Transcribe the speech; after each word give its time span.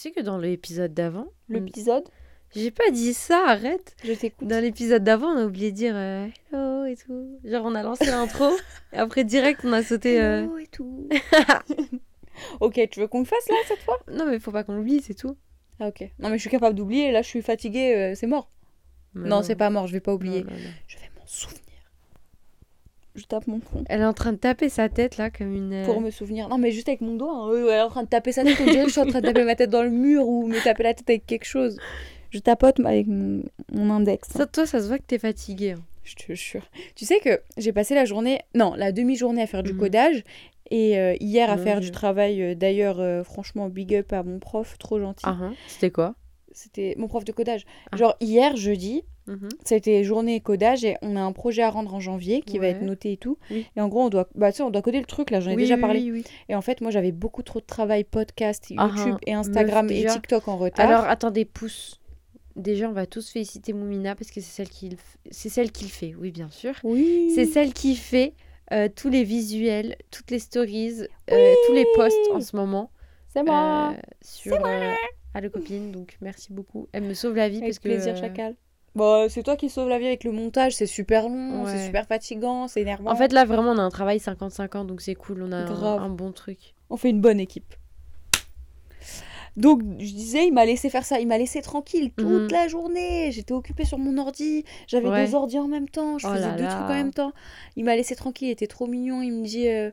sais 0.00 0.10
que 0.10 0.20
dans 0.20 0.38
l'épisode 0.38 0.94
d'avant, 0.94 1.26
L'épisode 1.48 2.04
j'ai 2.52 2.72
pas 2.72 2.90
dit 2.90 3.14
ça, 3.14 3.44
arrête. 3.46 3.94
Je 4.02 4.12
t'écoute. 4.12 4.48
Dans 4.48 4.60
l'épisode 4.60 5.04
d'avant, 5.04 5.28
on 5.28 5.38
a 5.38 5.44
oublié 5.44 5.70
de 5.70 5.76
dire 5.76 5.94
euh, 5.94 6.26
hello 6.52 6.84
et 6.84 6.96
tout. 6.96 7.38
Genre, 7.44 7.64
on 7.64 7.76
a 7.76 7.82
lancé 7.84 8.06
l'intro 8.10 8.50
et 8.92 8.96
après, 8.96 9.22
direct, 9.22 9.60
on 9.62 9.72
a 9.72 9.84
sauté. 9.84 10.20
euh, 10.20 10.42
Hello 10.42 10.58
et 10.58 10.66
tout. 10.66 11.08
ok, 12.60 12.80
tu 12.90 12.98
veux 13.00 13.06
qu'on 13.06 13.20
le 13.20 13.24
fasse 13.24 13.48
là 13.48 13.54
cette 13.68 13.82
fois? 13.82 13.98
Non, 14.10 14.26
mais 14.26 14.40
faut 14.40 14.50
pas 14.50 14.64
qu'on 14.64 14.74
l'oublie, 14.74 15.00
c'est 15.00 15.14
tout. 15.14 15.36
Ah 15.78 15.88
ok. 15.88 16.10
Non 16.18 16.28
mais 16.28 16.36
je 16.38 16.40
suis 16.40 16.50
capable 16.50 16.74
d'oublier, 16.74 17.12
là 17.12 17.22
je 17.22 17.28
suis 17.28 17.40
fatiguée, 17.42 17.94
euh, 17.94 18.14
c'est 18.16 18.26
mort. 18.26 18.50
Mais 19.14 19.28
non, 19.28 19.42
c'est 19.42 19.56
pas 19.56 19.70
mort, 19.70 19.86
je 19.86 19.92
vais 19.92 20.00
pas 20.00 20.12
oublier. 20.12 20.42
non, 20.44 20.50
non. 20.50 20.58
Je 20.88 20.96
vais 20.96 21.10
m'en 21.18 21.26
souvenir. 21.26 21.60
Je 23.20 23.26
tape 23.26 23.46
mon 23.46 23.60
front. 23.60 23.84
Elle 23.88 24.00
est 24.00 24.04
en 24.06 24.12
train 24.14 24.32
de 24.32 24.38
taper 24.38 24.68
sa 24.70 24.88
tête 24.88 25.18
là 25.18 25.30
comme 25.30 25.54
une. 25.54 25.72
euh, 25.74 25.84
Pour 25.84 26.00
me 26.00 26.10
souvenir. 26.10 26.48
Non 26.48 26.56
mais 26.58 26.70
juste 26.70 26.88
avec 26.88 27.00
mon 27.02 27.14
doigt. 27.16 27.34
hein. 27.34 27.50
Elle 27.52 27.68
est 27.68 27.80
en 27.82 27.88
train 27.90 28.02
de 28.04 28.08
taper 28.08 28.32
sa 28.32 28.42
tête. 28.44 28.56
On 28.60 28.64
dirait 28.64 28.82
que 28.84 28.88
je 28.88 28.92
suis 28.92 29.00
en 29.00 29.06
train 29.06 29.20
de 29.20 29.26
taper 29.26 29.44
ma 29.44 29.54
tête 29.54 29.68
dans 29.70 29.82
le 29.82 29.90
mur 29.90 30.26
ou 30.26 30.46
me 30.46 30.62
taper 30.64 30.82
la 30.84 30.94
tête 30.94 31.08
avec 31.10 31.26
quelque 31.26 31.44
chose. 31.44 31.78
Je 32.30 32.38
tapote 32.38 32.80
avec 32.80 33.06
mon, 33.08 33.42
mon 33.72 33.90
index. 33.90 34.28
hein. 34.30 34.38
Ça, 34.38 34.46
toi, 34.46 34.64
ça 34.66 34.80
se 34.80 34.86
voit 34.88 34.98
que 34.98 35.04
t'es 35.06 35.18
fatiguée. 35.18 35.72
hein. 35.72 35.82
Je 36.04 36.14
te 36.14 36.32
jure. 36.32 36.62
Tu 36.96 37.04
sais 37.04 37.20
que 37.20 37.40
j'ai 37.58 37.72
passé 37.72 37.94
la 37.94 38.04
journée, 38.04 38.40
non, 38.54 38.72
la 38.74 38.90
demi-journée 38.92 39.42
à 39.42 39.46
faire 39.46 39.62
du 39.62 39.74
Mhm. 39.74 39.78
codage 39.78 40.24
et 40.70 40.98
euh, 40.98 41.14
hier 41.20 41.50
à 41.50 41.58
faire 41.58 41.80
du 41.80 41.90
travail. 41.90 42.42
euh, 42.42 42.54
D'ailleurs, 42.54 43.00
euh, 43.00 43.22
franchement, 43.22 43.68
big 43.68 43.94
up 43.94 44.12
à 44.12 44.22
mon 44.22 44.38
prof, 44.38 44.78
trop 44.78 44.98
gentil. 44.98 45.24
Ah. 45.26 45.50
C'était 45.68 45.90
quoi? 45.90 46.14
C'était 46.52 46.94
mon 46.98 47.06
prof 47.06 47.24
de 47.24 47.32
codage. 47.32 47.64
Ah. 47.92 47.96
Genre 47.96 48.16
hier, 48.20 48.56
jeudi, 48.56 49.02
Mhm. 49.26 49.48
c'était 49.64 50.02
journée 50.02 50.40
codage 50.40 50.84
et 50.84 50.96
on 51.02 51.14
a 51.14 51.20
un 51.20 51.32
projet 51.32 51.62
à 51.62 51.70
rendre 51.70 51.94
en 51.94 52.00
janvier 52.00 52.40
qui 52.42 52.58
va 52.58 52.66
être 52.68 52.82
noté 52.82 53.12
et 53.12 53.16
tout. 53.16 53.36
Oui. 53.50 53.66
Et 53.76 53.80
en 53.80 53.88
gros, 53.88 54.02
on 54.02 54.08
doit, 54.08 54.28
bah, 54.34 54.50
on 54.60 54.70
doit 54.70 54.82
coder 54.82 54.98
le 54.98 55.04
truc 55.04 55.30
là, 55.30 55.40
j'en 55.40 55.50
ai 55.50 55.54
Oui, 55.54 55.62
déjà 55.62 55.76
parlé. 55.76 56.10
oui. 56.10 56.24
Et 56.48 56.54
en 56.54 56.62
fait, 56.62 56.80
moi 56.80 56.90
j'avais 56.90 57.12
beaucoup 57.12 57.42
trop 57.42 57.60
de 57.60 57.64
travail, 57.66 58.04
podcast, 58.04 58.64
Ah, 58.76 58.90
YouTube 58.96 59.16
et 59.26 59.34
Instagram 59.34 59.86
Meuf, 59.86 59.96
et. 59.96 60.06
TikTok 60.06 60.48
en 60.48 60.56
retard. 60.56 60.88
Alors, 60.88 61.04
attendez, 61.04 61.44
pouce. 61.44 62.00
Déjà, 62.56 62.88
on 62.88 62.92
va 62.92 63.06
tous 63.06 63.30
féliciter 63.30 63.72
Moumina 63.72 64.14
parce 64.16 64.30
que 64.30 64.40
c'est 64.40 64.50
celle 64.50 64.68
qui 64.68 64.96
c'est 65.30 65.48
celle 65.48 65.70
qui 65.70 65.84
le 65.84 65.90
fait, 65.90 66.14
oui, 66.18 66.32
bien 66.32 66.50
sûr. 66.50 66.74
oui. 66.82 67.30
C'est 67.34 67.46
celle 67.46 67.72
qui 67.72 67.94
fait 67.94 68.34
euh, 68.72 68.88
tous 68.94 69.08
les 69.10 69.22
visuels, 69.24 69.96
toutes 70.10 70.30
les 70.30 70.38
stories, 70.40 71.02
euh, 71.30 71.54
tous 71.66 71.74
les 71.74 71.86
posts 71.94 72.16
en 72.32 72.40
ce 72.40 72.56
moment 72.56 72.90
C'est 73.28 73.42
moi. 73.44 73.92
euh, 73.96 74.00
sur 74.22 74.54
euh, 74.66 74.92
Allo 75.34 75.48
Copine. 75.50 75.92
Donc, 75.92 76.16
merci 76.20 76.52
beaucoup. 76.52 76.88
Elle 76.92 77.04
me 77.04 77.14
sauve 77.14 77.36
la 77.36 77.48
vie 77.48 77.58
Avec 77.58 77.68
parce 77.68 77.78
que. 77.78 77.88
plaisir, 77.88 78.16
chacal. 78.16 78.56
Bon, 78.96 79.28
c'est 79.28 79.42
toi 79.44 79.56
qui 79.56 79.70
sauve 79.70 79.88
la 79.88 79.98
vie 79.98 80.06
avec 80.06 80.24
le 80.24 80.32
montage, 80.32 80.74
c'est 80.74 80.86
super 80.86 81.28
long, 81.28 81.62
Ouais. 81.64 81.70
c'est 81.70 81.84
super 81.86 82.06
fatigant, 82.06 82.66
c'est 82.66 82.80
énervant. 82.80 83.10
En 83.10 83.16
fait, 83.16 83.32
là, 83.32 83.44
vraiment, 83.44 83.70
on 83.70 83.78
a 83.78 83.82
un 83.82 83.90
travail 83.90 84.18
50-50, 84.18 84.86
donc 84.88 85.00
c'est 85.00 85.14
cool. 85.14 85.42
On 85.42 85.52
a 85.52 85.56
un, 85.58 85.98
un 86.02 86.08
bon 86.10 86.32
truc. 86.32 86.74
on 86.90 86.96
fait 86.96 87.10
une 87.10 87.20
bonne 87.20 87.38
équipe. 87.38 87.74
Donc, 89.56 89.82
je 89.98 90.12
disais, 90.12 90.46
il 90.46 90.52
m'a 90.52 90.64
laissé 90.64 90.90
faire 90.90 91.04
ça, 91.04 91.18
il 91.20 91.26
m'a 91.26 91.36
laissé 91.36 91.60
tranquille 91.60 92.12
toute 92.16 92.26
Mhm. 92.26 92.48
la 92.52 92.68
journée. 92.68 93.30
J'étais 93.32 93.52
occupée 93.52 93.84
sur 93.84 93.98
mon 93.98 94.16
ordi, 94.16 94.64
j'avais 94.86 95.08
Ouais. 95.08 95.26
deux 95.26 95.34
ordi 95.34 95.58
en 95.58 95.66
même 95.68 95.88
temps, 95.88 96.18
je 96.18 96.26
Oh 96.26 96.30
faisais 96.30 96.46
là 96.46 96.52
deux 96.56 96.62
là. 96.64 96.70
trucs 96.70 96.84
en 96.90 96.94
même 96.94 97.12
temps. 97.12 97.32
Il 97.76 97.84
m'a 97.84 97.96
laissé 97.96 98.14
tranquille, 98.14 98.48
il 98.48 98.52
était 98.52 98.68
trop 98.68 98.86
mignon. 98.86 99.22
Il 99.22 99.32
me 99.32 99.44
dit, 99.44 99.68
euh, 99.68 99.90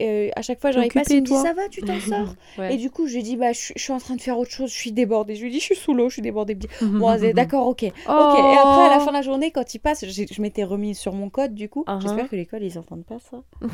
euh, 0.00 0.28
à 0.36 0.42
chaque 0.42 0.60
fois, 0.60 0.70
j'arrive 0.70 0.92
pas, 0.92 1.02
il 1.10 1.16
me 1.16 1.26
dit, 1.26 1.34
ça 1.34 1.52
va, 1.52 1.68
tu 1.68 1.82
t'en 1.82 1.98
sors 2.00 2.34
Ouais. 2.58 2.74
Et 2.74 2.76
du 2.76 2.90
coup, 2.90 3.06
je 3.06 3.14
lui 3.14 3.22
dis, 3.22 3.36
bah, 3.36 3.52
je, 3.52 3.72
je 3.76 3.82
suis 3.82 3.92
en 3.92 3.98
train 3.98 4.16
de 4.16 4.20
faire 4.20 4.38
autre 4.38 4.50
chose, 4.50 4.70
je 4.70 4.76
suis 4.76 4.92
débordée. 4.92 5.34
Je 5.36 5.42
lui 5.42 5.50
dis, 5.50 5.58
je 5.60 5.64
suis 5.64 5.76
sous 5.76 5.94
l'eau, 5.94 6.08
je 6.08 6.14
suis 6.14 6.22
débordée. 6.22 6.56
Bon, 6.82 7.16
d'accord, 7.34 7.66
ok. 7.66 7.82
Ok, 7.84 7.88
et 7.88 7.90
après, 8.06 8.84
à 8.86 8.90
la 8.90 9.00
fin 9.00 9.08
de 9.10 9.16
la 9.16 9.22
journée, 9.22 9.50
quand 9.50 9.74
il 9.74 9.78
passe, 9.78 10.04
je 10.06 10.42
m'étais 10.42 10.64
remise 10.64 10.98
sur 10.98 11.12
mon 11.12 11.30
code, 11.30 11.54
du 11.54 11.68
coup. 11.68 11.84
Uh-huh. 11.86 12.00
J'espère 12.00 12.28
que 12.28 12.36
l'école, 12.36 12.62
ils 12.62 12.78
entendent 12.78 13.04
pas 13.06 13.18
ça. 13.30 13.42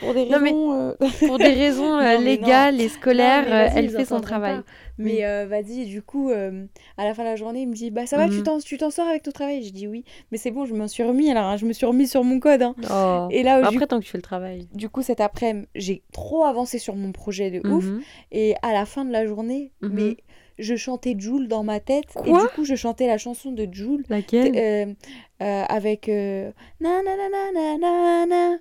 Pour 0.00 0.12
des 0.12 0.26
Non, 0.26 0.40
mais- 0.40 0.50
raisons... 0.50 0.72
euh, 0.74 0.92
Pour 1.26 1.38
des 1.38 1.44
raisons 1.54 1.96
euh, 1.98 2.18
légales 2.18 2.80
et 2.82 2.88
scolaires, 2.90 3.46
Non, 3.48 3.54
euh, 3.54 3.68
elle 3.74 3.88
fait 3.90 4.04
son 4.04 4.20
travail. 4.20 4.56
pas. 4.58 4.64
Mais 4.98 5.24
euh, 5.26 5.46
vas-y, 5.46 5.84
du 5.86 6.00
coup, 6.02 6.30
euh, 6.30 6.66
à 6.96 7.04
la 7.04 7.12
fin 7.14 7.22
de 7.22 7.28
la 7.28 7.36
journée, 7.36 7.62
il 7.62 7.68
me 7.68 7.74
dit 7.74 7.90
Bah 7.90 8.06
ça 8.06 8.16
va, 8.16 8.28
tu 8.28 8.38
Mhm. 8.38 8.42
t'en 8.44 8.58
tu 8.60 8.78
t'en 8.78 8.90
sors 8.90 9.06
avec 9.08 9.22
ton 9.22 9.30
travail? 9.32 9.62
Je 9.62 9.72
dis 9.72 9.86
oui, 9.86 10.04
mais 10.32 10.38
c'est 10.38 10.50
bon, 10.50 10.64
je 10.64 10.74
m'en 10.74 10.88
suis 10.88 11.02
remis 11.02 11.30
alors, 11.30 11.44
hein, 11.44 11.56
je 11.56 11.66
me 11.66 11.72
suis 11.72 11.86
remis 11.86 12.06
sur 12.08 12.24
mon 12.24 12.40
code. 12.40 12.62
hein. 12.62 12.74
Oh. 12.90 13.28
Et 13.30 13.42
là, 13.42 13.60
du, 13.60 13.66
Après, 13.76 13.86
tant 13.86 13.98
que 14.00 14.04
tu 14.04 14.10
fais 14.10 14.18
le 14.18 14.22
travail. 14.22 14.68
du 14.74 14.88
coup, 14.88 15.02
cet 15.02 15.20
après-midi, 15.20 15.68
j'ai 15.74 16.02
trop 16.12 16.44
avancé 16.44 16.78
sur 16.78 16.96
mon 16.96 17.12
projet 17.12 17.50
de 17.50 17.66
ouf. 17.68 17.84
Mhm. 17.84 18.00
Et 18.32 18.54
à 18.62 18.72
la 18.72 18.86
fin 18.86 19.04
de 19.04 19.12
la 19.12 19.26
journée, 19.26 19.72
Mhm. 19.82 19.90
mais 19.92 20.16
je 20.58 20.74
chantais 20.76 21.14
Joule 21.18 21.48
dans 21.48 21.62
ma 21.62 21.80
tête. 21.80 22.14
et 22.24 22.32
du 22.32 22.46
coup, 22.54 22.64
je 22.64 22.74
chantais 22.74 23.06
la 23.06 23.18
chanson 23.18 23.52
de 23.52 23.68
Joule. 23.70 24.04
Laquelle? 24.08 24.56
euh, 24.56 24.94
euh, 25.42 25.62
avec 25.68 26.08
euh, 26.08 26.50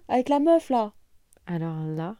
avec 0.07 0.29
la 0.29 0.39
meuf 0.39 0.69
là. 0.69 0.93
Alors 1.47 1.83
là, 1.85 2.15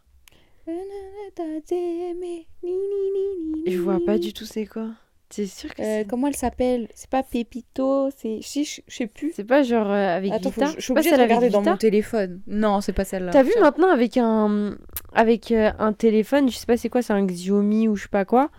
je 3.68 3.78
vois 3.78 4.00
pas 4.06 4.18
du 4.18 4.34
tout 4.34 4.46
c'est 4.46 4.66
quoi. 4.66 4.90
C'est 5.30 5.48
sûr 5.48 5.74
que 5.74 5.82
Euh, 5.82 6.04
comment 6.08 6.28
elle 6.28 6.36
s'appelle? 6.36 6.88
C'est 6.94 7.10
pas 7.10 7.24
Pépito, 7.24 8.10
c'est. 8.16 8.42
Je 8.42 8.82
je 8.88 8.96
sais 8.96 9.08
plus. 9.08 9.34
c'est 9.36 9.44
pas 9.44 9.64
genre 9.64 9.90
euh, 9.90 10.18
avec 10.18 10.32
Attends, 10.32 10.52
Vita. 10.52 10.68
je, 10.78 10.82
suis 10.82 10.92
obligée 10.92 11.12
de 11.12 11.22
regarder 11.22 11.50
dans 11.50 11.62
mon 11.62 11.78
téléphone. 11.78 12.42
Non, 12.48 12.80
c'est 12.82 12.94
pas 12.94 13.06
celle-là. 13.06 13.32
T'as 13.32 13.44
vu 13.44 13.52
maintenant 13.60 13.90
avec 13.90 14.18
un 14.18 14.78
avec 15.14 15.52
euh, 15.52 15.72
un 15.80 15.94
téléphone, 15.94 16.50
je 16.50 16.56
sais 16.56 16.66
pas 16.66 16.78
c'est 16.78 16.90
quoi, 16.90 17.02
c'est 17.02 17.14
un 17.14 17.26
Xiaomi 17.26 17.88
ou 17.88 17.96
je 17.96 18.04
sais 18.04 18.10
pas 18.10 18.26
quoi, 18.26 18.50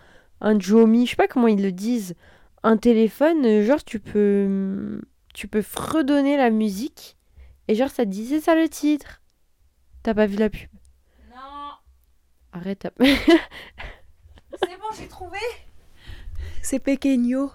un 0.41 0.59
Xiaomi, 0.59 1.06
je 1.06 1.11
sais 1.11 1.16
pas 1.16 1.28
comment 1.28 1.49
ils 1.49 1.62
le 1.62 1.72
disent, 1.72 2.15
un 2.62 2.77
téléphone, 2.77 3.62
genre 3.62 3.84
tu 3.84 4.00
peux 4.00 5.00
tu 5.34 5.49
peux 5.49 5.62
fredonner 5.62 6.37
la 6.37 6.50
musique 6.50 7.16
et 7.69 7.75
genre 7.75 7.91
ça 7.91 8.05
te 8.05 8.11
dit 8.11 8.27
c'est 8.27 8.41
ça 8.41 8.55
le 8.55 8.69
titre. 8.69 9.22
T'as 10.03 10.15
pas 10.15 10.27
vu 10.27 10.37
la 10.37 10.50
pub? 10.50 10.69
Arrête. 12.56 12.78
t'as- 12.81 12.91
c'est 12.99 13.06
bon, 14.78 14.89
j'ai 14.99 15.06
trouvé. 15.09 15.39
C'est 16.62 16.78
Pequeño. 16.78 17.50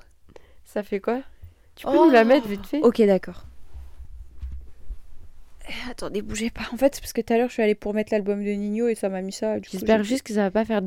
ça 0.66 0.84
fait 0.84 1.00
quoi? 1.00 1.22
Tu 1.76 1.86
peux 1.86 1.94
nous 1.94 2.12
la 2.12 2.24
mettre 2.24 2.48
vite 2.48 2.66
fait? 2.66 2.82
Ok, 2.82 3.02
d'accord. 3.02 3.46
Eh, 5.68 5.90
Attendez, 5.90 6.22
bougez 6.22 6.50
pas. 6.50 6.64
En 6.74 6.78
fait, 6.78 6.94
c'est 6.96 7.02
parce 7.02 7.14
que 7.14 7.22
tout 7.22 7.34
à 7.34 7.38
l'heure, 7.38 7.48
je 7.48 7.54
suis 7.54 7.64
allée 7.64 7.76
pour 7.76 7.94
mettre 7.94 8.12
l'album 8.14 8.44
de 8.44 8.50
Nino 8.52 8.88
et 8.88 8.96
ça 8.96 9.10
m'a 9.10 9.22
mis 9.22 9.32
ça. 9.32 9.60
J'espère 9.62 10.04
juste 10.04 10.24
que 10.24 10.34
ça 10.34 10.42
va 10.44 10.52
pas 10.52 10.66
faire 10.66 10.82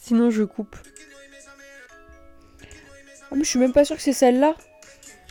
sinon 0.00 0.28
je 0.30 0.42
coupe. 0.42 0.76
Ah, 3.30 3.34
mais 3.34 3.44
je 3.44 3.48
suis 3.48 3.58
même 3.58 3.72
pas 3.72 3.84
sûre 3.84 3.96
que 3.96 4.02
c'est 4.02 4.12
celle-là. 4.12 4.54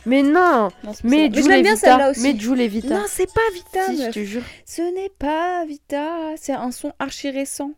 Mais 0.06 0.22
non 0.22 0.68
Non, 0.84 0.92
Mais 1.04 1.28
je 1.32 1.48
l'aime 1.48 1.58
et 1.58 1.62
bien 1.62 1.74
Vita. 1.74 1.76
celle-là 1.76 2.10
aussi. 2.12 2.20
Mais 2.22 2.38
Joule 2.38 2.60
et 2.60 2.68
Vita. 2.68 2.98
Non, 3.00 3.04
c'est 3.08 3.32
pas 3.32 3.40
Vita. 3.52 3.86
si, 3.88 4.02
je 4.04 4.10
te 4.10 4.24
jure. 4.24 4.42
Ce 4.64 4.82
n'est 4.94 5.10
pas 5.10 5.64
Vita. 5.66 6.34
C'est 6.36 6.52
un 6.52 6.70
son 6.70 6.92
archi 6.98 7.28
récent. 7.30 7.72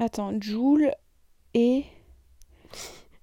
Attends, 0.00 0.32
Joule 0.40 0.90
et. 1.54 1.84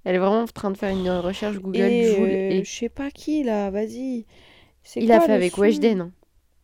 Elle 0.05 0.15
est 0.15 0.19
vraiment 0.19 0.41
en 0.41 0.47
train 0.47 0.71
de 0.71 0.77
faire 0.77 0.89
une 0.89 1.09
recherche 1.09 1.57
Google 1.59 1.81
et, 1.81 2.15
Joule 2.15 2.27
euh, 2.29 2.49
et 2.51 2.63
Je 2.63 2.71
sais 2.71 2.89
pas 2.89 3.09
qui 3.11 3.43
là, 3.43 3.69
vas-y. 3.69 4.25
Il 4.97 5.11
a 5.11 5.17
quoi 5.17 5.25
fait 5.27 5.31
le 5.31 5.35
avec 5.35 5.57
Weshden. 5.57 6.01
hein. 6.01 6.11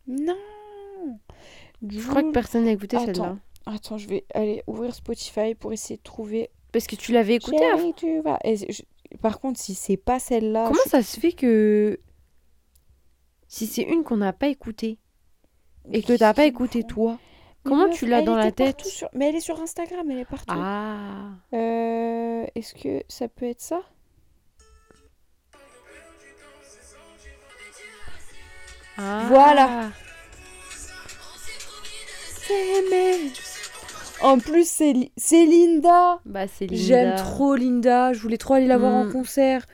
Non. 0.06 0.36
Je 1.88 2.06
crois 2.06 2.22
que 2.22 2.32
personne 2.32 2.64
n'a 2.64 2.72
écouté 2.72 2.98
celle-là. 2.98 3.36
Attends, 3.66 3.96
je 3.98 4.08
vais 4.08 4.24
aller 4.34 4.62
ouvrir 4.66 4.94
Spotify 4.94 5.54
pour 5.54 5.72
essayer 5.72 5.96
de 5.96 6.02
trouver. 6.02 6.50
Parce 6.72 6.86
que 6.86 6.96
tu 6.96 7.12
l'avais 7.12 7.34
écoutée 7.36 7.64
à 7.64 7.76
Chérie, 7.76 7.94
tu 7.96 8.20
vas. 8.20 8.38
et 8.44 8.56
je- 8.56 8.82
Par 9.22 9.40
contre, 9.40 9.58
si 9.58 9.74
c'est 9.74 9.96
pas 9.96 10.18
celle-là. 10.18 10.64
Comment 10.68 10.80
je- 10.84 10.90
ça 10.90 11.02
se 11.02 11.18
fait 11.18 11.32
que. 11.32 11.98
Si 13.48 13.66
c'est 13.66 13.82
une 13.82 14.04
qu'on 14.04 14.16
n'a 14.18 14.32
pas 14.32 14.46
écoutée 14.46 14.98
et 15.92 16.02
que 16.02 16.16
t'as 16.16 16.32
pas 16.34 16.44
écouté 16.44 16.84
toi, 16.84 17.18
Mais 17.64 17.70
comment 17.70 17.86
meuf, 17.88 17.96
tu 17.98 18.06
l'as 18.06 18.22
dans 18.22 18.36
la 18.36 18.52
tête 18.52 18.84
sur- 18.84 19.08
Mais 19.12 19.28
elle 19.28 19.34
est 19.36 19.40
sur 19.40 19.60
Instagram, 19.60 20.08
elle 20.10 20.18
est 20.20 20.24
partout. 20.24 20.54
Ah 20.56 21.30
Euh, 21.52 22.46
Est-ce 22.54 22.74
que 22.74 23.02
ça 23.08 23.28
peut 23.28 23.46
être 23.46 23.60
ça? 23.60 23.82
Ah. 28.96 29.24
Voilà. 29.28 29.90
S'aimer. 32.46 33.32
En 34.22 34.38
plus, 34.38 34.68
c'est 34.68 34.92
Li- 34.92 35.12
c'est 35.16 35.46
Linda. 35.46 36.20
Bah, 36.26 36.46
c'est 36.46 36.66
Linda. 36.66 36.82
J'aime 36.84 37.16
trop 37.16 37.54
Linda. 37.54 38.12
Je 38.12 38.20
voulais 38.20 38.36
trop 38.38 38.54
aller 38.54 38.66
la 38.66 38.78
voir 38.78 38.92
en 38.94 39.04
Mm. 39.06 39.12
concert. 39.12 39.66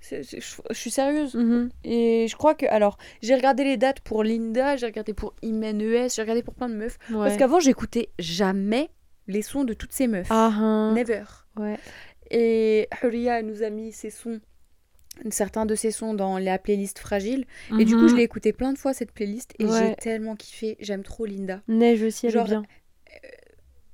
C'est- 0.00 0.22
c'est- 0.22 0.40
je, 0.40 0.56
je 0.70 0.74
suis 0.74 0.90
sérieuse. 0.90 1.34
Mhm. 1.34 1.70
Et 1.84 2.26
je 2.28 2.36
crois 2.36 2.54
que. 2.54 2.66
Alors, 2.66 2.98
j'ai 3.20 3.34
regardé 3.34 3.64
les 3.64 3.76
dates 3.76 4.00
pour 4.00 4.22
Linda, 4.22 4.76
j'ai 4.76 4.86
regardé 4.86 5.12
pour 5.12 5.34
Imen 5.42 5.80
ES, 5.80 6.08
j'ai 6.14 6.22
regardé 6.22 6.42
pour 6.42 6.54
plein 6.54 6.68
de 6.68 6.74
meufs. 6.74 6.98
Ouais. 7.10 7.16
Parce 7.16 7.36
qu'avant, 7.36 7.60
j'écoutais 7.60 8.08
jamais 8.18 8.90
les 9.26 9.42
sons 9.42 9.64
de 9.64 9.74
toutes 9.74 9.92
ces 9.92 10.06
meufs. 10.06 10.28
Ah, 10.30 10.50
hein. 10.54 10.92
Never. 10.94 11.24
Ouais. 11.58 11.76
Et 12.30 12.88
Huria 13.02 13.42
nous 13.42 13.62
a 13.62 13.70
mis 13.70 13.92
ses 13.92 14.10
sons, 14.10 14.40
certains 15.30 15.66
de 15.66 15.74
ses 15.74 15.90
sons 15.90 16.14
dans 16.14 16.38
la 16.38 16.58
playlist 16.58 16.98
Fragile. 16.98 17.44
Et 17.78 17.84
du 17.84 17.94
coup, 17.94 18.02
Mhm. 18.02 18.08
je 18.08 18.14
l'ai 18.16 18.22
écouté 18.22 18.52
plein 18.52 18.72
de 18.72 18.78
fois 18.78 18.94
cette 18.94 19.12
playlist 19.12 19.54
et 19.58 19.64
Ouais. 19.66 19.78
j'ai 19.90 19.94
tellement 19.96 20.36
kiffé. 20.36 20.76
J'aime 20.80 21.02
trop 21.02 21.26
Linda. 21.26 21.60
Neige 21.68 22.02
aussi, 22.02 22.26
elle 22.26 22.32
Genre, 22.32 22.46
est 22.46 22.50
bien. 22.50 22.62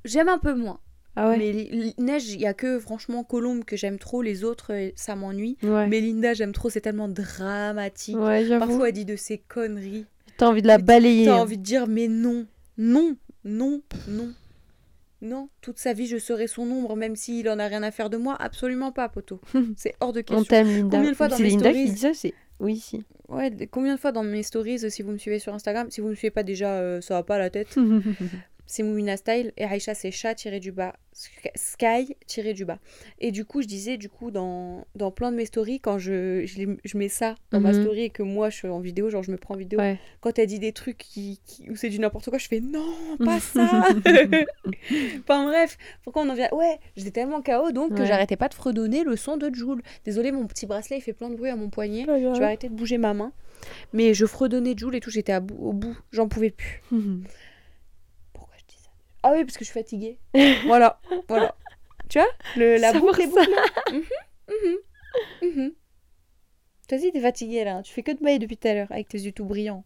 J'aime 0.04 0.28
un 0.28 0.38
peu 0.38 0.54
moins. 0.54 0.80
Ah 1.16 1.28
ouais 1.28 1.38
Mais 1.38 1.94
Neige, 1.98 2.32
il 2.32 2.40
y 2.40 2.46
a 2.46 2.54
que 2.54 2.80
franchement 2.80 3.22
Colombe 3.22 3.64
que 3.64 3.76
j'aime 3.76 3.98
trop. 3.98 4.20
Les 4.20 4.42
autres, 4.42 4.72
euh, 4.72 4.90
ça 4.96 5.14
m'ennuie. 5.14 5.56
Ouais. 5.62 5.86
Mais 5.86 6.00
Linda, 6.00 6.34
j'aime 6.34 6.52
trop. 6.52 6.70
C'est 6.70 6.80
tellement 6.80 7.08
dramatique. 7.08 8.18
Ouais. 8.18 8.48
Parfois, 8.58 8.88
elle 8.88 8.94
dit 8.94 9.04
de 9.04 9.16
ses 9.16 9.38
conneries. 9.38 10.06
T'as 10.36 10.48
envie 10.48 10.62
de 10.62 10.66
la 10.66 10.78
balayer. 10.78 11.26
T'as 11.26 11.40
envie 11.40 11.58
de 11.58 11.62
dire, 11.62 11.86
mais 11.86 12.08
non, 12.08 12.46
non, 12.76 13.16
non, 13.44 13.80
non. 14.08 14.32
Non, 15.22 15.48
toute 15.62 15.78
sa 15.78 15.94
vie, 15.94 16.06
je 16.06 16.18
serai 16.18 16.46
son 16.46 16.70
ombre, 16.70 16.96
même 16.96 17.16
s'il 17.16 17.48
en 17.48 17.58
a 17.58 17.66
rien 17.66 17.82
à 17.82 17.90
faire 17.90 18.10
de 18.10 18.18
moi. 18.18 18.36
Absolument 18.38 18.92
pas, 18.92 19.08
poteau. 19.08 19.40
C'est 19.76 19.94
hors 20.00 20.12
de 20.12 20.20
question. 20.20 20.38
On 20.38 20.44
t'aime, 20.44 20.66
Linda. 20.66 20.98
Combien 20.98 21.12
de 21.12 21.16
fois 21.16 21.28
dans 21.28 21.36
c'est 21.36 21.44
mes 21.44 21.50
Linda 21.50 21.70
stories 21.70 21.86
qui 21.86 21.92
dit 21.92 21.98
ça, 21.98 22.12
c'est. 22.12 22.34
Oui, 22.60 22.76
si. 22.76 23.04
Ouais, 23.28 23.50
combien 23.70 23.94
de 23.94 24.00
fois 24.00 24.12
dans 24.12 24.22
mes 24.22 24.42
stories, 24.42 24.84
euh, 24.84 24.90
si 24.90 25.02
vous 25.02 25.12
me 25.12 25.18
suivez 25.18 25.38
sur 25.38 25.54
Instagram, 25.54 25.90
si 25.90 26.00
vous 26.00 26.08
me 26.08 26.14
suivez 26.14 26.30
pas 26.30 26.42
déjà, 26.42 26.74
euh, 26.74 27.00
ça 27.00 27.14
va 27.14 27.22
pas 27.22 27.38
la 27.38 27.48
tête. 27.48 27.76
c'est 28.66 28.82
Moumina 28.82 29.16
Style 29.16 29.52
et 29.56 29.64
Aïcha 29.64 29.94
c'est 29.94 30.10
chat 30.10 30.34
tiré 30.34 30.58
du 30.60 30.72
bas 30.72 30.94
Sk- 31.14 31.50
Sky 31.54 32.16
tiré 32.26 32.54
du 32.54 32.64
bas. 32.64 32.78
Et 33.20 33.30
du 33.30 33.44
coup 33.44 33.62
je 33.62 33.66
disais 33.68 33.96
du 33.98 34.08
coup 34.08 34.30
dans, 34.30 34.86
dans 34.94 35.10
plein 35.10 35.30
de 35.30 35.36
mes 35.36 35.46
stories 35.46 35.78
quand 35.80 35.98
je, 35.98 36.44
je, 36.46 36.74
je 36.84 36.98
mets 36.98 37.08
ça 37.08 37.34
dans 37.50 37.60
ma 37.60 37.72
Mhm. 37.72 37.82
story 37.82 38.00
et 38.04 38.10
que 38.10 38.22
moi 38.22 38.50
je 38.50 38.56
suis 38.56 38.68
en 38.68 38.80
vidéo 38.80 39.10
genre 39.10 39.22
je 39.22 39.30
me 39.30 39.36
prends 39.36 39.54
en 39.54 39.58
vidéo 39.58 39.78
Ouais. 39.78 39.98
quand 40.20 40.38
elle 40.38 40.46
dit 40.48 40.58
des 40.58 40.72
trucs 40.72 40.98
qui, 40.98 41.40
qui- 41.46 41.70
où 41.70 41.76
c'est 41.76 41.88
du 41.90 41.98
n'importe 41.98 42.30
quoi 42.30 42.38
je 42.38 42.48
fais 42.48 42.60
non 42.60 42.84
pas 43.24 43.38
ça. 43.40 43.82
Enfin 45.20 45.44
bref 45.46 45.76
pourquoi 46.02 46.22
on 46.22 46.28
en 46.30 46.34
vient? 46.34 46.48
Ouais 46.52 46.78
j'étais 46.96 47.10
tellement 47.10 47.42
KO 47.42 47.70
donc 47.72 47.94
que 47.94 48.04
j'arrêtais 48.04 48.36
pas 48.36 48.48
de 48.48 48.54
fredonner 48.54 49.04
le 49.04 49.16
son 49.16 49.36
de 49.36 49.54
Joule. 49.54 49.82
Désolé 50.04 50.32
mon 50.32 50.46
petit 50.46 50.66
bracelet 50.66 50.98
il 50.98 51.00
fait 51.00 51.12
plein 51.12 51.30
de 51.30 51.36
bruit 51.36 51.50
à 51.50 51.56
mon 51.56 51.70
poignet. 51.70 52.04
Je 52.06 52.38
vais 52.38 52.44
arrêter 52.44 52.68
de 52.68 52.74
bouger 52.74 52.98
ma 52.98 53.14
main. 53.14 53.32
Mais 53.92 54.14
je 54.14 54.26
fredonnais 54.26 54.74
Joule 54.76 54.96
et 54.96 55.00
tout 55.00 55.10
j'étais 55.10 55.36
au 55.58 55.72
bout 55.72 55.96
j'en 56.12 56.28
pouvais 56.28 56.50
plus. 56.50 56.82
Ça 56.90 56.96
Ah 59.24 59.32
oui, 59.32 59.42
parce 59.44 59.56
que 59.56 59.64
je 59.64 59.70
suis 59.70 59.80
fatiguée. 59.80 60.18
voilà, 60.66 61.00
voilà. 61.28 61.54
Tu 62.10 62.18
vois 62.18 62.28
le, 62.56 62.76
La 62.76 62.92
boucle 62.92 63.22
est 63.22 63.26
bouclée. 63.26 63.54
Mhm, 63.90 64.02
mhm, 64.50 65.50
mhm. 65.50 65.72
Toi 66.86 66.98
aussi, 66.98 67.10
t'es 67.10 67.20
fatiguée 67.20 67.64
là. 67.64 67.82
Tu 67.82 67.94
fais 67.94 68.02
que 68.02 68.12
de 68.12 68.22
bailler 68.22 68.38
depuis 68.38 68.58
tout 68.58 68.68
à 68.68 68.74
l'heure 68.74 68.92
avec 68.92 69.08
tes 69.08 69.18
yeux 69.18 69.32
tout 69.32 69.46
brillants. 69.46 69.82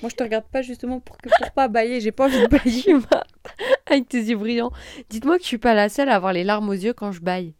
Moi, 0.00 0.08
je 0.08 0.16
te 0.16 0.22
regarde 0.22 0.46
pas 0.46 0.62
justement 0.62 1.00
pour, 1.00 1.18
que, 1.18 1.28
pour 1.28 1.50
pas 1.52 1.68
bailler. 1.68 2.00
J'ai 2.00 2.12
pas 2.12 2.24
envie 2.24 2.40
de 2.40 2.46
bailler. 2.46 2.94
Avec 3.86 4.08
tes 4.08 4.22
yeux 4.22 4.36
brillants. 4.36 4.72
Dites-moi 5.10 5.36
que 5.36 5.42
je 5.42 5.48
suis 5.48 5.58
pas 5.58 5.74
la 5.74 5.90
seule 5.90 6.08
à 6.08 6.16
avoir 6.16 6.32
les 6.32 6.42
larmes 6.42 6.70
aux 6.70 6.72
yeux 6.72 6.94
quand 6.94 7.12
je 7.12 7.20
baille. 7.20 7.52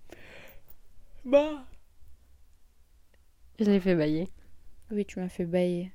Bah. 1.26 1.64
Je 3.60 3.66
l'ai 3.66 3.80
fait 3.80 3.94
bailler. 3.94 4.28
Oui, 4.90 5.04
tu 5.04 5.20
m'as 5.20 5.28
fait 5.28 5.44
bailler. 5.44 5.92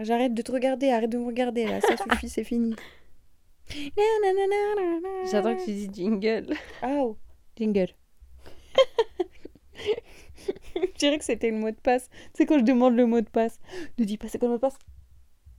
J'arrête 0.00 0.32
de 0.32 0.40
te 0.40 0.50
regarder, 0.50 0.90
arrête 0.90 1.10
de 1.10 1.18
me 1.18 1.26
regarder 1.26 1.66
là. 1.66 1.80
Ça 1.82 1.96
suffit, 1.96 2.30
c'est 2.30 2.44
fini. 2.44 2.74
J'attends 5.30 5.56
que 5.56 5.64
tu 5.64 5.72
dises 5.72 5.90
jingle. 5.92 6.54
Oh, 6.82 7.16
jingle. 7.56 7.88
je 10.74 10.98
dirais 10.98 11.18
que 11.18 11.24
c'était 11.24 11.50
le 11.50 11.56
mot 11.56 11.70
de 11.70 11.76
passe. 11.76 12.08
Sais, 12.34 12.46
quand 12.46 12.58
je 12.58 12.64
demande 12.64 12.96
le 12.96 13.06
mot 13.06 13.20
de 13.20 13.28
passe, 13.28 13.58
ne 13.98 14.04
dis 14.04 14.18
pas 14.18 14.28
c'est 14.28 14.38
quoi 14.38 14.48
le 14.48 14.52
mot 14.52 14.58
de 14.58 14.60
passe. 14.60 14.78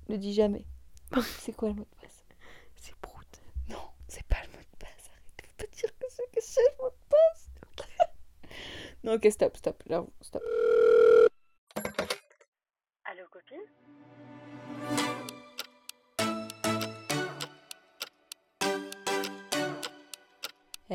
Ne 0.09 0.17
dis 0.17 0.33
jamais. 0.33 0.65
C'est 1.39 1.55
quoi 1.55 1.69
le 1.69 1.75
mot 1.75 1.83
de 1.83 2.01
passe? 2.01 2.25
C'est 2.75 2.95
prout. 2.95 3.27
Non, 3.69 3.77
c'est 4.07 4.25
pas 4.27 4.37
le 4.43 4.51
mot 4.51 4.63
de 4.63 4.77
passe. 4.77 5.09
Arrête 5.09 5.57
de 5.57 5.63
pas 5.63 5.71
dire 5.75 5.89
que 5.99 6.05
c'est 6.09 6.31
que 6.31 6.41
c'est 6.41 6.61
le 6.61 6.83
mot 6.83 6.89
de 6.89 6.95
passe. 7.09 7.49
non, 9.03 9.13
ok, 9.13 9.27
stop, 9.31 9.57
stop. 9.57 9.83
Là, 9.87 10.05
stop. 10.21 10.43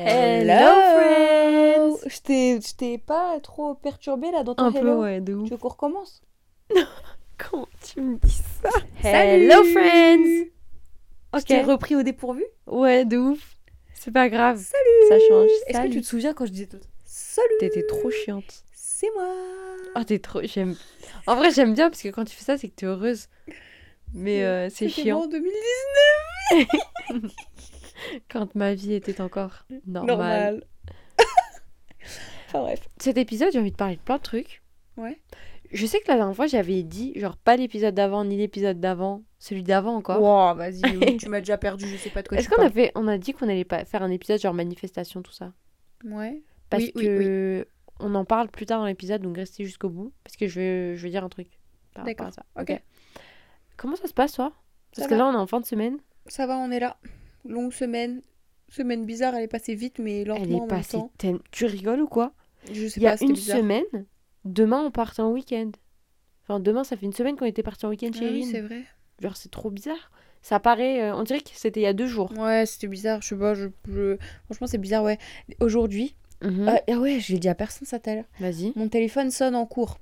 Hello, 0.01 0.71
friends. 0.95 1.97
Je 2.07 2.73
t'ai- 2.73 2.97
pas 2.97 3.37
trop 3.41 3.75
perturbé 3.75 4.31
là 4.31 4.43
dans 4.43 4.55
ton 4.55 4.63
Un 4.65 4.71
peu, 4.71 4.77
hello 4.79 5.01
ouais, 5.01 5.19
de 5.19 5.33
ouf. 5.33 5.43
Tu 5.45 5.51
veux 5.51 5.57
qu'on 5.57 5.67
recommence? 5.67 6.21
Comment 7.37 7.67
tu 7.83 7.99
me 8.01 8.17
dis 8.17 8.41
ça? 8.63 8.69
Salut. 9.01 9.43
Hello, 9.43 9.63
friends 9.65 10.45
Je 11.39 11.45
t'ai 11.45 11.61
repris 11.61 11.97
au 11.97 12.03
dépourvu? 12.03 12.45
Ouais, 12.67 13.03
de 13.03 13.17
ouf. 13.17 13.57
C'est 13.93 14.11
pas 14.11 14.29
grave. 14.29 14.57
Salut 14.57 15.09
Ça 15.09 15.19
change. 15.27 15.49
Est-ce 15.67 15.81
que 15.81 15.91
tu 15.91 15.99
te 16.01 16.05
souviens 16.05 16.33
quand 16.33 16.45
je 16.45 16.51
disais 16.51 16.67
tout 16.67 16.79
Salut 17.03 17.47
T'étais 17.59 17.85
trop 17.85 18.09
chiante. 18.09 18.63
C'est 18.73 19.09
moi 19.15 19.27
Oh, 19.97 20.03
t'es 20.05 20.19
trop. 20.19 20.39
J'aime. 20.43 20.75
En 21.27 21.35
vrai, 21.35 21.51
j'aime 21.51 21.73
bien 21.73 21.89
parce 21.89 22.01
que 22.01 22.07
quand 22.09 22.23
tu 22.23 22.35
fais 22.37 22.45
ça, 22.45 22.57
c'est 22.57 22.69
que 22.69 22.75
t'es 22.75 22.85
heureuse. 22.85 23.27
Mais 24.13 24.43
euh, 24.43 24.69
c'est 24.69 24.87
chiant 24.87 25.23
en 25.23 25.27
2019 25.27 27.31
quand 28.29 28.55
ma 28.55 28.73
vie 28.73 28.93
était 28.93 29.21
encore 29.21 29.65
normale. 29.87 30.07
Normal. 30.07 30.63
enfin 32.47 32.61
bref. 32.61 32.87
Cet 32.99 33.17
épisode, 33.17 33.51
j'ai 33.53 33.59
envie 33.59 33.71
de 33.71 33.75
parler 33.75 33.95
de 33.95 34.01
plein 34.01 34.17
de 34.17 34.21
trucs. 34.21 34.61
Ouais. 34.97 35.19
Je 35.71 35.85
sais 35.85 35.99
que 35.99 36.07
la 36.07 36.15
dernière 36.15 36.35
fois, 36.35 36.47
j'avais 36.47 36.81
dit, 36.83 37.13
genre, 37.19 37.37
pas 37.37 37.55
l'épisode 37.55 37.93
d'avant 37.93 38.25
ni 38.25 38.37
l'épisode 38.37 38.79
d'avant, 38.79 39.21
celui 39.37 39.61
d'avant 39.63 39.95
encore. 39.95 40.19
Wow, 40.21 40.55
vas-y, 40.55 40.81
oui, 40.97 41.17
tu 41.17 41.29
m'as 41.29 41.39
déjà 41.39 41.57
perdu, 41.57 41.85
je 41.87 41.95
sais 41.95 42.09
pas 42.09 42.23
de 42.23 42.27
quoi 42.27 42.37
Est-ce 42.39 42.49
qu'on 42.49 42.55
a 42.55 42.59
parles. 42.61 42.71
fait, 42.73 42.91
on 42.95 43.07
a 43.07 43.17
dit 43.19 43.33
qu'on 43.33 43.47
allait 43.47 43.65
pas 43.65 43.85
faire 43.85 44.01
un 44.01 44.09
épisode 44.09 44.39
genre 44.41 44.53
manifestation 44.55 45.21
tout 45.21 45.31
ça? 45.31 45.53
Ouais. 46.03 46.41
Parce 46.71 46.83
Oui, 46.85 46.91
oui, 46.95 47.03
que 47.05 47.67
on 47.99 48.15
en 48.15 48.25
parle 48.25 48.49
plus 48.49 48.65
tard 48.65 48.79
dans 48.79 48.85
l'épisode, 48.87 49.21
donc 49.21 49.35
restez 49.35 49.63
jusqu'au 49.63 49.89
bout 49.89 50.13
parce 50.23 50.37
que 50.37 50.47
je 50.47 50.59
veux, 50.59 50.95
je 50.95 51.03
veux 51.03 51.09
dire 51.09 51.23
un 51.23 51.29
truc. 51.29 51.47
D'accord, 52.05 52.29
ok. 52.59 52.81
Comment 53.77 53.95
ça 53.95 54.07
se 54.07 54.13
passe 54.13 54.31
toi? 54.33 54.53
Parce 54.95 55.03
Ça 55.03 55.09
que 55.09 55.15
va. 55.15 55.25
là, 55.25 55.27
on 55.27 55.33
est 55.33 55.41
en 55.41 55.47
fin 55.47 55.59
de 55.59 55.65
semaine. 55.65 55.97
Ça 56.27 56.47
va, 56.47 56.57
on 56.57 56.71
est 56.71 56.79
là. 56.79 56.97
Longue 57.45 57.73
semaine. 57.73 58.21
Semaine 58.69 59.05
bizarre, 59.05 59.33
elle 59.35 59.43
est 59.43 59.47
passée 59.47 59.73
vite, 59.73 59.97
mais 59.99 60.23
lentement 60.23 60.43
Elle 60.45 60.51
est 60.51 60.55
en 60.55 60.59
même 60.59 60.67
passée 60.67 60.97
temps. 60.97 61.11
Tu 61.51 61.65
rigoles 61.65 62.01
ou 62.01 62.07
quoi 62.07 62.33
Je 62.71 62.87
sais 62.87 62.99
Il 62.99 63.03
y 63.03 63.07
a 63.07 63.17
pas, 63.17 63.23
une 63.25 63.33
bizarre. 63.33 63.57
semaine. 63.57 63.83
Demain, 64.45 64.83
on 64.85 64.91
part 64.91 65.13
en 65.19 65.31
week-end. 65.31 65.71
Enfin, 66.43 66.59
demain, 66.59 66.83
ça 66.83 66.95
fait 66.95 67.05
une 67.05 67.13
semaine 67.13 67.35
qu'on 67.35 67.45
était 67.45 67.63
parti 67.63 67.85
en 67.85 67.89
week-end 67.89 68.11
Ah 68.13 68.19
chez 68.19 68.29
oui, 68.29 68.43
c'est 68.43 68.61
vrai. 68.61 68.83
Genre, 69.21 69.35
c'est 69.35 69.49
trop 69.51 69.69
bizarre. 69.71 70.11
Ça 70.41 70.59
paraît. 70.59 71.01
euh, 71.01 71.15
on 71.15 71.23
dirait 71.23 71.41
que 71.41 71.49
c'était 71.53 71.79
il 71.81 71.83
y 71.83 71.87
a 71.87 71.93
deux 71.93 72.07
jours. 72.07 72.31
Ouais, 72.37 72.65
c'était 72.65 72.87
bizarre, 72.87 73.21
je 73.21 73.27
sais 73.29 73.35
pas, 73.35 73.53
je, 73.55 73.67
je- 73.87 74.17
franchement 74.45 74.67
c'est 74.67 74.77
bizarre, 74.77 75.03
ouais. 75.03 75.17
Aujourd'hui, 75.59 76.15
Mhm. 76.41 76.67
ah, 76.69 76.81
ah 76.89 76.97
ouais, 76.99 77.19
je 77.19 77.33
l'ai 77.33 77.39
dit 77.39 77.49
à 77.49 77.55
personne 77.55 77.85
ça 77.87 77.99
tout 77.99 78.09
à 78.11 78.15
l'heure. 78.15 78.25
Vas-y. 78.39 78.71
Mon 78.77 78.87
téléphone 78.87 79.31
sonne 79.31 79.55
en 79.55 79.65
cours 79.65 79.99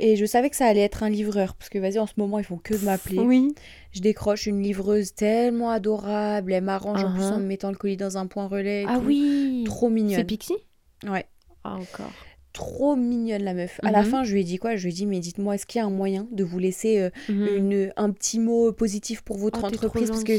Et 0.00 0.16
je 0.16 0.24
savais 0.26 0.50
que 0.50 0.56
ça 0.56 0.66
allait 0.66 0.80
être 0.80 1.02
un 1.02 1.10
livreur 1.10 1.54
parce 1.54 1.68
que 1.68 1.78
vas-y 1.78 1.98
en 1.98 2.06
ce 2.06 2.14
moment 2.16 2.38
ils 2.38 2.44
font 2.44 2.56
que 2.58 2.74
de 2.74 2.84
m'appeler. 2.84 3.18
Oui. 3.20 3.54
Je 3.92 4.00
décroche 4.00 4.46
une 4.46 4.62
livreuse 4.62 5.14
tellement 5.14 5.70
adorable, 5.70 6.52
elle 6.52 6.64
m'arrange 6.64 7.04
en 7.04 7.12
plus 7.12 7.22
Uh-huh. 7.24 7.32
en 7.34 7.38
me 7.40 7.46
mettant 7.46 7.70
le 7.70 7.76
colis 7.76 7.96
dans 7.96 8.16
un 8.18 8.26
point 8.26 8.46
relais. 8.46 8.82
et 8.82 8.86
Ah 8.88 8.98
tout. 8.98 9.06
oui. 9.06 9.64
Trop 9.66 9.88
C'est 9.88 9.94
mignonne. 9.94 10.24
Pixie? 10.26 10.56
Ouais. 11.06 11.26
Ah, 11.64 11.74
encore. 11.76 12.12
Trop 12.52 12.96
mignonne 12.96 13.44
la 13.44 13.54
meuf. 13.54 13.78
À 13.84 13.92
la 13.92 14.02
Mhm. 14.02 14.08
fin, 14.10 14.24
je 14.24 14.32
lui 14.32 14.40
ai 14.40 14.44
dit 14.44 14.56
quoi? 14.58 14.74
Je 14.74 14.82
lui 14.84 14.90
ai 14.90 14.92
dit 14.92 15.06
mais 15.06 15.20
dites-moi 15.20 15.54
est-ce 15.54 15.66
qu'il 15.66 15.78
y 15.78 15.82
a 15.82 15.86
un 15.86 15.90
moyen 15.90 16.26
de 16.32 16.42
vous 16.42 16.58
laisser 16.58 16.98
euh, 16.98 17.10
Mhm. 17.28 17.46
une, 17.56 17.92
un 17.96 18.10
petit 18.10 18.40
mot 18.40 18.72
positif 18.72 19.22
pour 19.22 19.36
votre 19.38 19.60
Oh, 19.62 19.66
entreprise? 19.66 20.08
Parce 20.08 20.24
que 20.24 20.38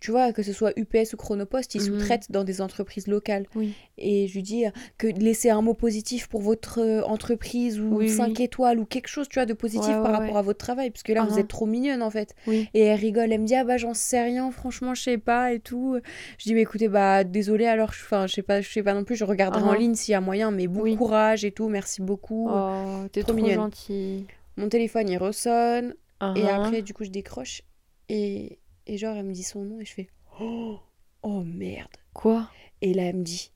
tu 0.00 0.10
vois 0.10 0.32
que 0.32 0.42
ce 0.42 0.52
soit 0.52 0.72
UPS 0.78 1.12
ou 1.14 1.16
Chronopost, 1.16 1.74
ils 1.74 1.80
Mhm. 1.80 1.86
sous-traitent 1.98 2.30
dans 2.30 2.44
des 2.44 2.60
entreprises 2.60 3.06
locales. 3.06 3.46
Oui. 3.54 3.72
Et 3.98 4.28
je 4.28 4.34
lui 4.34 4.42
dis 4.42 4.66
euh, 4.66 4.70
que 4.98 5.06
laisser 5.06 5.48
un 5.50 5.62
mot 5.62 5.72
positif 5.74 6.28
pour 6.28 6.42
votre 6.42 6.80
euh, 6.80 7.02
entreprise 7.04 7.80
ou 7.80 7.96
Oui, 7.96 8.08
5 8.10 8.38
oui. 8.38 8.44
étoiles 8.44 8.78
ou 8.78 8.84
quelque 8.84 9.08
chose, 9.08 9.28
tu 9.28 9.34
vois, 9.38 9.46
de 9.46 9.52
positif 9.54 9.88
Ouais, 9.88 10.02
par 10.02 10.12
ouais, 10.12 10.18
rapport 10.18 10.34
ouais. 10.34 10.38
à 10.38 10.42
votre 10.42 10.58
travail, 10.58 10.90
parce 10.90 11.02
que 11.02 11.12
là, 11.12 11.24
vous 11.24 11.30
Uh-huh. 11.36 11.40
êtes 11.40 11.48
trop 11.48 11.66
mignonne 11.66 12.02
en 12.02 12.10
fait. 12.10 12.34
Et 12.74 12.80
elle 12.80 12.98
rigole, 13.00 13.32
elle 13.32 13.40
me 13.40 13.46
dit, 13.46 13.54
ah 13.54 13.64
bah 13.64 13.76
j'en 13.78 13.94
sais 13.94 14.22
rien, 14.22 14.50
franchement, 14.50 14.94
je 14.94 15.02
sais 15.02 15.18
pas 15.18 15.52
et 15.52 15.60
tout. 15.60 15.98
Je 16.38 16.44
dis, 16.44 16.54
mais 16.54 16.62
écoutez, 16.62 16.88
bah 16.88 17.24
désolé 17.24 17.66
alors, 17.66 17.92
je- 17.92 18.02
enfin, 18.04 18.26
je 18.26 18.34
sais 18.34 18.42
pas, 18.42 18.60
je 18.60 18.70
sais 18.70 18.82
pas 18.82 18.92
non 18.94 19.04
plus, 19.04 19.16
je 19.16 19.24
regarderai 19.24 19.62
en 19.64 19.72
Uh-huh. 19.72 19.78
ligne 19.78 19.94
s'il 19.94 20.12
y 20.12 20.14
a 20.14 20.20
moyen, 20.20 20.50
mais 20.50 20.66
bon 20.66 20.94
courage 20.96 21.44
et 21.44 21.52
tout, 21.52 21.68
merci 21.68 22.02
beaucoup. 22.02 22.48
Oh, 22.50 23.04
t'es 23.12 23.22
Trop 23.22 23.32
trop, 23.32 23.36
mignonne. 23.36 23.56
gentille. 23.56 24.26
Mon 24.58 24.68
téléphone 24.68 25.08
il 25.08 25.16
ressonne, 25.18 25.94
et 26.20 26.24
Uh-huh. 26.24 26.48
après, 26.54 26.82
du 26.82 26.92
coup, 26.94 27.04
je 27.04 27.10
décroche, 27.10 27.62
et, 28.08 28.58
et 28.86 28.98
genre, 28.98 29.16
elle 29.16 29.24
me 29.24 29.32
dit 29.32 29.42
son 29.42 29.62
nom, 29.64 29.80
et 29.80 29.84
je 29.84 29.92
fais, 29.92 30.08
oh, 30.40 30.78
oh 31.22 31.42
merde. 31.44 31.88
Quoi? 32.14 32.48
Et 32.82 32.94
là, 32.94 33.04
elle 33.04 33.16
me 33.16 33.22
dit, 33.24 33.52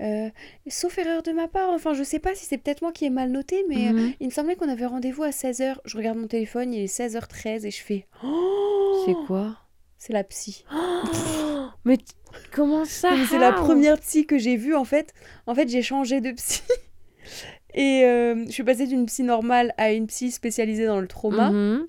euh, 0.00 0.28
sauf 0.68 0.96
erreur 0.98 1.22
de 1.22 1.32
ma 1.32 1.48
part, 1.48 1.70
enfin, 1.70 1.94
je 1.94 2.02
sais 2.02 2.18
pas 2.18 2.34
si 2.34 2.44
c'est 2.44 2.58
peut-être 2.58 2.82
moi 2.82 2.92
qui 2.92 3.04
ai 3.06 3.10
mal 3.10 3.30
noté, 3.30 3.64
mais 3.68 3.88
euh, 3.88 3.92
Mhm. 3.92 4.12
il 4.20 4.26
me 4.26 4.32
semblait 4.32 4.56
qu'on 4.56 4.68
avait 4.68 4.86
rendez-vous 4.86 5.22
à 5.22 5.30
16h. 5.30 5.76
Je 5.84 5.96
regarde 5.96 6.18
mon 6.18 6.26
téléphone, 6.26 6.72
il 6.74 6.82
est 6.82 6.86
16h13 6.86 7.64
et 7.66 7.70
je 7.70 7.82
fais, 7.82 8.06
oh, 8.24 9.02
C'est 9.06 9.26
quoi? 9.26 9.56
c'est 9.98 10.12
la 10.12 10.24
psy. 10.24 10.64
Mais 11.84 11.98
comment 12.52 12.84
ça 12.84 13.10
c'est 13.30 13.38
la 13.38 13.52
première 13.52 13.98
psy 14.00 14.26
que 14.26 14.38
j'ai 14.38 14.56
vue 14.56 14.74
en 14.74 14.84
fait. 14.84 15.12
En 15.46 15.54
fait, 15.54 15.68
j'ai 15.68 15.82
changé 15.82 16.20
de 16.20 16.32
psy. 16.32 16.62
Et 17.74 18.04
euh, 18.04 18.44
je 18.46 18.50
suis 18.52 18.62
passée 18.64 18.86
d'une 18.86 19.06
psy 19.06 19.22
normale 19.22 19.74
à 19.76 19.92
une 19.92 20.06
psy 20.06 20.30
spécialisée 20.30 20.86
dans 20.86 21.00
le 21.00 21.08
trauma 21.08 21.50
Mhm. 21.50 21.86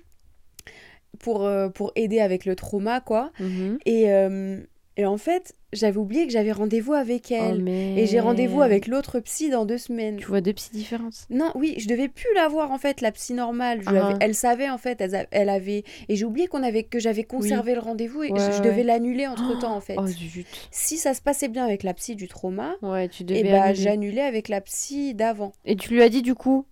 Pour, 1.18 1.44
euh, 1.44 1.68
pour 1.68 1.92
aider 1.96 2.20
avec 2.20 2.44
le 2.44 2.54
trauma, 2.56 3.00
quoi. 3.00 3.30
Mhm. 3.40 3.78
Et, 3.86 4.10
euh, 4.12 4.60
et 4.96 5.06
en 5.06 5.16
fait, 5.16 5.54
j'avais 5.72 5.96
oublié 5.98 6.26
que 6.26 6.32
j'avais 6.32 6.50
rendez-vous 6.50 6.92
avec 6.92 7.26
Oh, 7.30 7.34
elle. 7.38 7.62
mais... 7.62 7.94
Et 8.00 8.06
j'ai 8.06 8.18
rendez-vous 8.18 8.62
avec 8.62 8.86
l'autre 8.88 9.20
psy 9.20 9.48
dans 9.48 9.64
deux 9.64 9.78
semaines. 9.78 10.16
Tu 10.16 10.26
vois 10.26 10.40
deux 10.40 10.52
psys 10.54 10.70
différentes. 10.72 11.26
Non, 11.30 11.52
oui, 11.54 11.74
je 11.78 11.86
devais 11.86 12.08
plus 12.08 12.26
la 12.34 12.48
voir 12.48 12.72
en 12.72 12.78
fait, 12.78 13.00
la 13.00 13.12
psy 13.12 13.32
normale. 13.34 13.80
Je 13.84 13.90
Ah. 13.94 14.06
avais- 14.08 14.16
Elle 14.20 14.34
savait 14.34 14.68
en 14.68 14.78
fait, 14.78 15.00
elle, 15.30 15.48
avait. 15.48 15.84
Et 16.08 16.16
j'ai 16.16 16.24
oublié 16.24 16.48
qu'on 16.48 16.62
avait 16.64 16.82
que 16.82 16.98
j'avais 16.98 17.22
conservé 17.22 17.74
le 17.74 17.80
rendez-vous 17.80 18.24
et 18.24 18.32
Ouais, 18.32 18.38
je, 18.40 18.60
devais 18.60 18.76
ouais. 18.78 18.82
l'annuler 18.82 19.26
entre 19.28 19.56
temps 19.60 19.76
en 19.76 19.80
fait. 19.80 19.94
Oh 19.98 20.06
zut. 20.06 20.46
Si 20.72 20.96
ça 20.96 21.14
se 21.14 21.20
passait 21.22 21.48
bien 21.48 21.64
avec 21.64 21.84
la 21.84 21.94
psy 21.94 22.16
du 22.16 22.26
trauma, 22.26 22.74
Ouais, 22.82 23.08
tu 23.08 23.22
et 23.22 23.26
devais 23.26 23.42
bah 23.52 23.62
annuler. 23.64 23.82
j'annulais 23.82 24.22
avec 24.22 24.48
la 24.48 24.60
psy 24.62 25.14
d'avant. 25.14 25.52
Et 25.64 25.76
tu 25.76 25.90
lui 25.94 26.02
as 26.02 26.08
dit 26.08 26.22
du 26.22 26.34
coup 26.34 26.66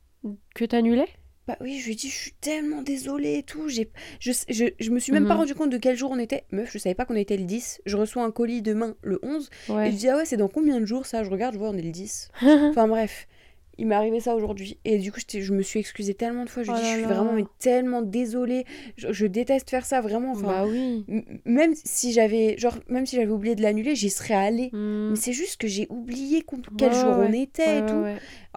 que 0.56 0.64
t'annulais? 0.64 1.06
Bah 1.46 1.56
oui, 1.60 1.78
je 1.78 1.86
lui 1.86 1.92
ai 1.92 1.94
dit, 1.94 2.08
je 2.10 2.14
suis 2.16 2.32
tellement 2.40 2.82
désolée 2.82 3.34
et 3.38 3.42
tout. 3.44 3.68
J'ai, 3.68 3.90
je, 4.18 4.32
je, 4.48 4.64
je 4.80 4.90
me 4.90 4.98
suis 4.98 5.12
même 5.12 5.26
pas 5.28 5.34
Mhm. 5.34 5.40
rendu 5.40 5.54
compte 5.54 5.70
de 5.70 5.78
quel 5.78 5.96
jour 5.96 6.10
on 6.10 6.18
était. 6.18 6.44
Meuf, 6.50 6.70
je 6.72 6.78
savais 6.78 6.96
pas 6.96 7.04
qu'on 7.04 7.14
était 7.14 7.36
le 7.36 7.44
10. 7.44 7.80
Je 7.86 7.96
reçois 7.96 8.24
un 8.24 8.32
colis 8.32 8.62
demain, 8.62 8.96
le 9.02 9.20
11. 9.22 9.48
Et 9.86 9.92
je 9.92 9.96
dis, 9.96 10.08
ah 10.08 10.16
ouais, 10.16 10.24
c'est 10.24 10.36
dans 10.36 10.48
combien 10.48 10.80
de 10.80 10.86
jours 10.86 11.06
ça? 11.06 11.22
Je 11.22 11.30
regarde, 11.30 11.54
je 11.54 11.58
vois, 11.60 11.70
on 11.70 11.76
est 11.78 11.82
le 11.82 11.92
10. 11.92 12.30
Enfin 12.42 12.88
bref, 12.88 13.28
il 13.78 13.86
m'est 13.86 13.94
arrivé 13.94 14.20
ça 14.20 14.34
aujourd'hui. 14.34 14.78
Et 14.84 14.98
du 14.98 15.12
coup, 15.12 15.20
je 15.28 15.52
me 15.52 15.62
suis 15.62 15.80
excusée 15.80 16.14
tellement 16.14 16.44
de 16.44 16.48
fois. 16.50 16.62
Je 16.62 16.70
Oh 16.70 16.74
là 16.74 16.80
je 16.82 16.86
suis 16.92 17.02
là. 17.02 17.08
vraiment 17.08 17.32
mais 17.32 17.44
tellement 17.58 18.02
désolée. 18.02 18.64
Je, 18.96 19.12
je 19.12 19.26
déteste 19.26 19.68
faire 19.70 19.84
ça, 19.84 20.00
vraiment. 20.00 20.32
Enfin, 20.32 20.46
bah 20.46 20.64
oui. 20.66 21.04
même 21.44 21.72
si 21.74 22.12
j'avais 22.12 22.56
genre 22.58 22.76
même 22.88 23.06
si 23.06 23.16
j'avais 23.16 23.30
oublié 23.30 23.54
de 23.54 23.62
l'annuler, 23.62 23.94
j'y 23.94 24.10
serais 24.10 24.34
allée. 24.34 24.70
Hmm. 24.72 25.10
Mais 25.10 25.16
c'est 25.16 25.32
juste 25.32 25.60
que 25.60 25.66
j'ai 25.68 25.86
oublié 25.90 26.44
quel 26.78 26.88
Ouais, 26.92 26.94
jour 27.00 27.10
on 27.18 27.30
ouais. 27.30 27.40
était 27.40 27.78
et 27.78 27.86
tout. 27.86 28.04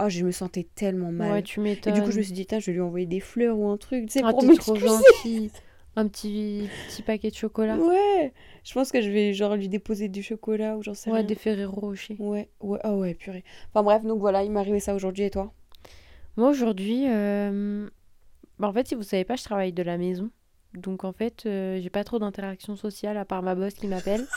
Oh, 0.01 0.07
je 0.09 0.23
me 0.23 0.31
sentais 0.31 0.67
tellement 0.75 1.11
mal. 1.11 1.31
Ouais, 1.31 1.41
tu 1.43 1.59
et 1.59 1.63
m'étonnes. 1.63 1.93
du 1.93 2.01
coup, 2.01 2.11
je 2.11 2.17
me 2.17 2.23
suis 2.23 2.33
dit, 2.33 2.47
je 2.49 2.65
vais 2.65 2.71
lui 2.73 2.81
envoyer 2.81 3.05
des 3.05 3.19
fleurs 3.19 3.57
ou 3.57 3.67
un 3.69 3.77
truc, 3.77 4.05
tu 4.05 4.13
sais, 4.13 4.21
Ah, 4.23 4.31
pour 4.31 4.39
trop 4.57 4.73
m'excuser. 4.75 5.51
Un 5.95 6.07
petit, 6.07 6.69
petit 6.87 7.01
paquet 7.01 7.29
de 7.29 7.35
chocolat. 7.35 7.75
Ouais, 7.75 8.31
je 8.63 8.73
pense 8.73 8.91
que 8.91 9.01
je 9.01 9.09
vais 9.09 9.33
genre 9.33 9.55
lui 9.55 9.67
déposer 9.67 10.07
du 10.07 10.23
chocolat 10.23 10.77
ou 10.77 10.83
j'en 10.83 10.93
sais 10.93 11.09
Ouais, 11.11 11.17
rien. 11.19 11.27
des 11.27 11.35
Ferrero 11.35 11.79
Rocher. 11.81 12.15
Ouais, 12.19 12.49
ouais, 12.61 12.79
oh 12.85 12.91
ouais, 12.99 13.13
purée. 13.15 13.43
Enfin 13.73 13.83
bref, 13.83 14.03
donc 14.05 14.19
voilà, 14.19 14.43
il 14.43 14.51
m'est 14.51 14.59
arrivé 14.59 14.79
ça 14.79 14.95
aujourd'hui 14.95 15.23
et 15.23 15.29
toi? 15.29 15.51
Moi, 16.37 16.49
aujourd'hui, 16.49 17.03
euh, 17.09 17.89
bah, 18.59 18.69
en 18.69 18.73
fait, 18.73 18.87
si 18.87 18.95
vous 18.95 19.03
savez 19.03 19.25
pas, 19.25 19.35
je 19.35 19.43
travaille 19.43 19.73
de 19.73 19.83
la 19.83 19.97
maison. 19.97 20.29
Donc, 20.73 21.03
en 21.03 21.11
fait, 21.11 21.45
euh, 21.47 21.79
j'ai 21.81 21.89
pas 21.89 22.03
trop 22.03 22.19
d'interaction 22.19 22.75
sociale 22.75 23.17
à 23.17 23.25
part 23.25 23.41
ma 23.41 23.55
boss 23.55 23.73
qui 23.73 23.87
m'appelle. 23.87 24.25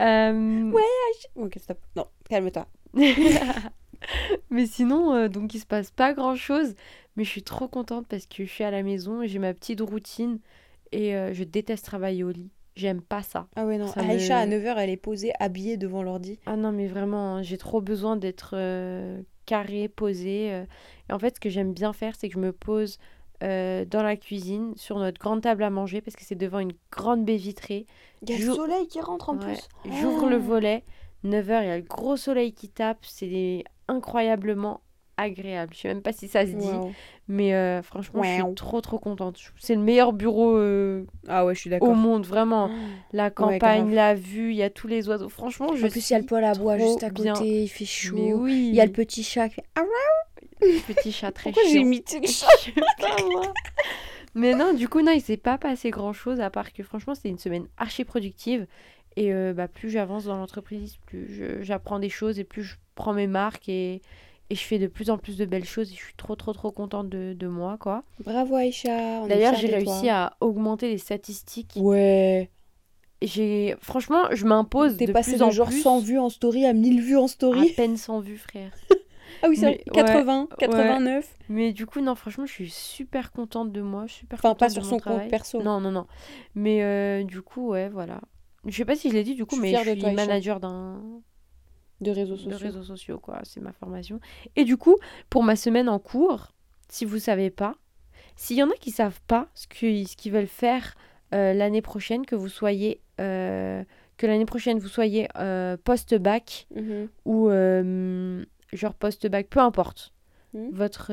Euh, 0.00 0.70
Ouais. 0.72 0.82
Ok, 1.36 1.56
stop. 1.60 1.78
Non, 1.94 2.06
calme-toi. 2.30 2.66
Mais 4.50 4.66
sinon, 4.66 5.12
euh, 5.14 5.28
donc, 5.28 5.54
il 5.54 5.60
se 5.60 5.66
passe 5.66 5.90
pas 5.90 6.12
grand-chose. 6.12 6.74
Mais 7.16 7.24
je 7.24 7.30
suis 7.30 7.42
trop 7.42 7.68
contente 7.68 8.06
parce 8.08 8.26
que 8.26 8.44
je 8.44 8.50
suis 8.50 8.64
à 8.64 8.70
la 8.70 8.82
maison 8.82 9.22
et 9.22 9.28
j'ai 9.28 9.38
ma 9.38 9.52
petite 9.54 9.80
routine. 9.80 10.38
Et 10.92 11.14
euh, 11.14 11.32
je 11.34 11.44
déteste 11.44 11.84
travailler 11.84 12.24
au 12.24 12.30
lit. 12.30 12.50
J'aime 12.76 13.02
pas 13.02 13.22
ça. 13.22 13.46
Ah 13.56 13.66
ouais, 13.66 13.78
non, 13.78 13.86
Ça 13.88 14.00
Aïcha, 14.00 14.46
me- 14.46 14.54
à 14.54 14.58
9h, 14.58 14.74
elle 14.78 14.90
est 14.90 14.96
posée, 14.96 15.32
habillée 15.40 15.76
devant 15.76 16.02
l'ordi. 16.02 16.38
Ah 16.46 16.56
non, 16.56 16.72
mais 16.72 16.86
vraiment, 16.86 17.36
hein, 17.36 17.42
j'ai 17.42 17.58
trop 17.58 17.80
besoin 17.80 18.16
d'être 18.16 18.52
euh, 18.54 19.20
carrée, 19.44 19.88
posée. 19.88 20.52
euh. 20.52 20.64
Et 21.08 21.12
en 21.12 21.18
fait, 21.18 21.34
ce 21.36 21.40
que 21.40 21.50
j'aime 21.50 21.72
bien 21.74 21.92
faire, 21.92 22.14
c'est 22.16 22.28
que 22.28 22.34
je 22.34 22.38
me 22.40 22.52
pose 22.52 22.98
euh, 23.42 23.84
dans 23.84 24.02
la 24.02 24.16
cuisine, 24.16 24.72
sur 24.76 24.98
notre 24.98 25.18
grande 25.20 25.42
table 25.42 25.62
à 25.64 25.70
manger, 25.70 26.00
parce 26.00 26.14
que 26.16 26.24
c'est 26.24 26.34
devant 26.36 26.58
une 26.60 26.72
grande 26.92 27.24
baie 27.24 27.36
vitrée. 27.36 27.86
Il 28.22 28.30
y 28.30 28.34
a 28.42 28.46
le 28.46 28.54
soleil 28.54 28.86
qui 28.86 29.00
rentre 29.00 29.30
en 29.30 29.34
Ouais. 29.38 29.44
plus. 29.54 29.92
J'ouvre 30.00 30.28
le 30.28 30.36
Oh. 30.36 30.40
volet, 30.40 30.84
9h, 31.24 31.62
il 31.62 31.66
y 31.68 31.70
a 31.70 31.76
le 31.76 31.82
gros 31.82 32.16
soleil 32.16 32.52
qui 32.52 32.68
tape. 32.68 32.98
C'est 33.02 33.64
incroyablement 33.90 34.80
agréable. 35.16 35.74
Je 35.74 35.80
sais 35.80 35.88
même 35.88 36.02
pas 36.02 36.12
si 36.12 36.28
ça 36.28 36.46
se 36.46 36.52
dit, 36.52 36.70
mais 37.28 37.54
euh, 37.54 37.82
franchement, 37.82 38.22
je 38.22 38.34
suis 38.34 38.54
trop, 38.54 38.80
trop 38.80 38.98
contente. 38.98 39.38
C'est 39.58 39.74
le 39.74 39.82
meilleur 39.82 40.12
bureau 40.12 40.56
euh, 40.56 41.04
Ah 41.28 41.44
ouais, 41.44 41.54
je 41.54 41.60
suis 41.60 41.74
au 41.80 41.94
monde, 41.94 42.26
vraiment. 42.26 42.70
La 43.12 43.30
campagne, 43.30 43.94
la 43.94 44.14
vue, 44.14 44.50
il 44.50 44.56
y 44.56 44.62
a 44.62 44.70
tous 44.70 44.86
les 44.86 45.08
oiseaux. 45.08 45.28
Franchement, 45.28 45.74
je 45.74 45.86
En 45.86 45.90
plus, 45.90 46.10
il 46.10 46.12
y 46.12 46.16
a 46.16 46.20
le 46.20 46.26
poêle 46.26 46.44
à 46.44 46.54
bois 46.54 46.78
juste 46.78 47.02
à 47.02 47.10
bien. 47.10 47.34
côté, 47.34 47.62
il 47.64 47.68
fait 47.68 47.84
chaud. 47.84 48.16
Oui. 48.16 48.68
Il 48.68 48.74
y 48.74 48.80
a 48.80 48.86
le 48.86 48.92
petit 48.92 49.22
chat 49.22 49.48
qui 49.48 49.56
fait 49.56 49.64
Ah 49.74 49.82
ouais 49.82 49.86
petit 50.86 51.12
chat 51.12 51.32
très 51.32 51.52
Pourquoi 51.52 51.70
j'ai 51.70 51.78
imité 51.78 52.20
le 52.20 52.26
chat. 52.28 52.46
Mais 54.34 54.54
non, 54.54 54.74
du 54.74 54.88
coup, 54.88 55.00
non, 55.00 55.12
il 55.12 55.20
s'est 55.20 55.36
pas 55.36 55.58
passé 55.58 55.90
grand 55.90 56.12
chose 56.12 56.40
à 56.40 56.50
part 56.50 56.72
que 56.72 56.82
franchement, 56.82 57.14
c'était 57.14 57.30
une 57.30 57.38
semaine 57.38 57.66
archi 57.76 58.04
productive. 58.04 58.66
Et 59.16 59.32
euh, 59.34 59.52
bah, 59.52 59.66
plus 59.66 59.90
j'avance 59.90 60.24
dans 60.26 60.36
l'entreprise, 60.36 60.96
plus 61.06 61.62
j'apprends 61.62 61.98
des 61.98 62.08
choses 62.08 62.38
et 62.38 62.44
plus 62.44 62.62
je 62.62 62.76
prends 63.02 63.12
mes 63.12 63.26
marques 63.26 63.68
et, 63.68 64.02
et 64.50 64.54
je 64.54 64.60
fais 64.60 64.78
de 64.78 64.86
plus 64.86 65.10
en 65.10 65.18
plus 65.18 65.36
de 65.36 65.44
belles 65.44 65.64
choses. 65.64 65.90
Et 65.92 65.94
je 65.96 66.00
suis 66.04 66.14
trop, 66.14 66.36
trop, 66.36 66.52
trop 66.52 66.70
contente 66.72 67.08
de, 67.08 67.32
de 67.34 67.46
moi, 67.46 67.76
quoi. 67.78 68.02
Bravo 68.24 68.56
Aïcha. 68.56 69.26
D'ailleurs, 69.28 69.54
j'ai 69.56 69.68
toi. 69.68 69.76
réussi 69.78 70.08
à 70.08 70.36
augmenter 70.40 70.88
les 70.88 70.98
statistiques. 70.98 71.72
Ouais. 71.76 72.50
J'ai, 73.22 73.76
franchement, 73.82 74.24
je 74.32 74.46
m'impose 74.46 74.96
T'es 74.96 75.06
de 75.06 75.12
passé 75.12 75.32
plus 75.32 75.40
de 75.40 75.44
en 75.44 75.50
genre 75.50 75.68
plus 75.68 75.82
100 75.82 76.00
vues 76.00 76.18
en 76.18 76.30
story 76.30 76.64
à 76.64 76.72
1000 76.72 77.02
vues 77.02 77.18
en 77.18 77.24
à 77.24 77.28
story. 77.28 77.72
peine 77.72 77.96
100 77.96 78.20
vues, 78.20 78.38
frère. 78.38 78.72
Ah 79.42 79.48
oui, 79.48 79.58
Mais- 79.62 79.82
80, 79.94 80.42
ouais. 80.42 80.46
89. 80.58 81.26
Mais 81.48 81.72
du 81.72 81.86
coup, 81.86 82.02
non, 82.02 82.14
franchement, 82.14 82.44
je 82.44 82.52
suis 82.52 82.68
super 82.68 83.32
contente 83.32 83.72
de 83.72 83.80
moi. 83.80 84.04
Super 84.06 84.38
Enfin, 84.38 84.54
pas 84.54 84.68
sur 84.68 84.82
de 84.82 84.86
son 84.86 84.90
mon 84.96 84.96
compte 84.98 85.12
travail. 85.12 85.28
perso. 85.28 85.62
Non, 85.62 85.80
non, 85.80 85.90
non. 85.90 86.06
Mais 86.54 86.82
euh, 86.82 87.24
du 87.24 87.40
coup, 87.40 87.68
ouais, 87.70 87.88
voilà. 87.88 88.20
Je 88.66 88.76
sais 88.76 88.84
pas 88.84 88.96
si 88.96 89.08
je 89.08 89.14
l'ai 89.14 89.24
dit 89.24 89.34
du 89.34 89.46
coup, 89.46 89.56
Je 89.56 89.62
mais 89.62 89.74
je 89.74 89.90
suis 89.92 89.98
toi, 89.98 90.12
manager 90.12 90.60
d'un 90.60 91.00
De 92.00 92.10
réseaux 92.10 92.34
de 92.36 92.40
sociaux. 92.40 92.58
réseaux 92.58 92.82
sociaux, 92.82 93.18
quoi. 93.18 93.40
C'est 93.44 93.60
ma 93.60 93.72
formation. 93.72 94.20
Et 94.56 94.64
du 94.64 94.76
coup, 94.76 94.96
pour 95.28 95.42
ma 95.42 95.56
semaine 95.56 95.88
en 95.88 95.98
cours, 95.98 96.52
si 96.88 97.04
vous 97.04 97.18
savez 97.18 97.50
pas, 97.50 97.74
s'il 98.36 98.56
y 98.56 98.62
en 98.62 98.70
a 98.70 98.74
qui 98.74 98.90
savent 98.90 99.20
pas 99.26 99.48
ce 99.54 99.66
que- 99.66 100.04
ce 100.04 100.16
qu'ils 100.16 100.32
veulent 100.32 100.46
faire 100.46 100.94
euh, 101.34 101.52
l'année 101.52 101.82
prochaine, 101.82 102.24
que 102.26 102.34
vous 102.34 102.48
soyez 102.48 103.00
euh, 103.20 103.84
que 104.16 104.26
l'année 104.26 104.44
prochaine 104.46 104.78
vous 104.78 104.88
soyez 104.88 105.28
euh, 105.36 105.76
post-bac 105.84 106.66
Mhm. 106.74 107.08
ou 107.24 107.48
genre 108.72 108.94
post-bac, 108.94 109.48
peu 109.48 109.60
importe 109.60 110.12
Mhm. 110.54 110.70
votre, 110.72 111.12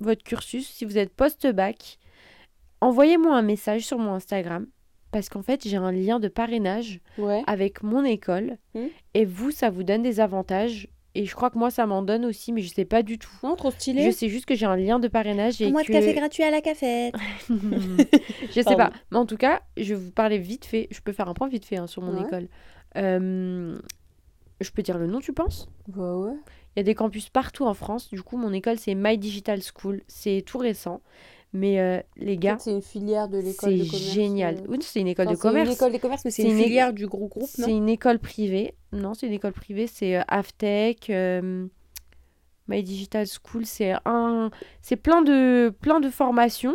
votre 0.00 0.22
cursus, 0.22 0.66
si 0.68 0.84
vous 0.84 0.96
êtes 0.96 1.12
post-bac, 1.14 1.98
envoyez-moi 2.80 3.36
un 3.36 3.42
message 3.42 3.82
sur 3.86 3.98
mon 3.98 4.14
Instagram 4.14 4.66
parce 5.14 5.28
qu'en 5.30 5.42
fait 5.42 5.66
j'ai 5.66 5.76
un 5.78 5.92
lien 5.92 6.20
de 6.20 6.28
parrainage 6.28 7.00
Ouais. 7.16 7.42
avec 7.46 7.82
mon 7.82 8.04
école 8.04 8.58
Mhm. 8.74 8.88
et 9.14 9.24
vous 9.24 9.50
ça 9.50 9.70
vous 9.70 9.82
donne 9.84 10.02
des 10.02 10.20
avantages 10.20 10.88
et 11.14 11.24
je 11.26 11.34
crois 11.36 11.48
que 11.48 11.56
moi 11.58 11.70
ça 11.70 11.86
m'en 11.86 12.02
donne 12.02 12.24
aussi 12.24 12.52
mais 12.52 12.60
je 12.60 12.74
sais 12.74 12.84
pas 12.84 13.02
du 13.04 13.18
tout. 13.18 13.30
Non, 13.44 13.54
trop 13.54 13.70
Je 13.70 13.76
stylé. 13.76 14.10
sais 14.12 14.28
juste 14.28 14.46
que 14.46 14.54
j'ai 14.56 14.66
un 14.66 14.74
lien 14.76 14.98
de 14.98 15.06
parrainage 15.08 15.62
et 15.62 15.66
Un 15.66 15.70
mois 15.70 15.82
de 15.82 15.86
que... 15.86 15.92
café 15.92 16.12
gratuit 16.12 16.42
à 16.42 16.50
la 16.50 16.60
cafette. 16.60 17.14
je 17.48 18.52
sais 18.52 18.64
Pardon. 18.64 18.76
pas. 18.78 18.92
Mais 19.12 19.18
en 19.18 19.24
tout 19.26 19.36
cas, 19.36 19.62
je 19.76 19.94
vais 19.94 20.00
vous 20.00 20.10
parler 20.10 20.38
vite 20.38 20.64
fait. 20.64 20.88
Je 20.90 21.00
peux 21.00 21.12
faire 21.12 21.28
un 21.28 21.34
point 21.34 21.48
vite 21.48 21.64
fait 21.64 21.76
hein, 21.76 21.86
sur 21.86 22.02
mon 22.02 22.18
Ouais. 22.18 22.26
école. 22.26 22.48
Euh, 22.96 23.78
je 24.60 24.70
peux 24.70 24.82
dire 24.82 24.98
le 24.98 25.06
nom, 25.06 25.20
tu 25.20 25.32
penses? 25.32 25.68
Bah 25.88 26.16
ouais. 26.16 26.32
Il 26.76 26.78
y 26.78 26.80
a 26.80 26.82
des 26.82 26.94
campus 26.96 27.28
partout 27.28 27.64
en 27.66 27.74
France. 27.74 28.10
Du 28.10 28.22
coup, 28.22 28.36
mon 28.36 28.52
école, 28.52 28.78
c'est 28.78 28.94
My 28.96 29.16
Digital 29.16 29.60
School. 29.62 30.02
C'est 30.08 30.42
tout 30.44 30.58
récent. 30.58 31.00
Mais 31.56 31.78
euh, 31.78 32.00
les 32.16 32.36
gars, 32.36 32.56
C'est 32.58 32.72
une 32.72 32.82
filière 32.82 33.28
de 33.28 33.38
l'école 33.38 33.70
c'est 33.70 33.78
de 33.78 33.84
commerce. 33.88 34.12
génial. 34.12 34.56
euh. 34.56 34.66
Oui, 34.68 34.78
c'est 34.80 35.00
une 35.00 35.06
école 35.06 35.28
de 35.28 35.34
c'est 35.36 35.40
commerce. 35.40 35.68
une 35.68 35.72
école 35.74 35.92
de 35.92 35.98
commerce, 35.98 36.24
mais 36.24 36.32
c'est 36.32 36.42
C'est 36.42 36.48
une 36.50 36.58
é- 36.58 36.64
filière 36.64 36.92
du 36.92 37.06
gros 37.06 37.28
groupe, 37.28 37.48
non? 37.58 37.66
C'est 37.66 37.70
une 37.72 37.88
école 37.88 38.18
privée. 38.18 38.74
Non, 38.92 39.14
c'est 39.14 39.28
une 39.28 39.32
école 39.32 39.52
privée. 39.52 39.86
C'est 39.86 40.16
euh, 40.16 40.22
Aftech. 40.28 41.10
euh, 41.10 41.66
My 42.66 42.82
Digital 42.82 43.26
School, 43.26 43.66
c'est 43.66 43.92
un, 44.04 44.50
c'est 44.82 44.96
plein 44.96 45.22
de, 45.22 45.72
plein 45.80 46.00
de 46.00 46.08
formations. 46.10 46.74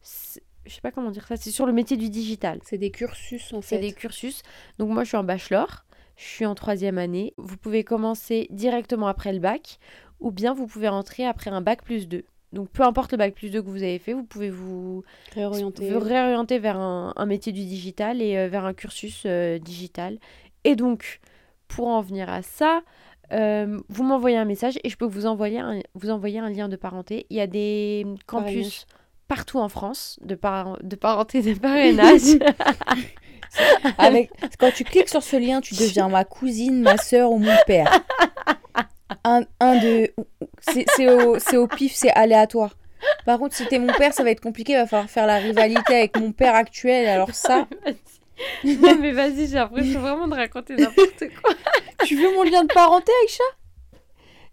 C'est- 0.00 0.42
Je 0.64 0.74
sais 0.74 0.80
pas 0.80 0.90
comment 0.92 1.10
dire 1.10 1.26
ça. 1.26 1.36
C'est 1.36 1.50
sur 1.50 1.66
le 1.66 1.72
métier 1.72 1.96
du 1.96 2.08
digital. 2.08 2.60
C'est 2.64 2.78
des 2.78 2.90
cursus 2.90 3.52
en 3.52 3.60
C'est 3.62 3.76
fait. 3.76 3.80
des 3.82 3.92
cursus. 3.92 4.42
Donc 4.78 4.90
moi, 4.90 5.02
je 5.04 5.08
suis 5.08 5.16
en 5.16 5.24
bachelor. 5.24 5.84
Je 6.16 6.24
suis 6.24 6.46
en 6.46 6.54
troisième 6.54 6.98
année. 6.98 7.34
Vous 7.36 7.56
pouvez 7.56 7.84
commencer 7.84 8.46
directement 8.50 9.06
après 9.06 9.32
le 9.32 9.38
bac 9.38 9.78
ou 10.20 10.30
bien 10.30 10.52
vous 10.54 10.66
pouvez 10.66 10.88
rentrer 10.88 11.24
après 11.26 11.50
un 11.50 11.60
bac 11.62 11.82
plus 11.84 12.06
2. 12.08 12.24
Donc 12.52 12.70
peu 12.70 12.82
importe 12.82 13.12
le 13.12 13.18
bac 13.18 13.34
plus 13.34 13.50
2 13.50 13.60
que 13.62 13.68
vous 13.68 13.82
avez 13.82 13.98
fait, 13.98 14.12
vous 14.14 14.24
pouvez 14.24 14.50
vous, 14.50 15.04
réorienter 15.98 16.58
vers 16.58 16.78
un, 16.78 17.12
un 17.16 17.26
métier 17.26 17.52
du 17.52 17.64
digital 17.64 18.22
et 18.22 18.38
euh, 18.38 18.48
vers 18.48 18.64
un 18.64 18.72
cursus 18.74 19.24
euh, 19.26 19.58
digital. 19.58 20.18
Et 20.64 20.74
donc, 20.76 21.20
pour 21.68 21.88
en 21.88 22.00
venir 22.00 22.30
à 22.30 22.42
ça, 22.42 22.80
euh, 23.32 23.78
vous 23.88 24.02
m'envoyez 24.02 24.38
un 24.38 24.46
message 24.46 24.78
et 24.82 24.88
je 24.88 24.96
peux 24.96 25.04
vous 25.04 25.26
envoyer 25.26 25.58
un, 25.58 25.80
vous 25.94 26.10
envoyer 26.10 26.38
un 26.38 26.48
lien 26.48 26.68
de 26.68 26.76
parenté. 26.76 27.26
Il 27.28 27.36
y 27.36 27.40
a 27.40 27.46
des 27.46 28.06
campus 28.26 28.46
Parrainage. 28.54 28.86
partout 29.28 29.58
en 29.58 29.68
France 29.68 30.18
de, 30.22 30.34
par- 30.34 30.78
de 30.82 30.96
parenté, 30.96 31.42
de 31.42 31.52
parrainage. 31.58 32.38
Avec... 33.98 34.30
Quand 34.58 34.70
tu 34.70 34.84
cliques 34.84 35.08
sur 35.08 35.22
ce 35.22 35.36
lien, 35.36 35.60
tu 35.60 35.74
deviens 35.74 36.08
ma 36.08 36.24
cousine, 36.24 36.80
ma 36.80 36.96
soeur 36.96 37.30
ou 37.30 37.38
mon 37.38 37.56
père. 37.66 37.90
Un, 39.28 39.42
un 39.60 39.76
de. 39.76 40.10
C'est 40.60 41.56
au, 41.56 41.66
pif, 41.66 41.92
c'est 41.94 42.10
aléatoire. 42.12 42.76
Par 43.26 43.38
contre, 43.38 43.54
si 43.54 43.66
t'es 43.66 43.78
mon 43.78 43.92
père, 43.92 44.12
ça 44.12 44.24
va 44.24 44.30
être 44.30 44.40
compliqué. 44.40 44.72
Il 44.72 44.78
va 44.78 44.86
falloir 44.86 45.10
faire 45.10 45.26
la 45.26 45.36
rivalité 45.36 45.94
avec 45.94 46.18
mon 46.18 46.32
père 46.32 46.54
actuel. 46.54 47.06
Alors, 47.08 47.34
ça, 47.34 47.66
non 48.64 48.96
mais 49.00 49.12
vas-y, 49.12 49.48
j'ai 49.48 49.54
l'impression 49.56 50.00
vraiment 50.00 50.28
de 50.28 50.34
raconter 50.34 50.76
n'importe 50.76 51.24
quoi. 51.42 51.54
tu 52.04 52.16
veux 52.16 52.34
mon 52.34 52.42
lien 52.42 52.62
de 52.64 52.72
parenté, 52.72 53.12
Aïcha? 53.22 53.44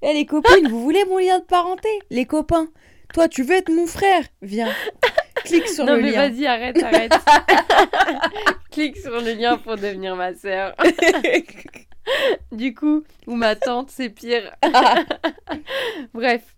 Eh, 0.01 0.13
les 0.13 0.25
copines, 0.25 0.67
vous 0.67 0.82
voulez 0.82 1.05
mon 1.05 1.17
lien 1.17 1.39
de 1.39 1.46
parenté? 1.46 1.89
Les 2.10 2.25
copains, 2.25 2.67
toi, 3.13 3.27
tu 3.27 3.44
veux 3.44 3.55
être 3.55 3.72
mon 3.72 3.88
frère? 3.88 4.24
Viens. 4.41 4.72
Clique 5.46 5.67
sur 5.70 5.86
non 5.86 5.96
le 5.96 6.01
mais 6.01 6.12
lien. 6.12 6.29
vas-y, 6.29 6.46
arrête, 6.48 6.82
arrête. 6.84 7.13
Clique 8.72 8.98
sur 8.98 9.22
le 9.22 9.34
lien 9.34 9.58
pour 9.58 9.75
devenir 9.75 10.15
ma 10.15 10.34
sœur. 10.36 10.75
Du 12.52 12.74
coup, 12.74 13.04
ou 13.28 13.36
ma 13.36 13.56
tante, 13.56 13.90
c'est 13.90 14.10
pire. 14.10 14.56
Bref. 16.14 16.56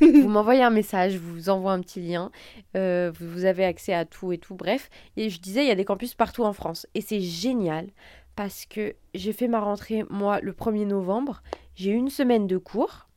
vous 0.00 0.28
m'envoyez 0.28 0.62
un 0.62 0.70
message, 0.70 1.14
je 1.14 1.18
vous 1.18 1.48
envoie 1.48 1.72
un 1.72 1.80
petit 1.80 2.00
lien, 2.00 2.30
euh, 2.76 3.10
vous, 3.18 3.44
avez 3.44 3.64
accès 3.64 3.92
à 3.92 4.04
tout 4.04 4.30
et 4.32 4.38
tout, 4.38 4.54
bref. 4.54 4.90
Et 5.16 5.28
je 5.28 5.40
disais, 5.40 5.64
il 5.64 5.68
y 5.68 5.72
a 5.72 5.74
des 5.74 5.84
campus 5.84 6.14
partout 6.14 6.44
en 6.44 6.52
France. 6.52 6.86
Et 6.94 7.00
c'est 7.00 7.20
génial 7.20 7.88
parce 8.36 8.64
que 8.64 8.94
j'ai 9.14 9.32
fait 9.32 9.48
ma 9.48 9.60
rentrée, 9.60 10.04
moi, 10.08 10.40
le 10.40 10.52
1er 10.52 10.86
novembre. 10.86 11.42
J'ai 11.74 11.90
une 11.90 12.10
semaine 12.10 12.46
de 12.46 12.58
cours. 12.58 13.08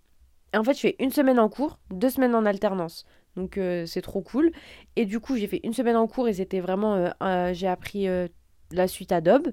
En 0.55 0.63
fait, 0.63 0.73
je 0.73 0.79
fais 0.79 0.95
une 0.99 1.11
semaine 1.11 1.39
en 1.39 1.49
cours, 1.49 1.77
deux 1.91 2.09
semaines 2.09 2.33
en 2.33 2.45
alternance. 2.45 3.05
Donc 3.35 3.57
euh, 3.57 3.85
c'est 3.85 4.01
trop 4.01 4.21
cool. 4.21 4.51
Et 4.95 5.05
du 5.05 5.19
coup, 5.19 5.35
j'ai 5.35 5.47
fait 5.47 5.59
une 5.63 5.73
semaine 5.73 5.97
en 5.97 6.07
cours 6.07 6.27
et 6.27 6.33
c'était 6.33 6.61
vraiment. 6.61 7.11
euh, 7.21 7.53
j'ai 7.53 7.67
appris 7.67 8.07
la 8.71 8.87
suite 8.87 9.11
Adobe. 9.11 9.51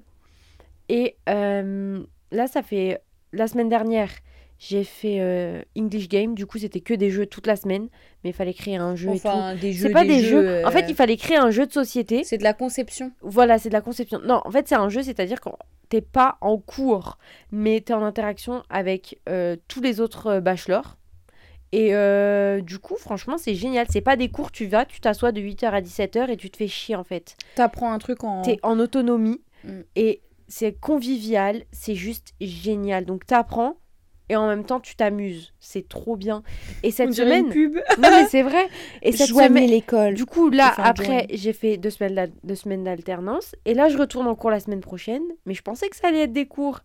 Et 0.89 1.15
euh, 1.29 2.03
là, 2.31 2.47
ça 2.47 2.61
fait. 2.61 3.01
La 3.31 3.47
semaine 3.47 3.69
dernière, 3.69 4.11
j'ai 4.59 4.83
fait 4.83 5.17
euh, 5.19 5.61
English 5.77 6.07
Game. 6.07 6.35
Du 6.35 6.45
coup, 6.45 6.59
c'était 6.59 6.81
que 6.81 6.93
des 6.93 7.09
jeux 7.09 7.25
toute 7.25 7.47
la 7.47 7.55
semaine. 7.55 7.89
Mais 8.23 8.29
il 8.29 8.33
fallait 8.33 8.53
créer 8.53 8.75
un 8.75 8.95
jeu 8.95 9.09
et 9.09 9.19
tout. 9.19 9.27
Enfin, 9.27 9.55
des 9.55 9.73
jeux. 9.73 9.87
C'est 9.87 9.93
pas 9.93 10.05
des, 10.05 10.19
jeux. 10.19 10.65
En 10.65 10.71
fait, 10.71 10.83
euh, 10.83 10.89
il 10.89 10.95
fallait 10.95 11.17
créer 11.17 11.37
un 11.37 11.49
jeu 11.49 11.65
de 11.65 11.71
société. 11.71 12.23
C'est 12.23 12.37
de 12.37 12.43
la 12.43 12.53
conception. 12.53 13.11
Voilà, 13.21 13.57
c'est 13.57 13.69
de 13.69 13.73
la 13.73 13.81
conception. 13.81 14.19
Non, 14.23 14.41
en 14.45 14.51
fait, 14.51 14.67
c'est 14.67 14.75
un 14.75 14.89
jeu, 14.89 15.01
c'est-à-dire 15.01 15.41
que 15.41 15.49
t'es 15.89 16.01
pas 16.01 16.37
en 16.41 16.57
cours, 16.57 17.17
mais 17.51 17.81
t'es 17.81 17.93
en 17.93 18.03
interaction 18.03 18.63
avec 18.69 19.19
euh, 19.29 19.55
tous 19.67 19.81
les 19.81 19.99
autres 19.99 20.27
euh, 20.27 20.41
bachelors. 20.41 20.97
Et 21.71 21.95
euh, 21.95 22.61
du 22.61 22.77
coup, 22.77 22.97
franchement, 22.97 23.39
c'est 23.39 23.55
génial. 23.55 23.87
C'est 23.89 24.01
pas 24.01 24.15
des 24.15 24.29
cours, 24.29 24.51
tu 24.51 24.67
vas, 24.67 24.85
tu 24.85 25.01
t'assois 25.01 25.31
de 25.31 25.41
8h 25.41 25.65
à 25.65 25.81
17h 25.81 26.29
et 26.29 26.37
tu 26.37 26.51
te 26.51 26.57
fais 26.57 26.67
chier 26.67 26.95
en 26.95 27.03
fait. 27.03 27.35
T'apprends 27.55 27.91
un 27.91 27.97
truc 27.97 28.23
en. 28.23 28.43
T'es 28.43 28.59
en 28.61 28.79
autonomie 28.79 29.41
Mm. 29.63 29.81
et 29.95 30.21
c'est 30.55 30.79
convivial, 30.79 31.63
c'est 31.71 31.95
juste 31.95 32.35
génial. 32.39 33.05
Donc 33.05 33.25
t'apprends 33.25 33.77
et 34.29 34.35
en 34.35 34.47
même 34.47 34.65
temps 34.65 34.79
tu 34.79 34.95
t'amuses. 34.95 35.51
C'est 35.59 35.89
trop 35.89 36.15
bien. 36.15 36.43
Et 36.83 36.91
cette 36.91 37.11
semaine. 37.13 37.49
pub. 37.49 37.73
Non, 37.97 38.09
mais 38.11 38.27
c'est 38.27 38.43
vrai. 38.43 38.69
Et 39.01 39.11
cette 39.13 39.29
semaine. 39.29 39.67
l'école. 39.67 40.13
Du 40.13 40.27
coup, 40.27 40.51
là, 40.51 40.71
après, 40.77 41.25
j'ai 41.31 41.53
fait 41.53 41.77
deux 41.77 41.89
semaines 41.89 42.31
deux 42.43 42.53
semaines 42.53 42.83
d'alternance. 42.83 43.55
Et 43.65 43.73
là, 43.73 43.89
je 43.89 43.97
retourne 43.97 44.27
en 44.27 44.35
cours 44.35 44.51
la 44.51 44.59
semaine 44.59 44.81
prochaine. 44.81 45.23
Mais 45.47 45.55
je 45.55 45.63
pensais 45.63 45.89
que 45.89 45.95
ça 45.95 46.09
allait 46.09 46.21
être 46.25 46.33
des 46.33 46.45
cours. 46.45 46.81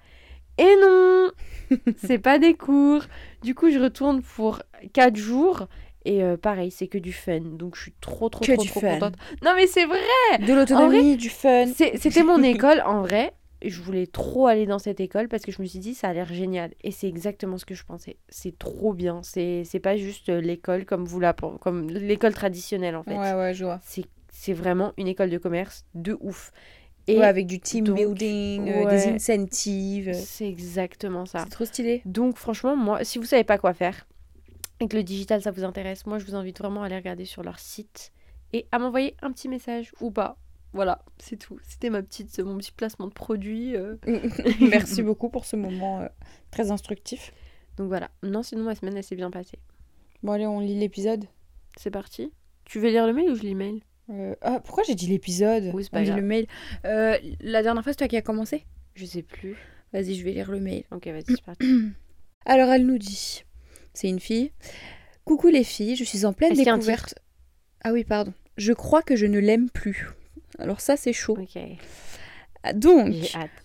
Et 0.57 0.75
non 0.81 1.29
C'est 2.07 2.19
pas 2.19 2.39
des 2.39 2.55
cours. 2.55 3.03
Du 3.43 3.55
coup, 3.55 3.71
je 3.71 3.79
retourne 3.79 4.23
pour 4.23 4.63
quatre 4.95 5.17
jours. 5.17 5.67
Et 6.07 6.23
euh, 6.23 6.39
pareil, 6.39 6.71
c'est 6.71 6.89
que 6.89 6.97
du 6.97 7.13
fun. 7.13 7.41
Donc, 7.41 7.77
je 7.77 7.83
suis 7.83 7.95
trop, 8.01 8.31
trop, 8.31 8.43
Que 8.47 8.53
trop, 8.53 8.63
du 8.63 8.69
trop 8.71 8.81
fun. 8.81 8.95
contente. 8.95 9.15
Non, 9.45 9.53
mais 9.55 9.67
c'est 9.67 9.85
vrai 9.85 9.99
De 10.47 10.55
l'autonomie, 10.55 11.19
du 11.19 11.29
fun. 11.29 11.67
C'était 11.67 12.23
mon 12.23 12.43
école, 12.55 12.83
en 12.87 13.03
vrai. 13.03 13.35
Je 13.65 13.81
voulais 13.81 14.07
trop 14.07 14.47
aller 14.47 14.67
dans 14.67 14.79
cette 14.79 15.01
école 15.01 15.29
parce 15.29 15.43
que 15.43 15.53
je 15.53 15.61
me 15.61 15.67
suis 15.67 15.79
dit, 15.79 15.95
ça 15.95 16.09
a 16.09 16.13
l'air 16.13 16.33
génial. 16.33 16.73
Et 16.83 16.91
c'est 16.91 17.09
exactement 17.09 17.59
ce 17.59 17.65
que 17.65 17.75
je 17.75 17.85
pensais. 17.85 18.17
C'est 18.29 18.57
trop 18.59 18.93
bien. 18.93 19.23
C'est 19.23 19.65
c'est 19.65 19.81
pas 19.81 19.97
juste 19.97 20.29
euh, 20.29 20.41
l'école 20.41 20.85
comme 20.85 21.05
vous 21.05 21.21
la 21.21 21.33
comme 21.33 21.89
l'école 21.91 22.35
traditionnelle, 22.35 22.97
en 22.97 23.03
fait. 23.03 23.17
Ouais, 23.17 23.35
ouais, 23.35 23.55
je 23.55 23.65
vois. 23.65 23.81
C'est 23.83 24.05
c'est 24.31 24.53
vraiment 24.53 24.93
une 24.97 25.09
école 25.09 25.31
de 25.31 25.39
commerce 25.39 25.85
de 25.95 26.17
ouf. 26.21 26.53
Et 27.09 27.23
avec 27.23 27.47
du 27.47 27.59
team 27.59 27.87
donc, 27.87 27.97
building, 27.97 28.69
euh, 28.69 28.85
ouais. 28.85 28.91
des 28.91 29.07
incentives. 29.09 30.13
c'est 30.13 30.47
exactement 30.47 31.25
ça. 31.25 31.45
C'est 31.45 31.51
trop 31.51 31.65
stylé. 31.65 32.03
Donc 32.05 32.37
franchement, 32.37 32.77
moi, 32.77 33.03
si 33.03 33.19
vous 33.19 33.25
savez 33.25 33.45
pas 33.45 33.57
quoi 33.57 33.73
faire 33.73 34.07
et 34.81 34.89
que 34.89 34.97
le 34.97 35.03
digital 35.03 35.43
ça 35.43 35.51
vous 35.51 35.65
intéresse, 35.65 36.07
moi 36.07 36.19
je 36.19 36.27
vous 36.27 36.35
invite 36.35 36.59
vraiment 36.59 36.83
à 36.83 36.87
aller 36.87 36.97
regarder 36.97 37.25
sur 37.25 37.43
leur 37.43 37.59
site 37.59 38.13
et 38.53 38.67
à 38.73 38.79
m'envoyer 38.79 39.17
un 39.23 39.33
petit 39.33 39.49
message 39.49 39.93
ou 40.01 40.11
pas. 40.11 40.37
Voilà, 40.75 41.03
c'est 41.19 41.37
tout. 41.37 41.59
C'était 41.67 41.91
ma 41.91 42.03
petite, 42.03 42.39
mon 42.41 42.57
petit 42.59 42.73
placement 42.73 43.07
de 43.07 43.13
produit. 43.13 43.75
euh. 43.77 43.97
Merci 44.61 45.03
beaucoup 45.05 45.29
pour 45.31 45.45
ce 45.45 45.57
moment 45.57 46.01
euh, 46.01 46.09
très 46.51 46.71
instructif. 46.71 47.33
Donc 47.77 47.89
voilà. 47.89 48.11
Non, 48.23 48.43
sinon 48.43 48.65
ma 48.65 48.75
semaine 48.75 48.97
elle 48.97 49.05
s'est 49.05 49.17
bien 49.17 49.31
passée. 49.31 49.59
Bon, 50.23 50.33
allez, 50.33 50.47
on 50.47 50.61
lit 50.61 50.79
l'épisode. 50.79 51.25
C'est 51.77 51.91
parti. 51.91 52.33
Tu 52.65 52.81
veux 52.81 52.89
lire 52.91 53.07
le 53.07 53.13
mail 53.13 53.31
ou 53.31 53.35
je 53.35 53.43
lis 53.43 53.51
le 53.53 53.57
mail? 53.57 53.81
Euh, 54.11 54.35
ah, 54.43 54.61
pourquoi 54.61 54.85
j'ai 54.85 54.95
dit 54.95 55.07
l'épisode? 55.07 55.71
Oui, 55.75 55.85
c'est 55.85 55.91
pas 55.91 55.99
On 55.99 56.03
lit 56.03 56.07
grave. 56.09 56.21
le 56.21 56.27
mail. 56.27 56.47
La 56.85 57.63
dernière 57.63 57.83
fois, 57.83 57.93
c'est 57.93 57.99
toi 57.99 58.09
qui 58.09 58.17
as 58.17 58.23
commencé? 58.23 58.65
Je 58.95 59.05
sais 59.07 59.23
plus. 59.23 59.57
Vas-y, 59.93 60.15
je 60.17 60.25
vais 60.25 60.33
lire 60.33 60.51
le 60.51 60.61
mail. 60.61 60.85
Ok, 60.91 61.07
vas-y, 61.07 61.25
c'est 61.29 61.43
parti. 61.43 61.67
Alors, 62.47 62.71
elle 62.71 62.85
nous 62.87 62.99
dit 62.99 63.45
c'est 63.95 64.09
une 64.09 64.21
fille. 64.21 64.53
Coucou 65.25 65.49
les 65.49 65.65
filles, 65.65 65.97
je 65.97 66.05
suis 66.05 66.25
en 66.25 66.33
pleine 66.33 66.53
découverte. 66.55 67.15
Ah 67.83 67.93
oui, 67.93 68.05
pardon. 68.05 68.33
Je 68.57 68.73
crois 68.73 69.03
que 69.03 69.15
je 69.17 69.27
ne 69.27 69.39
l'aime 69.39 69.71
plus. 69.71 70.09
Alors, 70.59 70.81
ça, 70.81 70.97
c'est 70.97 71.13
chaud. 71.13 71.37
ok. 71.41 71.61
Ah, 72.65 72.73
Donc, 72.73 73.15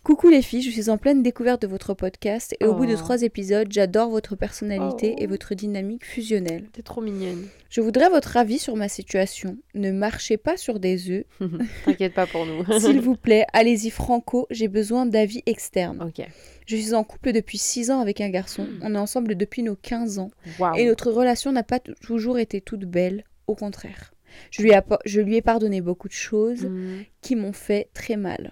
coucou 0.03 0.29
les 0.29 0.43
filles, 0.43 0.61
je 0.61 0.69
suis 0.69 0.87
en 0.91 0.99
pleine 0.99 1.23
découverte 1.23 1.63
de 1.63 1.67
votre 1.67 1.95
podcast 1.95 2.55
et 2.59 2.65
au 2.65 2.75
bout 2.75 2.85
de 2.85 2.93
Oh. 2.93 2.97
trois 2.97 3.23
épisodes, 3.23 3.67
j'adore 3.71 4.11
votre 4.11 4.35
personnalité 4.35 5.15
Oh. 5.17 5.21
et 5.21 5.25
votre 5.25 5.55
dynamique 5.55 6.05
fusionnelle. 6.05 6.65
T'es 6.73 6.83
trop 6.83 7.01
mignonne. 7.01 7.47
Je 7.71 7.81
voudrais 7.81 8.07
votre 8.09 8.37
avis 8.37 8.59
sur 8.59 8.75
ma 8.75 8.87
situation. 8.87 9.57
Ne 9.73 9.91
marchez 9.91 10.37
pas 10.37 10.57
sur 10.57 10.79
des 10.79 11.09
œufs. 11.09 11.25
T'inquiète 11.85 12.13
pas 12.13 12.27
pour 12.27 12.45
nous. 12.45 12.63
S'il 12.79 13.01
vous 13.01 13.15
plaît, 13.15 13.47
allez-y 13.51 13.89
franco, 13.89 14.45
j'ai 14.51 14.67
besoin 14.67 15.07
d'avis 15.07 15.41
externes. 15.47 15.99
ok. 16.03 16.25
Je 16.67 16.75
suis 16.77 16.93
en 16.93 17.03
couple 17.03 17.31
depuis 17.33 17.57
6 17.57 17.89
ans 17.89 17.99
avec 17.99 18.21
un 18.21 18.29
garçon. 18.29 18.67
On 18.83 18.93
est 18.93 18.97
ensemble 18.97 19.35
depuis 19.35 19.63
nos 19.63 19.75
15 19.75 20.19
ans. 20.19 20.29
Et 20.77 20.85
notre 20.85 21.11
relation 21.11 21.51
n'a 21.51 21.63
pas 21.63 21.79
toujours 21.79 22.37
été 22.37 22.61
toute 22.61 22.85
belle, 22.85 23.25
au 23.47 23.55
contraire. 23.55 24.12
Je 24.51 24.61
lui, 24.61 24.71
ai 24.71 24.75
appo- 24.75 24.99
je 25.05 25.21
lui 25.21 25.35
ai 25.35 25.41
pardonné 25.41 25.81
beaucoup 25.81 26.07
de 26.07 26.13
choses 26.13 26.65
Mhm. 26.65 27.03
qui 27.21 27.35
m'ont 27.35 27.53
fait 27.53 27.89
très 27.93 28.15
mal. 28.17 28.51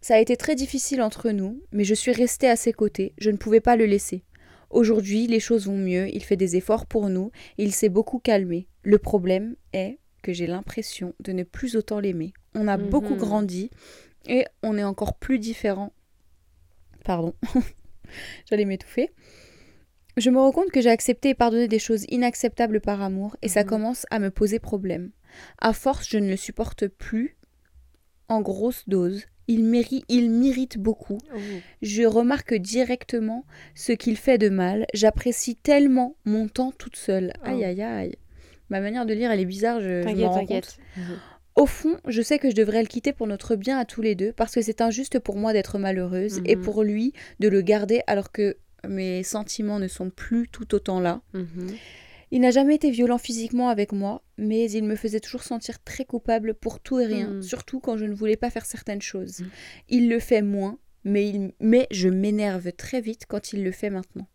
Ça 0.00 0.14
a 0.14 0.18
été 0.18 0.36
très 0.36 0.54
difficile 0.54 1.02
entre 1.02 1.30
nous, 1.30 1.62
mais 1.72 1.84
je 1.84 1.94
suis 1.94 2.12
restée 2.12 2.48
à 2.48 2.56
ses 2.56 2.72
côtés, 2.72 3.12
je 3.18 3.30
ne 3.30 3.36
pouvais 3.36 3.60
pas 3.60 3.76
le 3.76 3.84
laisser. 3.86 4.24
Aujourd'hui, 4.70 5.26
les 5.26 5.40
choses 5.40 5.66
vont 5.66 5.76
mieux, 5.76 6.08
il 6.08 6.22
fait 6.24 6.36
des 6.36 6.56
efforts 6.56 6.86
pour 6.86 7.08
nous, 7.08 7.30
et 7.58 7.64
il 7.64 7.72
s'est 7.72 7.88
beaucoup 7.90 8.18
calmé. 8.18 8.66
Le 8.82 8.98
problème 8.98 9.56
est 9.72 9.98
que 10.22 10.32
j'ai 10.32 10.46
l'impression 10.46 11.14
de 11.20 11.32
ne 11.32 11.42
plus 11.44 11.76
autant 11.76 12.00
l'aimer. 12.00 12.32
On 12.54 12.66
a 12.66 12.76
beaucoup 12.78 13.12
Mhm. 13.14 13.18
grandi, 13.20 13.70
et 14.26 14.44
on 14.62 14.76
est 14.78 14.82
encore 14.84 15.18
plus 15.18 15.38
différents. 15.38 15.92
Pardon, 17.04 17.34
j'allais 18.50 18.64
m'étouffer. 18.64 19.10
Je 20.16 20.30
me 20.30 20.38
rends 20.38 20.52
compte 20.52 20.70
que 20.70 20.80
j'ai 20.80 20.88
accepté 20.90 21.30
et 21.30 21.34
pardonné 21.34 21.68
des 21.68 21.78
choses 21.78 22.04
inacceptables 22.08 22.80
par 22.80 23.02
amour, 23.02 23.36
et 23.42 23.48
ça 23.48 23.62
Mhm. 23.64 23.68
commence 23.68 24.06
à 24.10 24.18
me 24.18 24.30
poser 24.30 24.58
problème. 24.58 25.10
À 25.60 25.72
force, 25.74 26.08
je 26.08 26.18
ne 26.18 26.28
le 26.30 26.36
supporte 26.36 26.88
plus 26.88 27.36
en 28.28 28.40
grosse 28.40 28.84
dose. 28.88 29.24
Il 29.46 29.62
mérite, 29.64 30.04
il 30.08 30.30
m'irrite 30.30 30.78
beaucoup. 30.78 31.18
Oh. 31.34 31.38
Je 31.82 32.02
remarque 32.04 32.54
directement 32.54 33.44
ce 33.74 33.92
qu'il 33.92 34.16
fait 34.16 34.38
de 34.38 34.48
mal. 34.48 34.86
J'apprécie 34.94 35.54
tellement 35.54 36.16
mon 36.24 36.48
temps 36.48 36.72
toute 36.72 36.96
seule. 36.96 37.32
Aïe 37.42 37.60
Oh. 37.60 37.64
aïe 37.66 37.82
aïe. 37.82 38.16
Ma 38.70 38.80
manière 38.80 39.06
de 39.06 39.12
lire, 39.14 39.30
elle 39.30 39.38
est 39.40 39.44
bizarre, 39.44 39.80
je, 39.80 40.02
je 40.02 40.08
m'en 40.16 40.30
rends 40.32 40.46
compte. 40.46 40.78
Au 41.54 41.66
fond, 41.66 41.96
je 42.08 42.20
sais 42.22 42.38
que 42.38 42.50
je 42.50 42.56
devrais 42.56 42.80
le 42.82 42.88
quitter 42.88 43.12
pour 43.12 43.26
notre 43.26 43.54
bien 43.54 43.78
à 43.78 43.84
tous 43.84 44.02
les 44.02 44.14
deux, 44.14 44.32
parce 44.32 44.54
que 44.54 44.62
c'est 44.62 44.80
injuste 44.80 45.18
pour 45.20 45.36
moi 45.36 45.52
d'être 45.52 45.78
malheureuse 45.78 46.40
et 46.44 46.56
Mhm. 46.56 46.62
pour 46.62 46.82
lui 46.82 47.12
de 47.38 47.48
le 47.48 47.60
garder 47.60 48.02
alors 48.08 48.32
que 48.32 48.56
mes 48.88 49.22
sentiments 49.22 49.78
ne 49.78 49.88
sont 49.88 50.10
plus 50.10 50.48
tout 50.48 50.74
autant 50.74 51.00
là. 51.00 51.22
Mhm. 51.34 51.74
Il 52.32 52.40
n'a 52.40 52.50
jamais 52.50 52.74
été 52.74 52.90
violent 52.90 53.18
physiquement 53.18 53.68
avec 53.68 53.92
moi, 53.92 54.22
mais 54.36 54.68
il 54.70 54.82
me 54.82 54.96
faisait 54.96 55.20
toujours 55.20 55.44
sentir 55.44 55.82
très 55.84 56.04
coupable 56.04 56.54
pour 56.54 56.80
tout 56.80 56.98
et 56.98 57.06
rien, 57.06 57.34
Mm. 57.34 57.42
surtout 57.42 57.78
quand 57.78 57.96
je 57.96 58.04
ne 58.04 58.14
voulais 58.14 58.36
pas 58.36 58.50
faire 58.50 58.66
certaines 58.66 59.00
choses. 59.00 59.40
Mm. 59.40 59.44
Il 59.90 60.08
le 60.08 60.18
fait 60.18 60.42
moins, 60.42 60.78
mais, 61.04 61.28
il... 61.28 61.52
mais 61.60 61.86
je 61.92 62.08
m'énerve 62.08 62.72
très 62.72 63.00
vite 63.00 63.26
quand 63.28 63.52
il 63.52 63.62
le 63.62 63.70
fait 63.70 63.90
maintenant. 63.90 64.26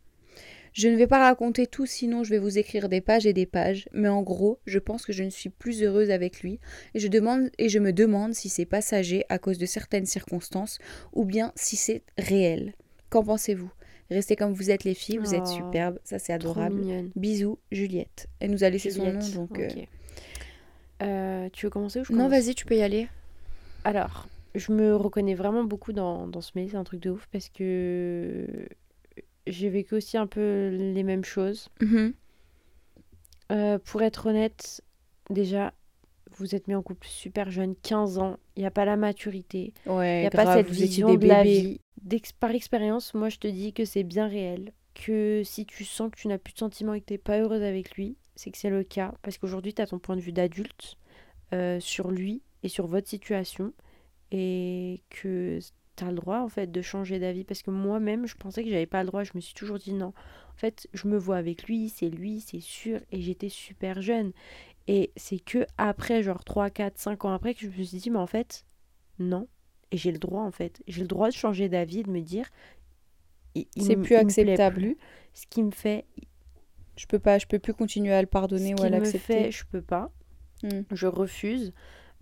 Je 0.71 0.87
ne 0.87 0.95
vais 0.95 1.05
pas 1.05 1.19
raconter 1.19 1.67
tout, 1.67 1.85
sinon 1.85 2.23
je 2.23 2.29
vais 2.29 2.39
vous 2.39 2.57
écrire 2.57 2.87
des 2.87 3.01
pages 3.01 3.25
et 3.25 3.33
des 3.33 3.45
pages, 3.45 3.89
mais 3.91 4.07
en 4.07 4.21
gros, 4.21 4.61
je 4.65 4.79
pense 4.79 5.05
que 5.05 5.11
je 5.11 5.23
ne 5.23 5.29
suis 5.29 5.49
plus 5.49 5.83
heureuse 5.83 6.11
avec 6.11 6.39
lui, 6.43 6.61
et 6.93 6.99
je, 7.01 7.09
demande... 7.09 7.49
et 7.57 7.67
je 7.67 7.79
me 7.79 7.91
demande 7.91 8.33
si 8.33 8.47
c'est 8.47 8.65
passager 8.65 9.25
à 9.27 9.37
cause 9.37 9.57
de 9.57 9.65
certaines 9.65 10.05
circonstances, 10.05 10.79
ou 11.11 11.25
bien 11.25 11.51
si 11.57 11.75
c'est 11.75 12.03
réel. 12.17 12.73
Qu'en 13.09 13.25
pensez-vous? 13.25 13.69
Restez 14.11 14.35
comme 14.35 14.53
vous 14.53 14.69
êtes 14.69 14.83
les 14.83 14.93
filles, 14.93 15.17
vous 15.17 15.33
êtes 15.33 15.43
Oh, 15.45 15.49
superbes, 15.55 15.97
ça 16.03 16.19
c'est 16.19 16.33
adorable. 16.33 16.83
Bisous, 17.15 17.57
Juliette. 17.71 18.27
Elle 18.39 18.51
nous 18.51 18.63
a 18.63 18.69
laissé 18.69 18.91
son 18.91 19.05
nom, 19.11 19.19
donc... 19.35 19.57
euh. 19.57 19.69
Euh, 21.01 21.49
tu 21.53 21.65
veux 21.65 21.69
commencer 21.69 22.01
ou 22.01 22.03
je 22.03 22.11
Non, 22.11 22.25
commence 22.27 22.31
vas-y, 22.43 22.53
tu 22.53 22.65
peux 22.65 22.75
y 22.75 22.81
aller. 22.83 23.07
Alors, 23.85 24.27
je 24.53 24.71
me 24.71 24.95
reconnais 24.95 25.33
vraiment 25.33 25.63
beaucoup 25.63 25.93
dans, 25.93 26.27
dans 26.27 26.41
ce 26.41 26.51
mail, 26.55 26.69
c'est 26.69 26.77
un 26.77 26.83
truc 26.83 26.99
de 27.01 27.09
ouf 27.09 27.27
parce 27.31 27.49
que 27.49 28.45
j'ai 29.47 29.69
vécu 29.69 29.95
aussi 29.95 30.17
un 30.17 30.27
peu 30.27 30.69
les 30.69 31.03
mêmes 31.03 31.23
choses. 31.25 31.69
Mhm. 31.81 32.13
Euh, 33.51 33.79
pour 33.83 34.01
être 34.03 34.27
honnête, 34.27 34.81
déjà, 35.29 35.73
vous 36.37 36.53
êtes 36.55 36.67
mis 36.67 36.75
en 36.75 36.81
couple 36.81 37.07
super 37.07 37.49
jeune, 37.49 37.75
15 37.81 38.17
ans, 38.19 38.37
il 38.55 38.59
n'y 38.61 38.65
a 38.67 38.71
pas 38.71 38.85
la 38.85 38.95
maturité, 38.97 39.73
il 39.85 39.91
Ouais, 39.91 40.21
n'y 40.21 40.27
a 40.27 40.29
pas 40.29 40.55
cette 40.55 40.69
vision 40.69 41.15
de 41.15 41.25
la 41.27 41.43
vie. 41.43 41.79
Par 42.39 42.51
expérience, 42.51 43.13
moi 43.13 43.29
je 43.29 43.37
te 43.37 43.47
dis 43.47 43.73
que 43.73 43.85
c'est 43.85 44.03
bien 44.03 44.27
réel, 44.27 44.73
que 44.95 45.43
si 45.45 45.65
tu 45.65 45.85
sens 45.85 46.09
que 46.11 46.17
tu 46.17 46.27
n'as 46.27 46.37
plus 46.39 46.53
de 46.53 46.59
sentiments 46.59 46.93
et 46.93 47.01
que 47.01 47.05
tu 47.05 47.13
n'es 47.13 47.19
pas 47.19 47.39
heureuse 47.39 47.61
avec 47.61 47.95
lui, 47.95 48.17
c'est 48.35 48.49
que 48.51 48.57
c'est 48.57 48.69
le 48.69 48.83
cas, 48.83 49.13
parce 49.21 49.37
qu'aujourd'hui 49.37 49.73
tu 49.73 49.81
as 49.81 49.87
ton 49.87 49.99
point 49.99 50.15
de 50.15 50.21
vue 50.21 50.31
d'adulte 50.31 50.97
euh, 51.53 51.79
sur 51.79 52.09
lui 52.11 52.41
et 52.63 52.69
sur 52.69 52.87
votre 52.87 53.07
situation, 53.07 53.73
et 54.31 55.01
que 55.09 55.59
tu 55.95 56.03
as 56.03 56.09
le 56.09 56.15
droit 56.15 56.39
en 56.39 56.49
fait 56.49 56.71
de 56.71 56.81
changer 56.81 57.19
d'avis, 57.19 57.43
parce 57.43 57.61
que 57.61 57.71
moi-même 57.71 58.25
je 58.25 58.35
pensais 58.35 58.63
que 58.63 58.69
j'avais 58.69 58.87
pas 58.87 59.03
le 59.03 59.07
droit, 59.07 59.23
je 59.23 59.31
me 59.35 59.41
suis 59.41 59.53
toujours 59.53 59.77
dit 59.77 59.93
non, 59.93 60.07
en 60.53 60.57
fait 60.57 60.87
je 60.93 61.07
me 61.07 61.17
vois 61.17 61.37
avec 61.37 61.63
lui, 61.63 61.89
c'est 61.89 62.09
lui, 62.09 62.39
c'est 62.41 62.61
sûr, 62.61 62.99
et 63.11 63.21
j'étais 63.21 63.49
super 63.49 64.01
jeune. 64.01 64.31
Et 64.87 65.11
c'est 65.15 65.39
que 65.39 65.65
après, 65.77 66.23
genre 66.23 66.43
3, 66.43 66.69
4, 66.69 66.97
5 66.97 67.25
ans 67.25 67.33
après, 67.33 67.53
que 67.53 67.61
je 67.61 67.67
me 67.67 67.83
suis 67.83 67.99
dit, 67.99 68.09
mais 68.09 68.17
en 68.19 68.27
fait, 68.27 68.65
non. 69.19 69.47
Et 69.91 69.97
j'ai 69.97 70.11
le 70.11 70.19
droit, 70.19 70.43
en 70.43 70.51
fait. 70.51 70.81
J'ai 70.87 71.01
le 71.01 71.07
droit 71.07 71.29
de 71.29 71.33
changer 71.33 71.69
d'avis 71.69 72.03
de 72.03 72.09
me 72.09 72.21
dire, 72.21 72.49
C'est 73.77 73.95
plus 73.97 74.15
me 74.15 74.19
acceptable. 74.19 74.75
plus. 74.75 74.97
Ce 75.33 75.45
qui 75.49 75.63
me 75.63 75.71
fait 75.71 76.05
Je 76.95 77.05
peux 77.05 77.19
pas, 77.19 77.37
je 77.37 77.45
peux 77.45 77.59
plus 77.59 77.73
continuer 77.73 78.13
à 78.13 78.21
le 78.21 78.27
pardonner 78.27 78.73
ou 78.75 78.83
à 78.83 78.89
l'accepter. 78.89 79.51
Je 79.51 79.65
peux 79.65 79.81
pas. 79.81 80.11
Hmm. 80.63 80.81
Je 80.91 81.07
refuse. 81.07 81.73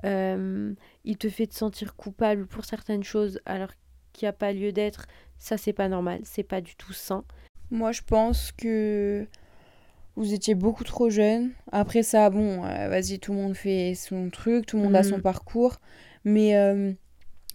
Euh, 0.05 0.73
il 1.03 1.17
te 1.17 1.29
fait 1.29 1.47
te 1.47 1.55
sentir 1.55 1.95
coupable 1.95 2.47
pour 2.47 2.63
certaines 2.65 3.03
choses 3.03 3.41
alors 3.45 3.69
qu'il 4.13 4.25
n'y 4.25 4.29
a 4.29 4.33
pas 4.33 4.53
lieu 4.53 4.71
d'être. 4.71 5.07
Ça, 5.37 5.57
c'est 5.57 5.73
pas 5.73 5.89
normal. 5.89 6.21
C'est 6.23 6.43
pas 6.43 6.61
du 6.61 6.75
tout 6.75 6.93
sain. 6.93 7.23
Moi, 7.71 7.91
je 7.91 8.01
pense 8.01 8.51
que 8.51 9.27
vous 10.15 10.33
étiez 10.33 10.55
beaucoup 10.55 10.83
trop 10.83 11.09
jeune. 11.09 11.51
Après 11.71 12.03
ça, 12.03 12.29
bon, 12.29 12.63
euh, 12.65 12.89
vas-y, 12.89 13.19
tout 13.19 13.33
le 13.33 13.39
monde 13.39 13.55
fait 13.55 13.93
son 13.95 14.29
truc, 14.29 14.65
tout 14.65 14.77
le 14.77 14.83
monde 14.83 14.95
a 14.95 15.03
son 15.03 15.17
hmm. 15.17 15.21
parcours. 15.21 15.79
Mais 16.25 16.55
euh, 16.55 16.91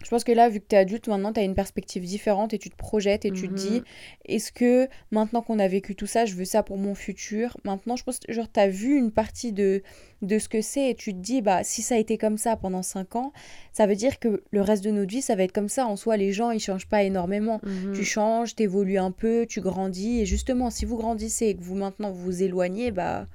je 0.03 0.11
pense 0.11 0.25
que 0.25 0.33
là, 0.33 0.51
vu 0.51 0.61
que 0.61 0.67
tu 0.69 0.75
es 0.75 0.79
adulte, 0.79 1.09
maintenant, 1.09 1.33
tu 1.33 1.41
as 1.41 1.45
une 1.45 1.55
perspective 1.55 2.05
différente 2.05 2.53
et 2.53 2.59
tu 2.59 2.69
te 2.69 2.77
projettes 2.77 3.25
et 3.25 3.31
tu 3.31 3.49
te 3.49 3.55
dis, 3.55 3.81
mhm. 3.81 3.85
est-ce 4.27 4.53
que 4.53 4.87
maintenant 5.11 5.41
qu'on 5.41 5.59
a 5.59 5.67
vécu 5.67 5.95
tout 5.95 6.07
ça, 6.07 6.27
je 6.27 6.35
veux 6.35 6.45
ça 6.45 6.63
pour 6.63 6.77
mon 6.77 6.95
futur? 6.95 7.57
Maintenant, 7.65 7.97
je 7.97 8.05
pense 8.05 8.19
que 8.19 8.31
genre, 8.33 8.51
tu 8.53 8.61
as 8.61 8.69
vu 8.69 8.99
une 8.99 9.11
partie 9.11 9.53
de, 9.53 9.83
de 10.21 10.39
ce 10.39 10.49
que 10.49 10.61
c'est 10.61 10.91
et 10.91 10.95
tu 10.95 11.15
te 11.15 11.19
dis, 11.21 11.41
bah, 11.41 11.65
si 11.65 11.81
ça 11.81 11.95
a 11.95 11.99
été 11.99 12.19
comme 12.19 12.37
ça 12.37 12.57
pendant 12.57 12.83
5 12.83 13.17
ans, 13.17 13.33
ça 13.73 13.87
veut 13.87 13.97
dire 13.97 14.19
que 14.19 14.43
le 14.51 14.61
reste 14.61 14.85
de 14.85 14.91
notre 14.91 15.11
vie, 15.11 15.23
ça 15.23 15.37
va 15.37 15.45
être 15.45 15.53
comme 15.53 15.71
ça. 15.71 15.87
En 15.87 15.97
soi, 15.97 16.19
les 16.19 16.33
gens, 16.33 16.51
ils 16.51 16.61
changent 16.61 16.89
pas 16.89 17.03
énormément. 17.03 17.61
Tu 17.63 17.69
mhm. 17.69 18.03
changes, 18.03 18.55
tu 18.55 18.65
évolues 18.65 18.99
un 18.99 19.11
peu, 19.11 19.47
tu 19.49 19.63
grandis. 19.63 20.21
Et 20.21 20.27
justement, 20.27 20.69
si 20.69 20.85
vous 20.85 20.99
grandissez 20.99 21.47
et 21.47 21.55
que 21.55 21.63
vous 21.63 21.77
maintenant 21.77 22.11
vous 22.11 22.25
vous 22.25 22.43
éloignez, 22.43 22.91
bah 22.91 23.27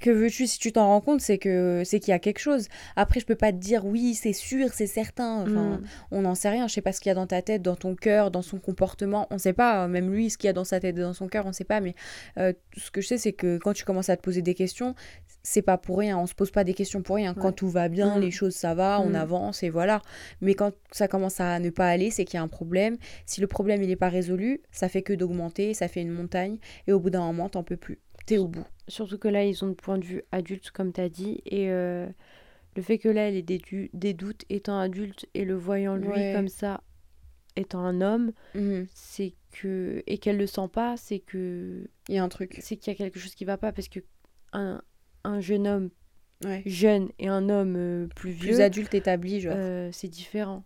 que 0.00 0.10
veux-tu 0.10 0.46
si 0.46 0.58
tu 0.58 0.72
t'en 0.72 0.86
rends 0.88 1.00
compte 1.00 1.20
c'est 1.20 1.38
que 1.38 1.82
c'est 1.84 2.00
qu'il 2.00 2.10
y 2.10 2.14
a 2.14 2.18
quelque 2.18 2.38
chose. 2.38 2.68
Après 2.96 3.20
je 3.20 3.26
peux 3.26 3.36
pas 3.36 3.52
te 3.52 3.56
dire 3.56 3.84
oui 3.84 4.14
c'est 4.14 4.32
sûr 4.32 4.68
c'est 4.72 4.86
certain. 4.86 5.42
Enfin 5.42 5.78
mm. 5.78 5.82
on 6.10 6.22
n'en 6.22 6.34
sait 6.34 6.50
rien. 6.50 6.68
Je 6.68 6.74
sais 6.74 6.82
pas 6.82 6.92
ce 6.92 7.00
qu'il 7.00 7.10
y 7.10 7.12
a 7.12 7.14
dans 7.14 7.26
ta 7.26 7.42
tête 7.42 7.62
dans 7.62 7.76
ton 7.76 7.94
cœur 7.94 8.30
dans 8.30 8.42
son 8.42 8.58
comportement. 8.58 9.26
On 9.30 9.38
sait 9.38 9.52
pas 9.52 9.88
même 9.88 10.12
lui 10.12 10.30
ce 10.30 10.38
qu'il 10.38 10.48
y 10.48 10.50
a 10.50 10.52
dans 10.52 10.64
sa 10.64 10.80
tête 10.80 10.96
et 10.98 11.00
dans 11.00 11.14
son 11.14 11.28
cœur 11.28 11.46
on 11.46 11.52
sait 11.52 11.64
pas. 11.64 11.80
Mais 11.80 11.94
euh, 12.38 12.52
ce 12.76 12.90
que 12.90 13.00
je 13.00 13.08
sais 13.08 13.18
c'est 13.18 13.32
que 13.32 13.58
quand 13.58 13.72
tu 13.72 13.84
commences 13.84 14.08
à 14.08 14.16
te 14.16 14.22
poser 14.22 14.42
des 14.42 14.54
questions 14.54 14.94
c'est 15.42 15.62
pas 15.62 15.78
pour 15.78 15.98
rien. 15.98 16.18
On 16.18 16.26
se 16.26 16.34
pose 16.34 16.50
pas 16.50 16.64
des 16.64 16.74
questions 16.74 17.02
pour 17.02 17.16
rien. 17.16 17.34
Quand 17.34 17.52
tout 17.52 17.68
va 17.68 17.88
bien 17.88 18.18
mm. 18.18 18.20
les 18.20 18.30
choses 18.30 18.54
ça 18.54 18.74
va 18.74 19.00
on 19.00 19.10
mm. 19.10 19.16
avance 19.16 19.62
et 19.62 19.70
voilà. 19.70 20.02
Mais 20.40 20.54
quand 20.54 20.72
ça 20.90 21.08
commence 21.08 21.40
à 21.40 21.58
ne 21.60 21.70
pas 21.70 21.88
aller 21.88 22.10
c'est 22.10 22.24
qu'il 22.24 22.36
y 22.36 22.40
a 22.40 22.42
un 22.42 22.48
problème. 22.48 22.96
Si 23.26 23.40
le 23.40 23.46
problème 23.46 23.82
il 23.82 23.90
est 23.90 23.96
pas 23.96 24.08
résolu 24.08 24.60
ça 24.70 24.88
fait 24.88 25.02
que 25.02 25.12
d'augmenter 25.12 25.72
ça 25.72 25.88
fait 25.88 26.02
une 26.02 26.12
montagne. 26.12 26.58
Et 26.86 26.92
au 26.92 27.00
bout 27.00 27.10
d'un 27.10 27.24
moment 27.24 27.48
t'en 27.48 27.62
peux 27.62 27.76
plus 27.76 28.00
t'es 28.26 28.38
au 28.38 28.48
bout 28.48 28.66
Surtout 28.88 29.18
que 29.18 29.28
là, 29.28 29.44
ils 29.44 29.64
ont 29.64 29.68
le 29.68 29.74
point 29.74 29.98
de 29.98 30.04
vue 30.04 30.22
adulte, 30.32 30.70
comme 30.70 30.92
tu 30.92 31.00
as 31.00 31.08
dit. 31.08 31.40
Et 31.46 31.70
euh, 31.70 32.06
le 32.76 32.82
fait 32.82 32.98
que 32.98 33.08
là, 33.08 33.28
elle 33.28 33.36
ait 33.36 33.42
des, 33.42 33.60
des, 33.92 34.14
doutes 34.14 34.44
étant 34.50 34.78
adulte 34.78 35.26
et 35.34 35.44
le 35.44 35.54
voyant 35.54 35.96
lui 35.96 36.32
comme 36.34 36.48
ça, 36.48 36.82
étant 37.56 37.80
un 37.80 38.00
homme, 38.00 38.32
mhm. 38.54 38.86
c'est 38.92 39.34
que. 39.52 40.02
Et 40.06 40.18
qu'elle 40.18 40.36
le 40.36 40.46
sent 40.46 40.68
pas, 40.72 40.96
c'est 40.96 41.20
que. 41.20 41.88
Il 42.08 42.14
y 42.14 42.18
a 42.18 42.24
un 42.24 42.28
truc. 42.28 42.58
C'est 42.60 42.76
qu'il 42.76 42.92
y 42.92 42.94
a 42.94 42.98
quelque 42.98 43.18
chose 43.18 43.34
qui 43.34 43.44
va 43.44 43.56
pas 43.56 43.72
parce 43.72 43.88
que 43.88 44.00
un, 44.52 44.82
un 45.24 45.40
jeune 45.40 45.66
homme 45.66 45.90
jeune 46.66 47.10
et 47.18 47.28
un 47.28 47.48
homme 47.48 47.74
euh, 47.76 48.06
plus 48.14 48.30
vieux. 48.30 48.52
Plus 48.52 48.60
adulte 48.60 48.94
établi, 48.94 49.40
genre. 49.40 49.54
Euh, 49.56 49.90
c'est 49.92 50.08
différent. 50.08 50.64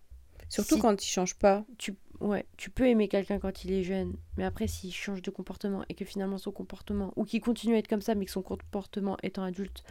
Surtout 0.48 0.78
quand 0.78 1.04
il 1.04 1.08
change 1.08 1.34
pas. 1.34 1.64
Tu, 1.76 1.94
ouais, 2.20 2.46
tu 2.56 2.70
peux 2.70 2.86
aimer 2.86 3.08
quelqu'un 3.08 3.38
quand 3.38 3.64
il 3.64 3.72
est 3.72 3.82
jeune, 3.82 4.16
mais 4.36 4.44
après, 4.44 4.66
s'il 4.66 4.92
change 4.92 5.22
de 5.22 5.30
comportement 5.30 5.84
et 5.88 5.94
que 5.94 6.04
finalement 6.04 6.38
son 6.38 6.52
comportement, 6.52 7.12
ou 7.16 7.24
qu'il 7.24 7.40
continue 7.40 7.74
à 7.74 7.78
être 7.78 7.88
comme 7.88 8.00
ça, 8.00 8.14
mais 8.14 8.24
que 8.24 8.30
son 8.30 8.42
comportement 8.42 9.16
étant 9.22 9.42
adulte, 9.42 9.84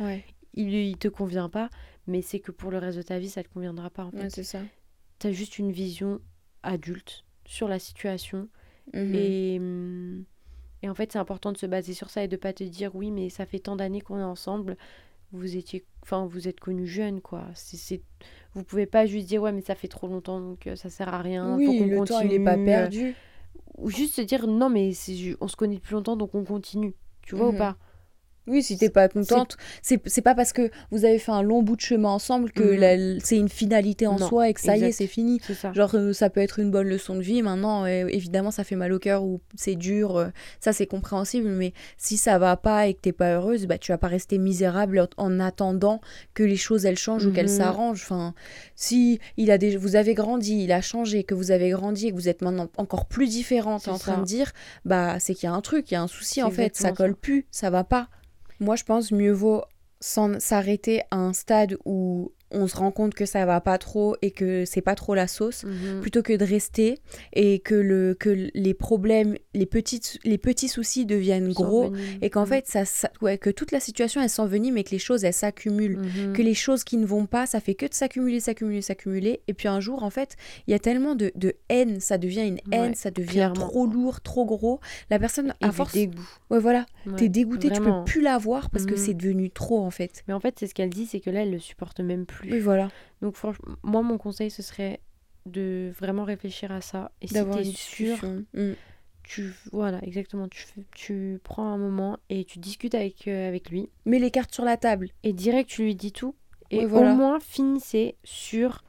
il, 0.53 0.73
il 0.73 0.97
te 0.97 1.07
convient 1.07 1.49
pas, 1.49 1.69
mais 2.07 2.21
c'est 2.21 2.39
que 2.39 2.51
pour 2.51 2.71
le 2.71 2.77
reste 2.77 2.97
de 2.97 3.03
ta 3.03 3.19
vie, 3.19 3.29
ça 3.29 3.43
te 3.43 3.49
conviendra 3.49 3.89
pas 3.89 4.05
en 4.05 4.11
fait. 4.11 4.29
c'est 4.29 4.43
ça. 4.43 4.61
Tu 5.19 5.27
as 5.27 5.31
juste 5.31 5.57
une 5.57 5.71
vision 5.71 6.21
adulte 6.63 7.25
sur 7.45 7.67
la 7.67 7.79
situation 7.79 8.49
mhm. 8.93 9.15
et. 9.15 9.57
Hum, 9.59 10.25
et 10.83 10.89
en 10.89 10.93
fait, 10.93 11.11
c'est 11.11 11.19
important 11.19 11.51
de 11.51 11.57
se 11.57 11.65
baser 11.65 11.93
sur 11.93 12.09
ça 12.09 12.23
et 12.23 12.27
de 12.27 12.35
pas 12.35 12.53
te 12.53 12.63
dire 12.63 12.95
oui, 12.95 13.11
mais 13.11 13.29
ça 13.29 13.45
fait 13.45 13.59
tant 13.59 13.75
d'années 13.75 14.01
qu'on 14.01 14.19
est 14.19 14.23
ensemble, 14.23 14.77
vous 15.31 15.57
étiez 15.57 15.85
enfin 16.03 16.25
vous 16.25 16.47
êtes 16.47 16.59
connu 16.59 16.87
jeune 16.87 17.21
quoi. 17.21 17.45
C'est 17.53 18.01
vous 18.53 18.63
pouvez 18.63 18.85
pas 18.85 19.05
juste 19.05 19.27
dire 19.27 19.41
ouais 19.41 19.51
mais 19.51 19.61
ça 19.61 19.75
fait 19.75 19.87
trop 19.87 20.07
longtemps 20.07 20.39
donc 20.39 20.67
euh, 20.67 20.75
ça 20.75 20.89
sert 20.89 21.13
à 21.13 21.21
rien 21.21 21.55
oui, 21.55 21.65
faut 21.65 21.73
qu'on 21.73 21.85
le 21.85 21.97
continue 21.97 22.19
temps, 22.19 22.25
il 22.25 22.33
est 22.33 22.43
pas 22.43 22.57
perdu. 22.57 23.15
Ou 23.77 23.89
juste 23.89 24.15
se 24.15 24.21
dire 24.21 24.47
non 24.47 24.69
mais 24.69 24.91
on 25.41 25.47
se 25.47 25.55
connaît 25.55 25.75
depuis 25.75 25.93
longtemps 25.93 26.15
donc 26.15 26.33
on 26.35 26.43
continue. 26.43 26.93
Tu 27.21 27.35
vois 27.35 27.49
ou 27.49 27.51
mhm. 27.51 27.57
pas? 27.57 27.77
Oui, 28.47 28.63
si 28.63 28.77
t'es 28.77 28.89
pas 28.89 29.09
contente, 29.09 29.57
c'est 29.81 30.21
pas 30.21 30.35
parce 30.35 30.53
que 30.53 30.71
vous 30.91 31.05
avez 31.05 31.19
fait 31.19 31.31
un 31.31 31.41
long 31.41 31.61
bout 31.61 31.75
de 31.75 31.81
chemin 31.81 32.09
ensemble 32.09 32.51
que 32.51 32.63
mhm. 32.63 33.19
c'est 33.23 33.37
une 33.37 33.49
finalité 33.49 34.07
en 34.07 34.17
soi 34.17 34.49
et 34.49 34.53
que 34.53 34.61
ça 34.61 34.77
y 34.77 34.83
est, 34.83 34.91
c'est 34.91 35.07
fini. 35.07 35.41
Ça. 35.53 35.73
Genre, 35.73 35.95
euh, 35.95 36.13
ça 36.13 36.29
peut 36.29 36.39
être 36.39 36.59
une 36.59 36.71
bonne 36.71 36.87
leçon 36.87 37.15
de 37.15 37.21
vie. 37.21 37.41
Maintenant, 37.41 37.85
euh, 37.85 38.07
évidemment, 38.07 38.51
ça 38.51 38.63
fait 38.63 38.75
mal 38.75 38.93
au 38.93 38.99
cœur 38.99 39.23
ou 39.23 39.41
c'est 39.55 39.75
dur. 39.75 40.17
Euh, 40.17 40.27
ça, 40.59 40.71
c'est 40.71 40.87
compréhensible. 40.87 41.49
Mais 41.49 41.73
si 41.97 42.17
ça 42.17 42.37
va 42.37 42.55
pas 42.55 42.87
et 42.87 42.93
que 42.93 43.01
t'es 43.01 43.11
pas 43.11 43.35
heureuse, 43.35 43.65
bah, 43.65 43.77
tu 43.77 43.91
vas 43.91 43.97
pas 43.97 44.07
rester 44.07 44.37
misérable 44.37 45.07
en 45.17 45.39
attendant 45.39 45.99
que 46.33 46.43
les 46.43 46.57
choses 46.57 46.85
elles 46.85 46.97
changent 46.97 47.25
ou 47.25 47.31
qu'elles 47.31 47.49
mhm. 47.49 47.57
s'arrangent. 47.57 48.03
Enfin, 48.03 48.33
si 48.75 49.19
il 49.35 49.51
a 49.51 49.57
des... 49.57 49.75
vous 49.75 49.95
avez 49.95 50.13
grandi, 50.13 50.63
il 50.63 50.71
a 50.71 50.81
changé, 50.81 51.23
que 51.23 51.35
vous 51.35 51.51
avez 51.51 51.69
grandi 51.69 52.07
et 52.07 52.11
que 52.11 52.15
vous 52.15 52.29
êtes 52.29 52.41
maintenant 52.41 52.69
encore 52.77 53.05
plus 53.05 53.27
différente 53.27 53.87
en 53.87 53.97
train 53.97 54.19
de 54.19 54.25
dire, 54.25 54.51
bah, 54.85 55.19
c'est 55.19 55.33
qu'il 55.33 55.47
y 55.47 55.51
a 55.51 55.53
un 55.53 55.61
truc, 55.61 55.91
il 55.91 55.95
y 55.95 55.97
a 55.97 56.01
un 56.01 56.07
souci 56.07 56.41
en 56.41 56.51
fait. 56.51 56.75
Ça 56.75 56.91
colle 56.91 57.15
plus, 57.15 57.45
ça 57.51 57.69
va 57.69 57.83
pas. 57.83 58.09
Moi, 58.59 58.75
je 58.75 58.83
pense 58.83 59.11
mieux 59.11 59.31
vaut 59.31 59.63
s'arrêter 59.99 61.01
à 61.11 61.17
un 61.17 61.33
stade 61.33 61.77
où 61.85 62.31
on 62.51 62.67
se 62.67 62.77
rend 62.77 62.91
compte 62.91 63.13
que 63.13 63.25
ça 63.25 63.45
va 63.45 63.59
pas 63.61 63.77
trop 63.77 64.15
et 64.21 64.31
que 64.31 64.63
c'est 64.65 64.81
pas 64.81 64.95
trop 64.95 65.15
la 65.15 65.27
sauce 65.27 65.63
mhm. 65.63 66.01
plutôt 66.01 66.21
que 66.21 66.33
de 66.33 66.45
rester 66.45 66.99
et 67.33 67.59
que 67.59 67.75
le 67.75 68.15
que 68.17 68.49
les 68.53 68.73
problèmes 68.73 69.35
les 69.53 69.65
petites 69.65 70.19
les 70.23 70.37
petits 70.37 70.69
soucis 70.69 71.05
deviennent 71.05 71.51
gros 71.51 71.91
et 72.21 72.29
qu'en 72.29 72.41
mhm. 72.41 72.47
fait 72.47 72.67
ça, 72.67 73.09
ouais, 73.21 73.37
que 73.37 73.49
toute 73.49 73.71
la 73.71 73.79
situation 73.79 74.21
elle 74.21 74.29
s'envenime 74.29 74.75
mais 74.75 74.83
que 74.83 74.91
les 74.91 74.99
choses 74.99 75.23
elles 75.23 75.33
s'accumulent. 75.33 75.97
Mhm. 75.97 76.33
que 76.33 76.41
les 76.41 76.53
choses 76.53 76.83
qui 76.83 76.97
ne 76.97 77.05
vont 77.05 77.25
pas 77.25 77.45
ça 77.45 77.59
fait 77.59 77.75
que 77.75 77.85
de 77.85 77.93
s'accumuler 77.93 78.39
s'accumuler 78.39 78.81
s'accumuler 78.81 79.41
et 79.47 79.53
puis 79.53 79.67
un 79.67 79.79
jour 79.79 80.03
en 80.03 80.09
fait 80.09 80.35
il 80.67 80.71
y 80.71 80.73
a 80.73 80.79
tellement 80.79 81.15
de, 81.15 81.31
de, 81.35 81.55
haine 81.69 81.99
ça 81.99 82.17
devient 82.17 82.47
une 82.47 82.59
haine 82.71 82.95
ça 82.95 83.11
devient 83.11 83.51
trop 83.53 83.85
lourd 83.85 84.21
trop 84.21 84.45
gros. 84.45 84.79
La 85.09 85.19
personne 85.19 85.53
à 85.61 85.71
force 85.71 85.93
dégoût 85.93 86.29
ouais 86.49 86.59
voilà. 86.59 86.85
T'es 87.17 87.29
dégoûté 87.29 87.69
tu 87.69 87.81
peux 87.81 88.03
plus 88.05 88.21
la 88.21 88.37
voir 88.37 88.69
parce 88.69 88.85
que 88.85 88.95
c'est 88.95 89.13
devenu 89.13 89.49
trop 89.49 89.79
en 89.79 89.91
fait. 89.91 90.23
Mais 90.27 90.33
en 90.33 90.39
fait 90.39 90.55
c'est 90.59 90.67
ce 90.67 90.73
qu'elle 90.73 90.89
dit 90.89 91.05
c'est 91.05 91.19
que 91.19 91.29
là 91.29 91.41
elle 91.41 91.51
le 91.51 91.59
supporte 91.59 91.99
même 91.99 92.25
plus 92.25 92.36
oui, 92.43 92.59
voilà. 92.59 92.89
Donc, 93.21 93.35
franchement, 93.35 93.75
moi, 93.83 94.01
mon 94.01 94.17
conseil, 94.17 94.51
ce 94.51 94.61
serait 94.61 94.99
de 95.45 95.91
vraiment 95.97 96.23
réfléchir 96.23 96.71
à 96.71 96.81
ça. 96.81 97.11
Et 97.21 97.27
si 97.27 97.33
t'es 97.33 97.63
sûr, 97.63 98.17
mm. 98.53 98.73
tu, 99.23 99.53
voilà, 99.71 99.99
exactement, 100.03 100.47
tu, 100.47 100.65
tu 100.93 101.39
prends 101.43 101.71
un 101.71 101.77
moment 101.77 102.17
et 102.29 102.45
tu 102.45 102.59
discutes 102.59 102.95
avec, 102.95 103.27
euh, 103.27 103.47
avec 103.47 103.69
lui. 103.69 103.89
Mets 104.05 104.19
les 104.19 104.31
cartes 104.31 104.53
sur 104.53 104.65
la 104.65 104.77
table. 104.77 105.09
Et 105.23 105.33
direct, 105.33 105.69
tu 105.69 105.83
lui 105.83 105.95
dis 105.95 106.11
tout. 106.11 106.35
Et 106.69 106.85
au 106.85 107.03
moins, 107.03 107.39
finissez 107.39 108.15
sur 108.23 108.83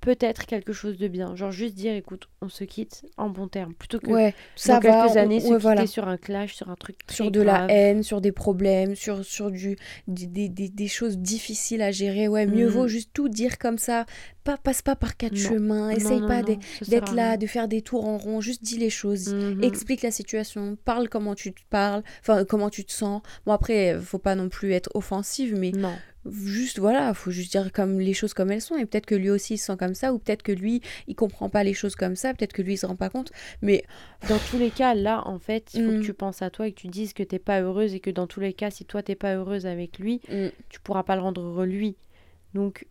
peut-être 0.00 0.46
quelque 0.46 0.72
chose 0.72 0.98
de 0.98 1.08
bien. 1.08 1.34
Genre 1.36 1.50
juste 1.50 1.74
dire, 1.74 1.94
écoute, 1.94 2.28
on 2.40 2.48
se 2.48 2.64
quitte 2.64 3.04
en 3.16 3.28
bon 3.28 3.48
terme. 3.48 3.74
Plutôt 3.74 3.98
que 3.98 4.10
ouais, 4.10 4.34
ça 4.56 4.80
dans 4.80 4.80
quelques 4.80 5.16
années 5.16 5.40
se 5.40 5.54
quitter 5.54 5.86
sur 5.86 6.08
un 6.08 6.16
clash, 6.16 6.54
sur 6.54 6.70
un 6.70 6.76
truc 6.76 6.96
Sur 7.10 7.30
de 7.30 7.40
la 7.40 7.66
haine, 7.68 8.02
sur 8.02 8.20
des 8.20 8.32
problèmes, 8.32 8.94
sur, 8.94 9.24
sur 9.24 9.50
du, 9.50 9.76
des, 10.08 10.48
des, 10.48 10.68
des 10.68 10.88
choses 10.88 11.18
difficiles 11.18 11.82
à 11.82 11.90
gérer. 11.90 12.28
Ouais, 12.28 12.46
mieux 12.46 12.66
mhm. 12.66 12.72
vaut 12.72 12.88
juste 12.88 13.10
tout 13.12 13.28
dire 13.28 13.58
comme 13.58 13.78
ça. 13.78 14.06
Pas, 14.44 14.56
passe 14.56 14.80
pas 14.80 14.96
par 14.96 15.16
quatre 15.16 15.36
chemins. 15.36 15.90
Essaye 15.90 16.20
pas 16.20 16.42
d'être 16.42 17.14
là, 17.14 17.36
de 17.36 17.46
faire 17.46 17.68
des 17.68 17.82
tours 17.82 18.06
en 18.06 18.16
rond. 18.16 18.40
Juste 18.40 18.62
dis 18.62 18.78
les 18.78 18.90
choses. 18.90 19.34
Mhm. 19.34 19.62
Explique 19.62 20.02
la 20.02 20.10
situation. 20.10 20.76
Parle 20.84 21.08
comment 21.08 21.34
tu 21.34 21.52
te 21.52 21.60
parles. 21.68 22.02
Enfin, 22.20 22.44
comment 22.44 22.70
tu 22.70 22.84
te 22.84 22.92
sens. 22.92 23.20
Bon, 23.44 23.52
après, 23.52 23.98
faut 24.00 24.18
pas 24.18 24.34
non 24.34 24.48
plus 24.48 24.72
être 24.72 24.90
offensive, 24.94 25.54
mais... 25.56 25.72
Non 25.72 25.92
juste 26.26 26.78
voilà 26.78 27.14
faut 27.14 27.30
juste 27.30 27.52
dire 27.52 27.72
comme 27.72 27.98
les 27.98 28.12
choses 28.12 28.34
comme 28.34 28.50
elles 28.50 28.60
sont 28.60 28.76
et 28.76 28.84
peut-être 28.84 29.06
que 29.06 29.14
lui 29.14 29.30
aussi 29.30 29.54
il 29.54 29.58
se 29.58 29.66
sent 29.66 29.76
comme 29.78 29.94
ça 29.94 30.12
ou 30.12 30.18
peut-être 30.18 30.42
que 30.42 30.52
lui 30.52 30.82
il 31.06 31.14
comprend 31.14 31.48
pas 31.48 31.64
les 31.64 31.72
choses 31.72 31.96
comme 31.96 32.16
ça 32.16 32.34
peut-être 32.34 32.52
que 32.52 32.62
lui 32.62 32.74
il 32.74 32.76
se 32.76 32.86
rend 32.86 32.96
pas 32.96 33.08
compte 33.08 33.32
mais 33.62 33.84
dans 34.28 34.38
tous 34.50 34.58
les 34.58 34.70
cas 34.70 34.94
là 34.94 35.26
en 35.26 35.38
fait 35.38 35.72
il 35.74 35.84
faut 35.84 35.90
que 35.90 35.96
mm. 35.96 36.04
tu 36.04 36.14
penses 36.14 36.42
à 36.42 36.50
toi 36.50 36.68
et 36.68 36.72
que 36.72 36.80
tu 36.80 36.88
dises 36.88 37.14
que 37.14 37.22
t'es 37.22 37.38
pas 37.38 37.62
heureuse 37.62 37.94
et 37.94 38.00
que 38.00 38.10
dans 38.10 38.26
tous 38.26 38.40
les 38.40 38.52
cas 38.52 38.70
si 38.70 38.84
toi 38.84 39.02
t'es 39.02 39.14
pas 39.14 39.34
heureuse 39.34 39.66
avec 39.66 39.98
lui 39.98 40.20
mm. 40.28 40.48
tu 40.68 40.80
pourras 40.80 41.04
pas 41.04 41.16
le 41.16 41.22
rendre 41.22 41.64
lui 41.64 41.96
donc 42.52 42.86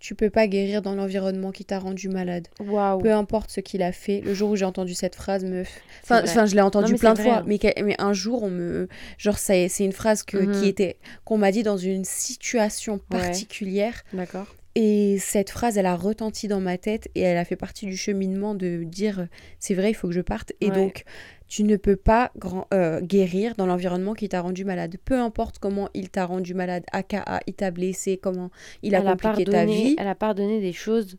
tu 0.00 0.14
peux 0.14 0.30
pas 0.30 0.46
guérir 0.46 0.80
dans 0.80 0.94
l'environnement 0.94 1.52
qui 1.52 1.66
t'a 1.66 1.78
rendu 1.78 2.08
malade. 2.08 2.48
Peu 2.58 3.12
importe 3.12 3.50
ce 3.50 3.60
qu'il 3.60 3.82
a 3.82 3.92
fait. 3.92 4.22
Le 4.22 4.32
jour 4.32 4.50
où 4.50 4.56
j'ai 4.56 4.64
entendu 4.64 4.94
cette 4.94 5.14
phrase, 5.14 5.44
meuf. 5.44 5.80
Enfin, 6.02 6.22
enfin 6.24 6.46
je 6.46 6.54
l'ai 6.54 6.62
entendu 6.62 6.94
plein 6.94 7.12
de 7.12 7.20
fois. 7.20 7.36
Hein. 7.38 7.44
Mais, 7.46 7.58
mais, 7.84 7.94
un 7.98 8.14
jour, 8.14 8.42
on 8.42 8.50
me. 8.50 8.88
Genre, 9.18 9.38
c'est 9.38 9.68
une 9.78 9.92
phrase 9.92 10.22
que, 10.22 10.38
qui 10.38 10.62
mhm. 10.62 10.64
était. 10.64 10.96
qu'on 11.24 11.36
m'a 11.36 11.52
dit 11.52 11.62
dans 11.62 11.76
une 11.76 12.04
situation 12.04 12.98
particulière. 12.98 14.02
D'accord. 14.14 14.46
Et 14.74 15.18
cette 15.18 15.50
phrase, 15.50 15.76
elle 15.76 15.86
a 15.86 15.96
retenti 15.96 16.48
dans 16.48 16.60
ma 16.60 16.78
tête 16.78 17.08
et 17.14 17.20
elle 17.20 17.36
a 17.36 17.44
fait 17.44 17.56
partie 17.56 17.86
du 17.86 17.96
cheminement 17.96 18.54
de 18.54 18.84
dire 18.84 19.26
c'est 19.58 19.74
vrai, 19.74 19.90
il 19.90 19.94
faut 19.94 20.08
que 20.08 20.14
je 20.14 20.20
parte. 20.20 20.52
Et 20.60 20.70
donc, 20.70 21.04
tu 21.50 21.64
ne 21.64 21.76
peux 21.76 21.96
pas 21.96 22.30
euh, 22.72 23.00
guérir 23.00 23.56
dans 23.56 23.66
l'environnement 23.66 24.14
qui 24.14 24.28
t'a 24.28 24.40
rendu 24.40 24.64
malade. 24.64 24.96
Peu 25.04 25.18
importe 25.18 25.58
comment 25.58 25.88
il 25.94 26.08
t'a 26.08 26.24
rendu 26.24 26.54
malade, 26.54 26.84
aka 26.92 27.40
il 27.48 27.54
t'a 27.54 27.72
blessé, 27.72 28.18
comment 28.18 28.50
il 28.84 28.94
a 28.94 29.02
compliqué 29.02 29.44
ta 29.44 29.64
vie. 29.66 29.96
Elle 29.98 30.06
a 30.06 30.14
pardonné 30.14 30.60
des 30.60 30.72
choses 30.72 31.18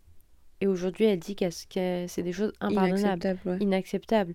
et 0.61 0.67
aujourd'hui 0.67 1.05
elle 1.05 1.19
dit 1.19 1.35
que 1.35 1.49
c'est 1.49 2.23
des 2.23 2.31
choses 2.31 2.53
impardonnables, 2.61 3.27
inacceptables. 3.59 4.33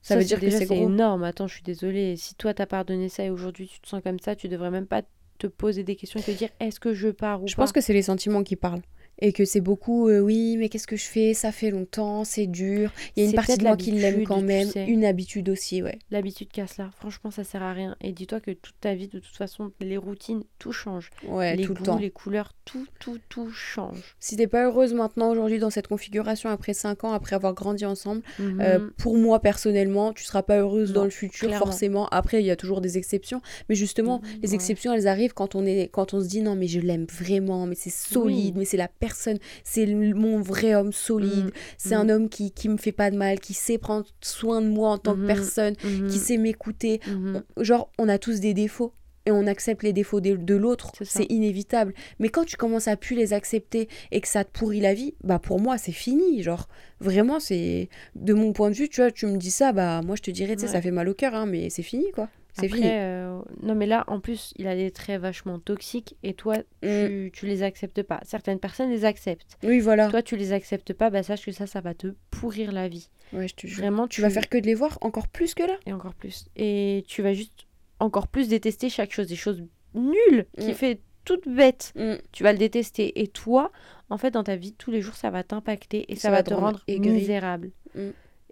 Ça, 0.00 0.16
veut 0.16 0.22
dire 0.22 0.38
que 0.38 0.48
c'est 0.48 0.70
énorme. 0.70 1.24
Attends, 1.24 1.48
je 1.48 1.54
suis 1.54 1.64
désolée. 1.64 2.14
Si 2.16 2.36
toi 2.36 2.54
t'as 2.54 2.66
pardonné 2.66 3.08
ça 3.08 3.24
et 3.24 3.30
aujourd'hui 3.30 3.66
tu 3.66 3.80
te 3.80 3.88
sens 3.88 4.00
comme 4.04 4.20
ça, 4.20 4.36
tu 4.36 4.46
devrais 4.46 4.70
même 4.70 4.86
pas 4.86 5.02
te 5.38 5.48
poser 5.48 5.82
des 5.82 5.96
questions 5.96 6.20
et 6.20 6.22
te 6.22 6.30
dire 6.30 6.50
est-ce 6.60 6.78
que 6.78 6.94
je 6.94 7.08
pars 7.08 7.42
ou 7.42 7.48
Je 7.48 7.56
pas. 7.56 7.62
pense 7.62 7.72
que 7.72 7.80
c'est 7.80 7.92
les 7.92 8.02
sentiments 8.02 8.44
qui 8.44 8.54
parlent. 8.54 8.82
Et 9.18 9.32
que 9.32 9.44
c'est 9.46 9.60
beaucoup, 9.62 10.08
euh, 10.08 10.20
oui, 10.20 10.56
mais 10.58 10.68
qu'est-ce 10.68 10.86
que 10.86 10.96
je 10.96 11.06
fais? 11.06 11.32
Ça 11.32 11.50
fait 11.50 11.70
longtemps, 11.70 12.24
c'est 12.24 12.46
dur. 12.46 12.92
Il 13.16 13.22
y 13.22 13.26
a 13.26 13.28
une 13.30 13.34
partie 13.34 13.56
de 13.56 13.62
moi 13.62 13.76
qui 13.76 13.92
l'aime 13.92 14.24
quand 14.24 14.40
tu 14.40 14.44
même. 14.44 14.68
sais. 14.68 14.84
Une 14.86 15.04
habitude 15.06 15.48
aussi, 15.48 15.82
ouais. 15.82 15.98
L'habitude 16.10 16.48
casse 16.52 16.76
là. 16.76 16.90
Franchement, 16.98 17.30
ça 17.30 17.42
sert 17.42 17.62
à 17.62 17.72
rien. 17.72 17.96
Et 18.02 18.12
dis-toi 18.12 18.40
que 18.40 18.50
toute 18.50 18.74
ta 18.78 18.94
vie, 18.94 19.08
de 19.08 19.18
toute 19.18 19.34
façon, 19.36 19.72
les 19.80 19.96
routines, 19.96 20.42
tout 20.58 20.72
change. 20.72 21.10
Ouais, 21.26 21.56
les 21.56 21.62
tout 21.64 21.72
le 21.72 21.78
goûts, 21.78 21.84
temps. 21.84 21.98
les 21.98 22.10
couleurs, 22.10 22.52
tout, 22.66 22.86
tout, 23.00 23.18
tout 23.30 23.50
change. 23.50 24.16
Si 24.20 24.36
t'es 24.36 24.46
pas 24.46 24.64
heureuse 24.66 24.92
maintenant, 24.92 25.30
aujourd'hui, 25.30 25.58
dans 25.58 25.70
cette 25.70 25.86
configuration, 25.88 26.50
après 26.50 26.74
5 26.74 27.04
ans, 27.04 27.12
après 27.12 27.34
avoir 27.36 27.54
grandi 27.54 27.86
ensemble, 27.86 28.20
euh, 28.40 28.80
Mhm. 28.80 28.90
pour 28.98 29.16
moi, 29.16 29.40
personnellement, 29.40 30.12
tu 30.12 30.24
seras 30.24 30.42
pas 30.42 30.58
heureuse 30.58 30.90
Non, 30.90 30.96
dans 31.00 31.04
le 31.04 31.10
futur, 31.10 31.48
clairement. 31.48 31.64
forcément. 31.66 32.06
Après, 32.08 32.42
il 32.42 32.46
y 32.46 32.50
a 32.50 32.56
toujours 32.56 32.82
des 32.82 32.98
exceptions. 32.98 33.40
Mais 33.70 33.74
justement, 33.76 34.20
Mhm, 34.22 34.40
les 34.42 34.48
ouais. 34.50 34.54
exceptions, 34.56 34.92
elles 34.92 35.06
arrivent 35.08 35.32
quand 35.32 35.54
on, 35.54 35.64
est, 35.64 35.88
quand 35.90 36.12
on 36.12 36.20
se 36.20 36.28
dit 36.28 36.42
non, 36.42 36.54
mais 36.54 36.66
je 36.68 36.80
l'aime 36.80 37.06
vraiment, 37.10 37.64
mais 37.66 37.74
c'est 37.76 37.88
solide, 37.88 38.54
Oui. 38.56 38.60
mais 38.60 38.64
c'est 38.66 38.76
la 38.76 38.88
personne, 39.06 39.38
c'est 39.64 39.86
mon 39.86 40.40
vrai 40.40 40.74
homme 40.74 40.92
solide, 40.92 41.44
Mhm. 41.46 41.50
c'est 41.78 41.94
un 41.94 42.08
homme 42.08 42.28
qui, 42.28 42.50
qui 42.50 42.68
me 42.68 42.76
fait 42.76 42.92
pas 42.92 43.10
de 43.10 43.16
mal, 43.16 43.38
qui 43.40 43.54
sait 43.54 43.78
prendre 43.78 44.06
soin 44.20 44.60
de 44.62 44.68
moi 44.68 44.90
en 44.90 44.98
tant 44.98 45.14
que 45.14 45.20
Mhm. 45.20 45.26
personne, 45.26 45.74
Mhm. 45.84 46.08
qui 46.08 46.18
sait 46.18 46.36
m'écouter. 46.38 47.00
Mhm. 47.06 47.42
Genre, 47.60 47.90
on 47.98 48.08
a 48.08 48.18
tous 48.18 48.40
des 48.40 48.54
défauts. 48.54 48.92
Et 49.28 49.32
on 49.32 49.48
accepte 49.48 49.82
les 49.82 49.92
défauts 49.92 50.20
de, 50.20 50.36
de 50.36 50.54
l'autre, 50.54 50.92
C'est 51.02 51.24
inévitable. 51.32 51.92
Mais 52.20 52.28
quand 52.28 52.44
tu 52.44 52.56
commences 52.56 52.86
à 52.86 52.96
plus 52.96 53.16
les 53.16 53.32
accepter 53.32 53.88
et 54.12 54.20
que 54.20 54.28
ça 54.28 54.44
te 54.44 54.56
pourrit 54.56 54.78
la 54.78 54.94
vie, 54.94 55.14
bah 55.24 55.40
pour 55.40 55.58
moi 55.60 55.78
c'est 55.78 55.90
fini. 55.90 56.44
Genre 56.44 56.68
vraiment 57.00 57.40
c'est 57.40 57.88
de 58.14 58.34
mon 58.34 58.52
point 58.52 58.70
de 58.70 58.76
vue, 58.76 58.88
tu 58.88 59.00
vois, 59.00 59.10
tu 59.10 59.26
me 59.26 59.36
dis 59.36 59.50
ça, 59.50 59.72
bah 59.72 60.00
moi 60.06 60.14
je 60.14 60.22
te 60.22 60.30
dirais, 60.30 60.54
tu 60.54 60.60
sais, 60.60 60.66
Ouais. 60.68 60.72
ça 60.74 60.80
fait 60.80 60.92
mal 60.92 61.08
au 61.08 61.14
cœur, 61.14 61.34
hein, 61.34 61.46
mais 61.46 61.70
c'est 61.70 61.82
fini 61.82 62.06
quoi. 62.14 62.28
C'est 62.60 62.68
fini. 62.68 62.86
euh, 62.86 63.40
non, 63.62 63.74
mais 63.74 63.86
là, 63.86 64.04
en 64.06 64.20
plus, 64.20 64.52
il 64.56 64.66
a 64.66 64.74
des 64.76 64.90
traits 64.90 65.20
vachement 65.20 65.58
toxiques 65.58 66.16
et 66.22 66.34
toi, 66.34 66.56
Mm. 66.82 67.30
tu, 67.32 67.46
les 67.46 67.62
acceptes 67.62 68.02
pas. 68.02 68.20
Certaines 68.24 68.58
personnes 68.58 68.90
les 68.90 69.04
acceptent. 69.04 69.58
Oui 69.62 69.80
voilà. 69.80 70.08
Toi, 70.08 70.22
tu 70.22 70.36
les 70.36 70.52
acceptes 70.52 70.92
pas, 70.92 71.10
bah 71.10 71.22
sache 71.22 71.44
que 71.44 71.52
ça, 71.52 71.66
ça 71.66 71.80
va 71.80 71.94
te 71.94 72.14
pourrir 72.30 72.72
la 72.72 72.88
vie. 72.88 73.08
Ouais, 73.32 73.48
je 73.48 73.54
te 73.54 73.66
jure. 73.66 73.78
Vraiment, 73.80 74.06
Tu 74.08 74.20
vas 74.22 74.30
faire 74.30 74.48
que 74.48 74.58
de 74.58 74.66
les 74.66 74.74
voir 74.74 74.98
encore 75.00 75.28
plus 75.28 75.54
que 75.54 75.62
là? 75.64 75.76
Et 75.86 75.92
encore 75.92 76.14
plus. 76.14 76.46
Et 76.56 77.04
tu 77.08 77.22
vas 77.22 77.32
juste 77.34 77.66
encore 78.00 78.28
plus 78.28 78.48
détester 78.48 78.88
chaque 78.88 79.12
chose. 79.12 79.26
Des 79.26 79.36
choses 79.36 79.62
nulles, 79.94 80.46
qui 80.58 80.70
Mm. 80.70 80.74
fait 80.74 81.00
toute 81.24 81.48
bête. 81.48 81.92
Mm. 81.96 82.14
Tu 82.32 82.42
vas 82.44 82.52
le 82.52 82.58
détester. 82.58 83.20
Et 83.20 83.26
toi, 83.26 83.72
en 84.10 84.16
fait, 84.18 84.30
dans 84.30 84.44
ta 84.44 84.54
vie 84.56 84.72
tous 84.72 84.90
les 84.92 85.00
jours, 85.00 85.14
ça 85.16 85.30
va 85.30 85.42
t'impacter 85.42 86.04
et 86.10 86.14
ça, 86.14 86.22
Ça 86.22 86.30
va 86.30 86.36
va 86.36 86.42
te 86.44 86.54
rendre 86.54 86.80
aigri. 86.86 87.10
misérable. 87.10 87.70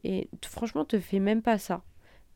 Et 0.02 0.28
franchement, 0.44 0.84
te 0.84 0.98
fais 0.98 1.20
même 1.20 1.40
pas 1.40 1.58
ça. 1.58 1.82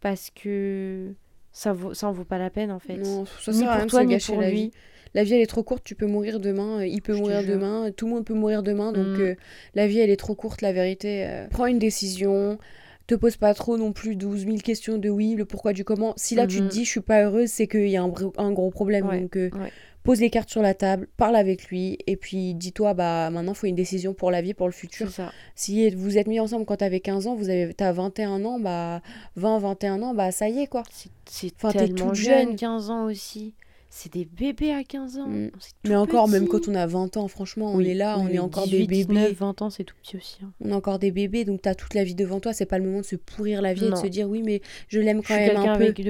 Parce 0.00 0.30
que 0.30 1.12
ça, 1.58 1.72
vaut, 1.72 1.92
ça 1.92 2.08
en 2.08 2.12
vaut 2.12 2.24
pas 2.24 2.38
la 2.38 2.50
peine, 2.50 2.70
en 2.70 2.78
fait. 2.78 2.96
Non, 2.96 3.24
ça 3.40 3.50
ni 3.52 3.58
sert 3.58 3.72
pour 3.78 3.86
toi, 3.86 4.04
ni 4.04 4.12
gâcher 4.12 4.32
pour 4.32 4.40
la 4.42 4.50
lui. 4.50 4.56
vie. 4.66 4.70
La 5.14 5.24
vie 5.24 5.34
elle 5.34 5.40
est 5.40 5.46
trop 5.46 5.62
courte, 5.62 5.82
tu 5.84 5.94
peux 5.94 6.06
mourir 6.06 6.38
demain, 6.38 6.80
euh, 6.80 6.86
il 6.86 7.00
peut 7.02 7.14
Je 7.14 7.18
mourir 7.18 7.42
demain, 7.42 7.90
tout 7.96 8.06
le 8.06 8.12
monde 8.12 8.24
peut 8.26 8.34
mourir 8.34 8.62
demain, 8.62 8.92
donc 8.92 9.18
Mm. 9.18 9.20
euh, 9.22 9.34
la 9.74 9.86
vie 9.86 9.98
elle 10.00 10.10
est 10.10 10.16
trop 10.16 10.34
courte, 10.34 10.60
la 10.62 10.72
vérité. 10.72 11.24
euh, 11.26 11.46
Prends 11.50 11.66
une 11.66 11.78
décision, 11.78 12.58
te 13.06 13.14
pose 13.14 13.36
pas 13.36 13.54
trop 13.54 13.78
non 13.78 13.92
plus 13.92 14.16
12 14.16 14.44
000 14.44 14.58
questions 14.58 14.98
de 14.98 15.08
oui, 15.08 15.34
le 15.34 15.46
pourquoi 15.46 15.72
du 15.72 15.82
comment. 15.82 16.12
Si 16.16 16.34
là 16.34 16.46
tu 16.46 16.58
te 16.58 16.62
Mhm. 16.64 16.68
dis 16.68 16.84
je 16.84 16.90
suis 16.90 17.00
pas 17.00 17.22
heureuse, 17.24 17.48
c'est 17.48 17.66
qu'il 17.66 17.88
y 17.88 17.96
a 17.96 18.02
un, 18.02 18.08
gros- 18.08 18.34
un 18.36 18.52
gros 18.52 18.70
problème, 18.70 19.08
Ouais, 19.08 19.20
donc 19.22 19.36
euh, 19.38 19.50
ouais. 19.54 19.72
Pose 20.04 20.20
les 20.20 20.30
cartes 20.30 20.48
sur 20.48 20.62
la 20.62 20.74
table, 20.74 21.06
parle 21.16 21.36
avec 21.36 21.66
lui, 21.68 21.98
et 22.06 22.16
puis 22.16 22.54
dis-toi 22.54 22.94
bah 22.94 23.28
maintenant 23.30 23.54
faut 23.54 23.66
une 23.66 23.74
décision 23.74 24.14
pour 24.14 24.30
la 24.30 24.40
vie, 24.40 24.54
pour 24.54 24.66
le 24.66 24.72
futur. 24.72 25.10
ça. 25.10 25.32
Si 25.54 25.90
vous 25.90 26.16
êtes 26.18 26.26
mis 26.28 26.40
ensemble 26.40 26.64
quand 26.64 26.76
t'avais 26.76 27.00
15 27.00 27.26
ans, 27.26 27.34
vous 27.34 27.50
avez 27.50 27.74
t'as 27.74 27.92
21 27.92 28.44
ans, 28.44 28.58
bah 28.58 29.02
20, 29.36 29.58
21 29.58 30.02
ans, 30.02 30.14
bah 30.14 30.30
ça 30.32 30.48
y 30.48 30.60
est 30.60 30.66
quoi. 30.66 30.82
C'est 31.26 31.52
Enfin, 31.56 31.72
tellement 31.72 32.06
toute 32.06 32.14
jeune, 32.14 32.48
jeune. 32.48 32.56
15 32.56 32.90
ans 32.90 33.04
aussi. 33.06 33.54
C'est 33.90 34.12
des 34.12 34.26
bébés 34.26 34.72
à 34.72 34.84
15 34.84 35.16
ans. 35.18 35.26
Mm. 35.28 35.50
C'est 35.58 35.72
Mais 35.88 35.96
encore, 35.96 36.28
même 36.28 36.44
petit. 36.46 36.50
quand 36.66 36.68
on 36.68 36.74
a 36.74 36.86
20 36.86 37.16
ans, 37.16 37.26
franchement, 37.26 37.72
on 37.72 37.76
Oui, 37.76 37.88
est 37.90 37.94
là, 37.94 38.16
oui, 38.18 38.22
on 38.24 38.28
est 38.28 38.32
oui, 38.32 38.38
encore 38.38 38.64
18, 38.64 38.78
des 38.80 38.86
bébés. 38.86 39.14
19, 39.14 39.32
20 39.32 39.62
ans, 39.62 39.70
c'est 39.70 39.84
tout 39.84 39.94
petit 40.02 40.16
aussi. 40.18 40.36
hein. 40.44 40.52
On 40.62 40.68
est 40.70 40.74
encore 40.74 40.98
des 40.98 41.10
bébés, 41.10 41.44
donc 41.46 41.62
t'as 41.62 41.74
toute 41.74 41.94
la 41.94 42.04
vie 42.04 42.14
devant 42.14 42.38
toi. 42.38 42.52
C'est 42.52 42.66
pas 42.66 42.78
le 42.78 42.84
moment 42.84 43.00
de 43.00 43.06
se 43.06 43.16
pourrir 43.16 43.62
la 43.62 43.72
vie 43.72 43.84
et 43.84 43.86
de 43.86 43.90
Non. 43.94 43.96
se 44.02 44.06
dire 44.06 44.28
oui, 44.28 44.42
mais 44.42 44.60
je 44.88 45.00
l'aime 45.00 45.22
Je 45.22 45.28
quand 45.28 45.34
suis 45.34 45.46
même 45.46 45.56
un 45.56 45.76
peu. 45.78 45.84
avec, 45.84 46.02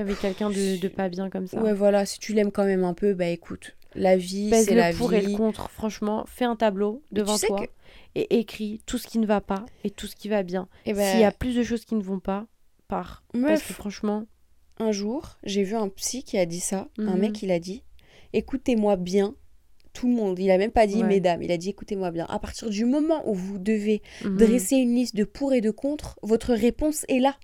avec 0.00 0.18
quelqu'un 0.18 0.50
de, 0.50 0.80
de 0.80 0.88
pas 0.88 1.08
bien 1.08 1.30
comme 1.30 1.46
ça. 1.46 1.60
Ouais, 1.62 1.72
voilà, 1.74 2.06
si 2.06 2.18
tu 2.18 2.32
l'aimes 2.32 2.52
quand 2.52 2.64
même 2.64 2.84
un 2.84 2.94
peu, 2.94 3.14
bah 3.14 3.26
écoute, 3.26 3.76
la 3.94 4.16
vie, 4.16 4.50
c'est 4.64 4.74
la 4.74 4.92
le 4.92 4.96
pour 4.98 5.12
et 5.14 5.22
le 5.22 5.36
contre. 5.36 5.70
Franchement, 5.70 6.24
fais 6.26 6.44
un 6.44 6.56
tableau 6.56 7.02
tu 7.08 7.14
devant 7.14 7.36
sais 7.36 7.46
toi 7.48 7.60
que- 7.60 7.70
et 8.14 8.38
écris 8.38 8.80
tout 8.86 8.98
ce 8.98 9.06
qui 9.06 9.18
ne 9.18 9.26
va 9.26 9.40
pas 9.40 9.64
et 9.84 9.90
tout 9.90 10.06
ce 10.06 10.16
qui 10.16 10.28
va 10.28 10.42
bien. 10.42 10.68
Et 10.86 10.92
ben, 10.94 11.10
S'il 11.10 11.20
y 11.20 11.24
a 11.24 11.32
plus 11.32 11.54
de 11.56 11.62
choses 11.62 11.84
qui 11.84 11.94
ne 11.94 12.02
vont 12.02 12.20
pas, 12.20 12.46
pars. 12.88 13.24
Parce 13.32 13.42
meuf, 13.44 13.68
que 13.68 13.74
franchement, 13.74 14.26
un 14.78 14.92
jour, 14.92 15.36
j'ai 15.44 15.62
vu 15.62 15.74
un 15.74 15.88
psy 15.88 16.22
qui 16.24 16.38
a 16.38 16.46
dit 16.46 16.60
ça. 16.60 16.88
Un 16.98 17.14
Mhm. 17.14 17.18
mec, 17.18 17.42
il 17.42 17.50
a 17.50 17.58
dit 17.58 17.82
écoutez-moi 18.32 18.96
bien. 18.96 19.34
Tout 19.96 20.08
le 20.08 20.14
monde, 20.14 20.38
il 20.38 20.50
a 20.50 20.58
même 20.58 20.72
pas 20.72 20.86
dit 20.86 21.00
Ouais. 21.00 21.08
mesdames, 21.08 21.42
il 21.42 21.50
a 21.50 21.56
dit 21.56 21.70
écoutez-moi 21.70 22.10
bien. 22.10 22.26
À 22.28 22.38
partir 22.38 22.68
du 22.68 22.84
moment 22.84 23.26
où 23.26 23.32
vous 23.34 23.58
devez 23.58 24.02
mhm, 24.22 24.36
dresser 24.36 24.76
une 24.76 24.94
liste 24.94 25.16
de 25.16 25.24
pour 25.24 25.54
et 25.54 25.62
de 25.62 25.70
contre, 25.70 26.18
votre 26.22 26.52
réponse 26.52 27.06
est 27.08 27.18
là. 27.18 27.36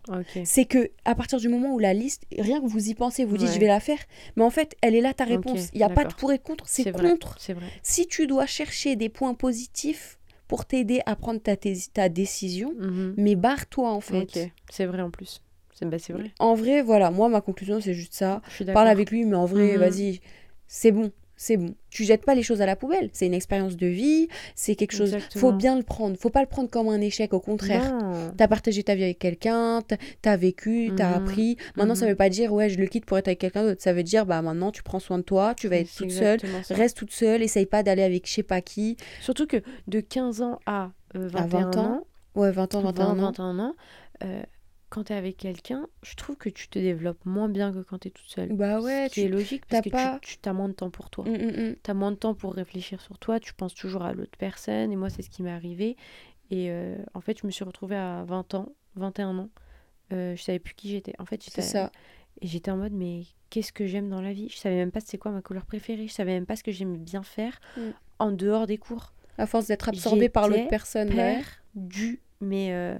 c'est 0.44 0.66
que 0.66 0.90
à 1.06 1.14
partir 1.14 1.38
du 1.40 1.48
moment 1.48 1.72
où 1.72 1.78
la 1.78 1.94
liste, 1.94 2.24
rien 2.38 2.60
que 2.60 2.66
vous 2.66 2.88
y 2.90 2.94
pensez, 2.94 3.24
vous 3.24 3.38
dites 3.38 3.48
Ouais. 3.48 3.54
je 3.54 3.60
vais 3.60 3.68
la 3.68 3.80
faire, 3.80 3.98
mais 4.36 4.44
en 4.44 4.50
fait, 4.50 4.76
elle 4.82 4.94
est 4.94 5.00
là 5.00 5.14
ta 5.14 5.24
réponse. 5.24 5.70
Il 5.72 5.78
n'y 5.78 5.82
a 5.84 5.88
pas 5.88 6.04
de 6.04 6.12
pour 6.14 6.30
et 6.30 6.38
contre, 6.38 6.64
c'est 6.68 6.92
contre. 6.92 7.38
Vrai. 7.54 7.66
Si 7.82 8.06
tu 8.06 8.26
dois 8.26 8.44
chercher 8.44 8.96
des 8.96 9.08
points 9.08 9.32
positifs 9.34 10.18
pour 10.46 10.66
t'aider 10.66 11.00
à 11.06 11.16
prendre 11.16 11.40
ta, 11.40 12.08
décision, 12.10 12.74
Mhm. 12.78 13.14
mais 13.16 13.34
barre-toi 13.34 13.90
en 13.90 14.00
fait. 14.02 14.50
C'est 14.70 14.84
vrai 14.84 15.00
en 15.00 15.10
plus. 15.10 15.40
C'est 15.72 15.88
bah, 15.88 15.98
c'est 15.98 16.12
vrai. 16.12 16.30
En 16.38 16.54
vrai, 16.54 16.82
voilà, 16.82 17.10
moi 17.10 17.30
ma 17.30 17.40
conclusion 17.40 17.80
c'est 17.80 17.94
juste 17.94 18.12
ça. 18.12 18.42
Parle 18.74 18.88
avec 18.88 19.10
lui, 19.10 19.24
mais 19.24 19.36
en 19.36 19.46
vrai, 19.46 19.72
Mhm. 19.72 19.78
vas-y, 19.78 20.20
c'est 20.66 20.92
bon. 20.92 21.10
C'est 21.44 21.57
bon. 21.57 21.74
Tu 21.90 22.05
jettes 22.05 22.24
pas 22.24 22.37
les 22.37 22.44
choses 22.44 22.61
à 22.62 22.66
la 22.66 22.76
poubelle. 22.76 23.11
C'est 23.12 23.26
une 23.26 23.35
expérience 23.35 23.76
de 23.76 23.88
vie. 23.88 24.28
C'est 24.55 24.76
quelque 24.76 24.92
chose. 24.92 25.11
Faut 25.11 25.16
Exactement. 25.16 25.52
bien 25.55 25.76
le 25.76 25.83
prendre. 25.83 26.16
Faut 26.16 26.31
pas 26.31 26.40
le 26.40 26.46
prendre 26.46 26.70
comme 26.70 26.87
un 26.88 27.00
échec. 27.00 27.33
Au 27.35 27.40
contraire. 27.40 27.92
Non. 27.98 28.31
T'as 28.37 28.46
partagé 28.46 28.85
ta 28.85 28.94
vie 28.94 29.02
avec 29.02 29.18
quelqu'un, 29.18 29.83
t'as- 29.83 29.96
t'as 30.22 30.37
vécu, 30.37 30.92
t'as 30.96 31.09
Mhm. 31.09 31.14
appris. 31.16 31.57
Maintenant, 31.74 31.96
ça 31.96 32.05
Mhm. 32.05 32.11
veut 32.12 32.16
pas 32.16 32.28
dire 32.28 32.52
ouais, 32.52 32.68
je 32.70 32.78
le 32.78 32.87
quitte 32.87 33.07
pour 33.07 33.18
être 33.18 33.26
avec 33.26 33.40
quelqu'un 33.40 33.64
d'autre. 33.64 33.83
Ça 33.83 33.92
veut 33.92 34.05
dire 34.05 34.24
bah 34.24 34.40
maintenant 34.40 34.70
tu 34.70 34.85
prends 34.85 35.00
soin 35.00 35.18
de 35.18 35.24
toi, 35.24 35.55
tu 35.57 35.66
vas 35.66 35.78
être 35.78 35.92
toute 35.92 36.12
seule, 36.12 36.38
ça. 36.62 36.74
reste 36.76 36.96
toute 36.96 37.11
seule, 37.12 37.42
essaye 37.42 37.66
pas 37.66 37.83
d'aller 37.83 38.02
avec 38.05 38.28
je 38.28 38.35
sais 38.35 38.42
pas 38.44 38.61
qui. 38.61 38.96
Surtout 39.20 39.48
que 39.48 39.57
de 39.88 39.98
15 39.98 40.42
ans 40.42 40.61
à 40.66 40.92
euh, 41.16 41.26
À 41.35 41.42
21 41.42 41.46
20 41.46 41.76
ans, 41.76 41.85
ans, 41.96 42.07
Ouais, 42.37 42.52
20 42.52 42.74
ans, 42.76 42.81
21 42.83 43.05
20, 43.07 43.11
ans. 43.12 43.16
21 43.26 43.59
ans, 43.59 43.74
euh, 44.24 44.42
quand 44.92 45.05
t'es 45.05 45.14
avec 45.14 45.37
quelqu'un, 45.38 45.87
je 46.02 46.14
trouve 46.14 46.37
que 46.37 46.48
tu 46.50 46.68
te 46.68 46.78
développes 46.78 47.24
moins 47.24 47.48
bien 47.48 47.72
que 47.72 47.78
quand 47.81 47.98
t'es 47.98 48.11
toute 48.11 48.28
seule. 48.28 48.52
Bah 48.52 48.81
ouais, 48.81 49.07
Ce 49.09 49.14
qui 49.14 49.20
est 49.22 49.26
tu. 49.26 49.33
logique 49.33 49.64
parce 49.66 49.83
t'as 49.83 49.88
que 49.90 49.92
pas- 49.94 50.18
tu, 50.20 50.37
tu 50.38 50.48
as 50.48 50.52
moins 50.52 50.68
de 50.68 50.74
temps 50.74 50.90
pour 50.90 51.09
toi. 51.11 51.24
Mm, 51.24 51.33
mm, 51.33 51.68
mm. 51.70 51.76
Tu 51.83 51.90
as 51.90 51.94
moins 51.94 52.11
de 52.12 52.16
temps 52.16 52.35
pour 52.35 52.52
réfléchir 52.55 53.00
sur 53.00 53.18
toi, 53.18 53.40
tu 53.40 53.55
penses 53.55 53.74
toujours 53.74 54.02
à 54.02 54.12
l'autre 54.12 54.37
personne. 54.38 54.92
Et 54.92 54.96
moi, 54.96 55.09
c'est 55.11 55.22
ce 55.22 55.31
qui 55.31 55.42
m'est 55.42 55.50
arrivé. 55.50 55.96
Et 56.50 56.70
euh, 56.70 56.96
en 57.14 57.20
fait, 57.20 57.40
je 57.40 57.46
me 57.46 57.50
suis 57.50 57.64
retrouvée 57.64 57.96
à 57.96 58.24
20 58.24 58.55
ans, 58.55 58.72
21 58.96 59.38
ans. 59.38 59.48
Euh, 60.12 60.37
je 60.37 60.42
savais 60.42 60.59
plus 60.59 60.74
qui 60.74 60.90
j'étais. 60.90 61.14
En 61.18 61.24
fait, 61.24 61.42
C'est 61.42 61.50
j'étais 61.50 61.62
ça. 61.62 61.90
Et 62.42 62.46
j'étais 62.46 62.70
en 62.70 62.76
mode, 62.76 62.92
mais 62.92 63.22
qu'est-ce 63.50 63.72
que 63.72 63.87
j'aime 63.87 64.09
dans 64.11 64.20
la 64.20 64.33
vie? 64.33 64.48
Je 64.50 64.57
savais 64.59 64.76
même 64.76 64.90
pas 64.90 65.00
c'est 65.00 65.16
quoi 65.18 65.31
ma 65.31 65.40
couleur 65.42 65.64
préférée. 65.64 66.07
Je 66.09 66.12
savais 66.12 66.33
même 66.33 66.46
pas 66.46 66.57
ce 66.57 66.62
que 66.62 66.72
j'aimais 66.72 66.98
bien 66.98 67.22
faire 67.22 67.59
Mm. 67.76 67.81
en 68.18 68.31
dehors 68.33 68.66
des 68.66 68.76
cours. 68.78 69.14
À 69.38 69.46
force 69.46 69.66
d'être 69.68 69.88
absorbé 69.88 70.28
par 70.28 70.48
l'autre 70.48 70.68
personne. 70.68 71.09
ouais. 71.14 71.40
Perdu. 71.74 72.20
Mais. 72.42 72.68
euh, 72.72 72.98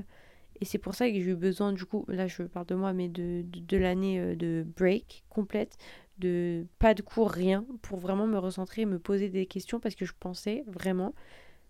Et 0.63 0.65
c'est 0.65 0.79
pour 0.79 0.95
ça 0.95 1.09
que 1.09 1.15
j'ai 1.15 1.33
eu 1.33 1.35
besoin, 1.35 1.73
du 1.73 1.85
coup, 1.85 2.05
là 2.07 2.29
je 2.29 2.45
parle 2.45 2.67
de 2.67 2.77
moi, 2.77 2.93
mais 2.93 3.09
de, 3.09 3.43
de, 3.43 3.59
de 3.59 3.77
l'année 3.77 4.21
euh, 4.21 4.37
de 4.37 4.65
break 4.77 5.25
complète, 5.29 5.77
de 6.19 6.65
pas 6.79 6.95
de 6.95 7.03
cours, 7.03 7.33
rien, 7.33 7.67
pour 7.83 7.99
vraiment 7.99 8.29
me 8.29 8.39
recentrer 8.39 8.83
et 8.83 8.87
me 8.87 9.01
poser 9.01 9.29
des 9.29 9.47
questions 9.47 9.81
parce 9.81 9.97
que 9.97 10.05
je 10.05 10.13
pensais 10.21 10.63
vraiment. 10.69 11.15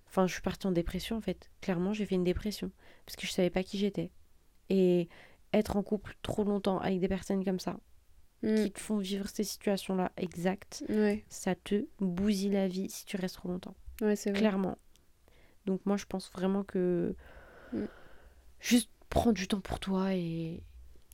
Enfin, 0.08 0.26
je 0.26 0.34
suis 0.34 0.42
partie 0.42 0.66
en 0.66 0.72
dépression 0.72 1.16
en 1.16 1.22
fait. 1.22 1.50
Clairement, 1.62 1.94
j'ai 1.94 2.04
fait 2.04 2.16
une 2.16 2.22
dépression 2.24 2.70
parce 3.06 3.16
que 3.16 3.26
je 3.26 3.32
savais 3.32 3.48
pas 3.48 3.62
qui 3.62 3.78
j'étais. 3.78 4.10
Et 4.68 5.08
être 5.54 5.76
en 5.78 5.82
couple 5.82 6.14
trop 6.20 6.44
longtemps 6.44 6.78
avec 6.78 7.00
des 7.00 7.08
personnes 7.08 7.42
comme 7.46 7.60
ça, 7.60 7.78
Mm. 8.42 8.56
qui 8.56 8.72
te 8.72 8.80
font 8.80 8.98
vivre 8.98 9.26
ces 9.28 9.44
situations-là 9.44 10.12
exactes, 10.18 10.84
Ouais, 10.90 11.24
ça 11.30 11.54
te 11.54 11.86
bousille 11.98 12.50
la 12.50 12.68
vie 12.68 12.90
si 12.90 13.06
tu 13.06 13.16
restes 13.16 13.36
trop 13.36 13.48
longtemps. 13.48 13.74
ouais, 14.02 14.16
c'est 14.16 14.30
vrai. 14.32 14.40
Clairement. 14.40 14.76
Donc 15.64 15.80
moi, 15.86 15.96
je 15.96 16.04
pense 16.04 16.30
vraiment 16.32 16.62
que 16.62 17.14
Mm. 17.72 17.84
Juste 18.62 18.88
prends 19.10 19.32
du 19.32 19.46
temps 19.46 19.60
pour 19.60 19.78
toi 19.80 20.14
et 20.14 20.62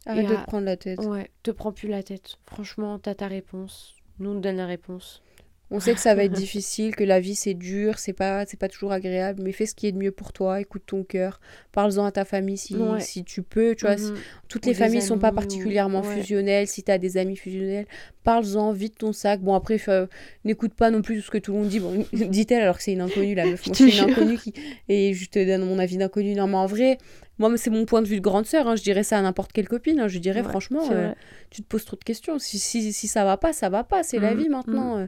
Arrête 0.07 0.25
Et 0.25 0.29
de 0.29 0.35
à- 0.35 0.37
te 0.39 0.47
prendre 0.47 0.65
la 0.65 0.77
tête. 0.77 1.01
ouais, 1.01 1.29
te 1.43 1.51
prends 1.51 1.73
plus 1.73 1.89
la 1.89 2.03
tête. 2.05 2.37
Franchement, 2.47 2.99
t'as 3.01 3.15
ta 3.17 3.27
réponse. 3.27 3.95
Nous, 4.21 4.31
on 4.31 4.35
te 4.37 4.41
donne 4.41 4.57
la 4.57 4.65
réponse. 4.67 5.23
On 5.71 5.81
sait 5.81 5.93
que 5.93 6.01
ça 6.01 6.15
va 6.15 6.25
être 6.25 6.33
difficile, 6.47 6.97
que 6.97 7.05
la 7.05 7.21
vie 7.21 7.35
c'est 7.35 7.53
dur, 7.53 7.99
c'est 7.99 8.15
pas, 8.15 8.47
c'est 8.47 8.57
pas 8.57 8.69
toujours 8.71 8.93
agréable, 8.93 9.43
mais 9.43 9.53
fais 9.53 9.67
ce 9.67 9.75
qui 9.75 9.87
est 9.87 9.93
de 9.93 9.99
mieux 9.99 10.13
pour 10.13 10.33
toi, 10.33 10.61
écoute 10.63 10.85
ton 10.87 11.05
cœur, 11.05 11.41
parle-en 11.73 12.07
à 12.07 12.13
ta 12.13 12.25
famille 12.25 12.57
si, 12.57 12.75
Ouais. 12.77 13.01
si 13.01 13.23
tu 13.23 13.43
peux, 13.43 13.75
tu 13.75 13.85
vois. 13.85 13.97
Mhm. 13.97 14.17
Toutes 14.49 14.65
Ou 14.67 14.69
les 14.71 14.75
familles 14.75 15.03
sont 15.03 15.19
pas 15.19 15.31
ou- 15.31 15.35
particulièrement 15.35 16.01
ouais. 16.01 16.15
fusionnelles. 16.17 16.67
Si 16.67 16.83
tu 16.83 16.91
as 16.91 16.99
des 16.99 17.17
amis 17.19 17.37
fusionnels, 17.37 17.87
parle-en, 18.25 18.73
vide 18.73 18.95
ton 18.97 19.13
sac. 19.13 19.41
Bon, 19.41 19.55
après, 19.55 19.79
euh, 19.89 20.07
n'écoute 20.45 20.75
pas 20.75 20.91
non 20.91 21.03
plus 21.03 21.17
tout 21.17 21.23
ce 21.27 21.31
que 21.31 21.39
tout 21.39 21.53
le 21.53 21.59
monde 21.59 21.69
dit. 21.69 21.81
Bon, 21.81 22.05
dit-elle 22.13 22.63
alors 22.63 22.79
que 22.79 22.83
c'est 22.83 22.93
une 22.93 23.01
inconnue, 23.03 23.35
la 23.35 23.45
meuf. 23.47 23.67
Moi, 23.67 23.75
Je 23.79 23.85
suis 23.85 23.93
une 23.99 24.05
inconnue 24.11 24.39
qui... 24.39 24.55
et 24.89 25.13
je 25.15 25.29
te 25.29 25.45
donne 25.45 25.65
mon 25.65 25.79
avis 25.79 25.97
d'inconnu. 25.99 26.35
Non, 26.35 26.47
mais 26.47 26.57
en 26.57 26.67
vrai, 26.67 26.99
moi, 27.39 27.53
c'est 27.57 27.71
mon 27.71 27.85
point 27.85 28.03
de 28.03 28.09
vue 28.09 28.17
de 28.17 28.21
grande 28.23 28.47
sœur. 28.47 28.67
hein. 28.67 28.75
Je 28.77 28.83
dirais 28.83 29.03
ça 29.05 29.19
à 29.19 29.23
n'importe 29.23 29.53
quelle 29.53 29.69
copine. 29.69 30.01
hein. 30.01 30.09
Je 30.09 30.19
dirais, 30.19 30.41
Ouais, 30.43 30.49
franchement, 30.49 30.89
euh, 30.93 31.13
tu 31.51 31.63
te 31.63 31.67
poses 31.69 31.85
trop 31.85 31.97
de 31.97 32.05
questions. 32.05 32.39
Si, 32.39 32.59
si, 32.59 32.93
si 32.93 33.07
ça 33.07 33.25
va 33.25 33.37
pas, 33.37 33.53
ça 33.53 33.69
va 33.69 33.85
pas. 33.85 34.03
C'est 34.03 34.19
la 34.19 34.33
Mhm, 34.35 34.41
vie 34.41 34.49
maintenant. 34.49 34.99
Euh, 34.99 35.07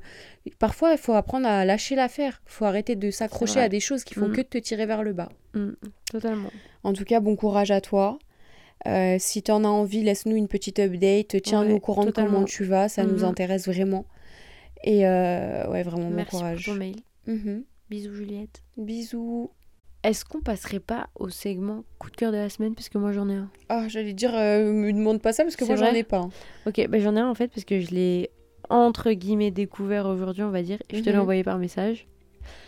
Parfois, 0.58 0.92
il 0.92 0.98
faut 0.98 1.12
apprendre 1.14 1.46
à 1.46 1.64
lâcher 1.64 1.94
l'affaire. 1.96 2.42
Il 2.46 2.52
faut 2.52 2.64
arrêter 2.64 2.96
de 2.96 3.10
s'accrocher 3.10 3.60
à 3.60 3.68
des 3.68 3.80
choses 3.80 4.04
qui 4.04 4.14
font 4.14 4.28
Mhm. 4.28 4.32
que 4.36 4.40
de 4.42 4.46
te 4.46 4.58
tirer 4.58 4.86
vers 4.86 5.02
le 5.02 5.12
bas. 5.12 5.28
Mm, 5.54 5.70
totalement. 6.10 6.50
En 6.82 6.92
tout 6.92 7.04
cas, 7.04 7.20
bon 7.20 7.36
courage 7.36 7.70
à 7.70 7.80
toi. 7.80 8.18
Euh, 8.86 9.16
si 9.18 9.42
tu 9.42 9.50
en 9.50 9.64
as 9.64 9.68
envie, 9.68 10.02
laisse-nous 10.02 10.36
une 10.36 10.48
petite 10.48 10.78
update. 10.78 11.42
Tiens-nous 11.42 11.68
Ouais, 11.68 11.74
au 11.74 11.80
courant 11.80 12.04
de 12.06 12.10
comment 12.10 12.26
totalement. 12.28 12.44
tu 12.44 12.64
vas. 12.64 12.88
Ça 12.88 13.04
nous 13.04 13.18
Mhm. 13.18 13.24
intéresse 13.24 13.66
vraiment. 13.66 14.06
Et 14.84 15.06
euh, 15.06 15.68
ouais, 15.70 15.82
vraiment, 15.82 16.08
Merci 16.10 16.14
bon 16.14 16.24
pour 16.30 16.38
courage. 16.40 16.64
ton 16.64 16.74
mail. 16.74 16.96
Mhm. 17.26 17.64
Bisous 17.90 18.14
Juliette. 18.14 18.62
Bisous. 18.78 19.50
Est-ce 20.02 20.24
qu'on 20.24 20.40
passerait 20.40 20.80
pas 20.80 21.08
au 21.14 21.28
segment 21.28 21.84
coup 21.98 22.10
de 22.10 22.16
cœur 22.16 22.32
de 22.32 22.38
la 22.38 22.48
semaine? 22.48 22.74
Parce 22.74 22.88
que 22.88 22.96
moi 22.96 23.12
j'en 23.12 23.28
ai 23.28 23.34
un. 23.34 23.50
Ah, 23.68 23.86
j'allais 23.88 24.14
dire, 24.14 24.34
euh, 24.34 24.72
me 24.72 24.90
demande 24.94 25.20
pas 25.20 25.34
ça 25.34 25.42
parce 25.42 25.56
que 25.56 25.64
moi, 25.66 25.76
j'en 25.76 25.92
ai 25.92 26.04
pas. 26.04 26.26
Ok, 26.66 26.86
bah 26.88 26.98
j'en 27.00 27.14
ai 27.16 27.20
un 27.20 27.28
en 27.28 27.34
fait 27.34 27.48
parce 27.48 27.64
que 27.66 27.80
je 27.80 27.90
l'ai 27.90 28.30
entre 28.70 29.12
guillemets 29.12 29.50
découvert 29.50 30.06
aujourd'hui 30.06 30.42
on 30.42 30.50
va 30.50 30.62
dire 30.62 30.78
et 30.88 30.96
je 30.96 31.02
te 31.02 31.10
l'ai 31.10 31.16
Mhm. 31.16 31.20
envoyé 31.22 31.44
par 31.44 31.58
message. 31.58 32.06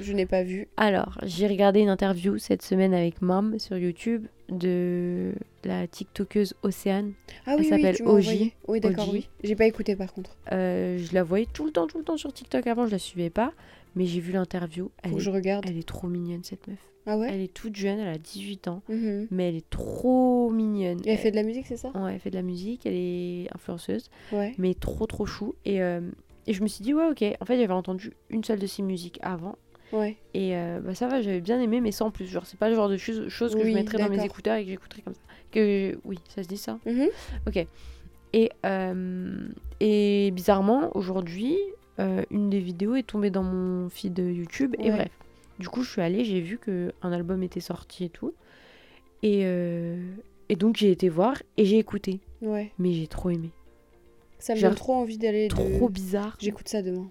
Je 0.01 0.13
n'ai 0.13 0.27
pas 0.27 0.43
vu. 0.43 0.69
Alors, 0.77 1.19
j'ai 1.23 1.47
regardé 1.47 1.81
une 1.81 1.89
interview 1.89 2.39
cette 2.39 2.63
semaine 2.63 2.95
avec 2.95 3.23
Mom 3.23 3.59
sur 3.59 3.77
YouTube 3.79 4.27
de 4.49 5.33
la 5.65 5.87
TikTokeuse 5.87 6.55
Océane. 6.63 7.13
Ah 7.47 7.53
Elle 7.55 7.61
oui, 7.61 7.61
oui, 7.63 7.69
s'appelle 7.69 7.97
tu 7.97 8.03
m'as 8.03 8.11
OJ. 8.11 8.19
envoyé. 8.29 8.53
Oui, 8.69 8.81
d'accord, 8.81 9.09
oui. 9.13 9.29
J'ai 9.43 9.57
pas 9.57 9.67
écouté 9.67 9.97
par 9.97 10.13
contre. 10.13 10.37
Euh, 10.53 10.99
je 10.99 11.15
la 11.15 11.23
voyais 11.23 11.47
tout 11.53 11.65
le 11.65 11.71
temps, 11.73 11.87
tout 11.87 11.99
le 11.99 12.05
temps 12.05 12.17
sur 12.17 12.33
TikTok 12.33 12.67
avant, 12.67 12.87
je 12.87 12.93
la 12.93 12.99
suivais 12.99 13.31
pas, 13.31 13.53
mais 13.97 14.07
j'ai 14.07 14.21
vu 14.21 14.33
l'interview. 14.33 14.91
Elle, 15.03 15.15
est- 15.15 15.21
je 15.21 15.31
regarde. 15.31 15.65
elle 15.69 15.79
est 15.79 15.87
trop 15.87 16.09
mignonne 16.09 16.45
cette 16.45 16.67
meuf. 16.69 16.79
Ah 17.05 17.19
ouais? 17.19 17.29
Elle 17.33 17.41
est 17.41 17.53
toute 17.53 17.75
jeune, 17.75 17.99
elle 17.99 18.15
a 18.15 18.19
18 18.19 18.69
ans, 18.69 18.81
Mhm. 18.89 19.27
mais 19.33 19.49
elle 19.49 19.57
est 19.57 19.69
trop 19.71 20.51
mignonne. 20.51 21.01
Et 21.05 21.11
elle 21.11 21.19
fait 21.19 21.33
de 21.33 21.37
la 21.37 21.43
musique, 21.43 21.67
c'est 21.67 21.77
ça? 21.77 21.89
Ouais, 21.97 22.15
elle 22.15 22.21
fait 22.21 22.31
de 22.31 22.37
la 22.37 22.43
musique, 22.43 22.87
elle 22.87 22.95
est 22.95 23.49
influenceuse, 23.53 24.09
Ouais. 24.31 24.55
mais 24.57 24.75
trop 24.75 25.07
trop 25.07 25.27
chou. 25.27 25.57
Et, 25.65 25.83
euh, 25.83 26.01
et 26.47 26.53
je 26.53 26.63
me 26.63 26.69
suis 26.69 26.83
dit, 26.83 26.95
ouais, 26.95 27.09
ok. 27.09 27.25
En 27.41 27.45
fait, 27.45 27.59
j'avais 27.59 27.73
entendu 27.73 28.13
une 28.31 28.43
seule 28.45 28.59
de 28.59 28.67
ses 28.67 28.83
musiques 28.83 29.19
avant. 29.23 29.57
Ouais. 29.93 30.17
Et 30.35 30.57
euh, 30.57 30.81
bah, 30.81 30.95
ça 30.95 31.07
va, 31.07 31.21
j'avais 31.21 31.41
bien 31.41 31.61
aimé, 31.61 31.81
mais 31.81 31.93
sans 31.93 32.11
plus. 32.11 32.27
Genre, 32.27 32.47
c'est 32.47 32.59
pas 32.59 32.69
le 32.69 32.75
genre 32.75 32.89
de 32.89 32.97
choses 32.97 33.29
que 33.29 33.59
Oui, 33.59 33.73
je 33.73 33.75
mettrais 33.75 33.99
dans 33.99 34.09
mes 34.09 34.25
écouteurs 34.25 34.57
et 34.57 34.65
que 34.65 34.71
j'écouterais 34.71 35.03
comme 35.03 35.15
ça. 35.15 35.21
Que, 35.51 35.99
oui, 36.05 36.19
ça 36.29 36.43
se 36.43 36.49
dit 36.49 36.57
ça. 36.57 36.79
Mhm. 36.87 37.09
Et, 38.35 38.51
euh, 38.65 39.49
et 39.81 40.31
bizarrement, 40.31 40.97
aujourd'hui, 40.97 41.59
euh, 42.01 42.23
une 42.31 42.49
des 42.49 42.61
vidéos 42.61 42.95
est 42.95 43.07
tombée 43.07 43.31
dans 43.31 43.43
mon 43.43 43.91
feed 43.91 44.19
YouTube. 44.19 44.75
Et 44.79 44.91
bref, 44.91 45.11
du 45.59 45.69
coup, 45.69 45.83
je 45.83 45.91
suis 45.91 46.01
allée, 46.01 46.25
j'ai 46.25 46.41
vu 46.41 46.59
qu'un 46.59 47.13
album 47.13 47.43
était 47.43 47.61
sorti 47.61 48.05
et 48.05 48.09
tout. 48.09 48.33
Et, 49.23 49.43
et 50.49 50.57
donc, 50.57 50.77
j'ai 50.77 50.91
été 50.91 51.11
voir 51.11 51.41
et 51.59 51.67
j'ai 51.67 51.79
écouté. 51.79 52.21
Ouais. 52.41 52.73
Mais 52.79 52.93
j'ai 52.93 53.07
trop 53.07 53.29
aimé. 53.31 53.51
Ça 54.43 54.55
me 54.55 54.61
donne 54.61 54.75
trop 54.75 54.95
envie 54.95 55.19
d'aller. 55.19 55.49
de- 55.49 55.55
Trop 55.55 55.89
bizarre. 55.89 56.37
J'écoute 56.41 56.69
ça 56.69 56.83
demain. 56.83 57.09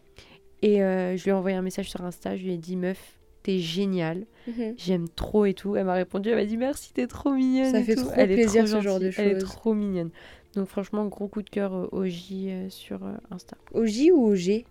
Et 0.62 0.84
euh, 0.84 1.16
je 1.18 1.24
lui 1.24 1.30
ai 1.30 1.34
envoyé 1.34 1.56
un 1.58 1.62
message 1.62 1.90
sur 1.90 2.02
Insta, 2.04 2.36
je 2.36 2.44
lui 2.44 2.54
ai 2.54 2.58
dit, 2.58 2.76
meuf, 2.76 3.18
t'es 3.42 3.58
géniale, 3.58 4.26
Mhm. 4.48 4.76
j'aime 4.78 5.08
trop 5.10 5.46
et 5.46 5.54
tout. 5.56 5.76
Elle 5.76 5.86
m'a 5.86 5.94
répondu, 5.94 6.30
elle 6.30 6.36
m'a 6.36 6.46
dit, 6.46 6.58
merci, 6.58 6.94
t'es 6.94 7.08
trop 7.08 7.32
mignonne. 7.32 7.72
Ça 7.72 7.80
et 7.80 7.84
fait 7.84 7.96
tout. 7.96 8.04
trop 8.04 8.12
Elle 8.16 8.32
est 8.32 8.36
plaisir, 8.36 8.66
trop 8.66 8.78
ce 8.78 8.82
genre 8.82 9.00
de 9.00 9.10
gentille, 9.10 9.24
Elle 9.26 9.38
est 9.38 9.40
choses. 9.40 9.50
trop 9.50 9.74
mignonne. 9.74 10.12
Donc 10.56 10.68
franchement, 10.68 11.06
gros 11.06 11.28
coup 11.30 11.42
de 11.42 11.50
cœur 11.50 11.74
euh, 11.74 11.88
au 11.94 12.06
J 12.06 12.50
euh, 12.52 12.70
sur 12.70 13.00
Insta. 13.32 13.56
Au 13.74 13.86
J 13.86 14.12
ou 14.12 14.22
au 14.26 14.36
G? 14.36 14.66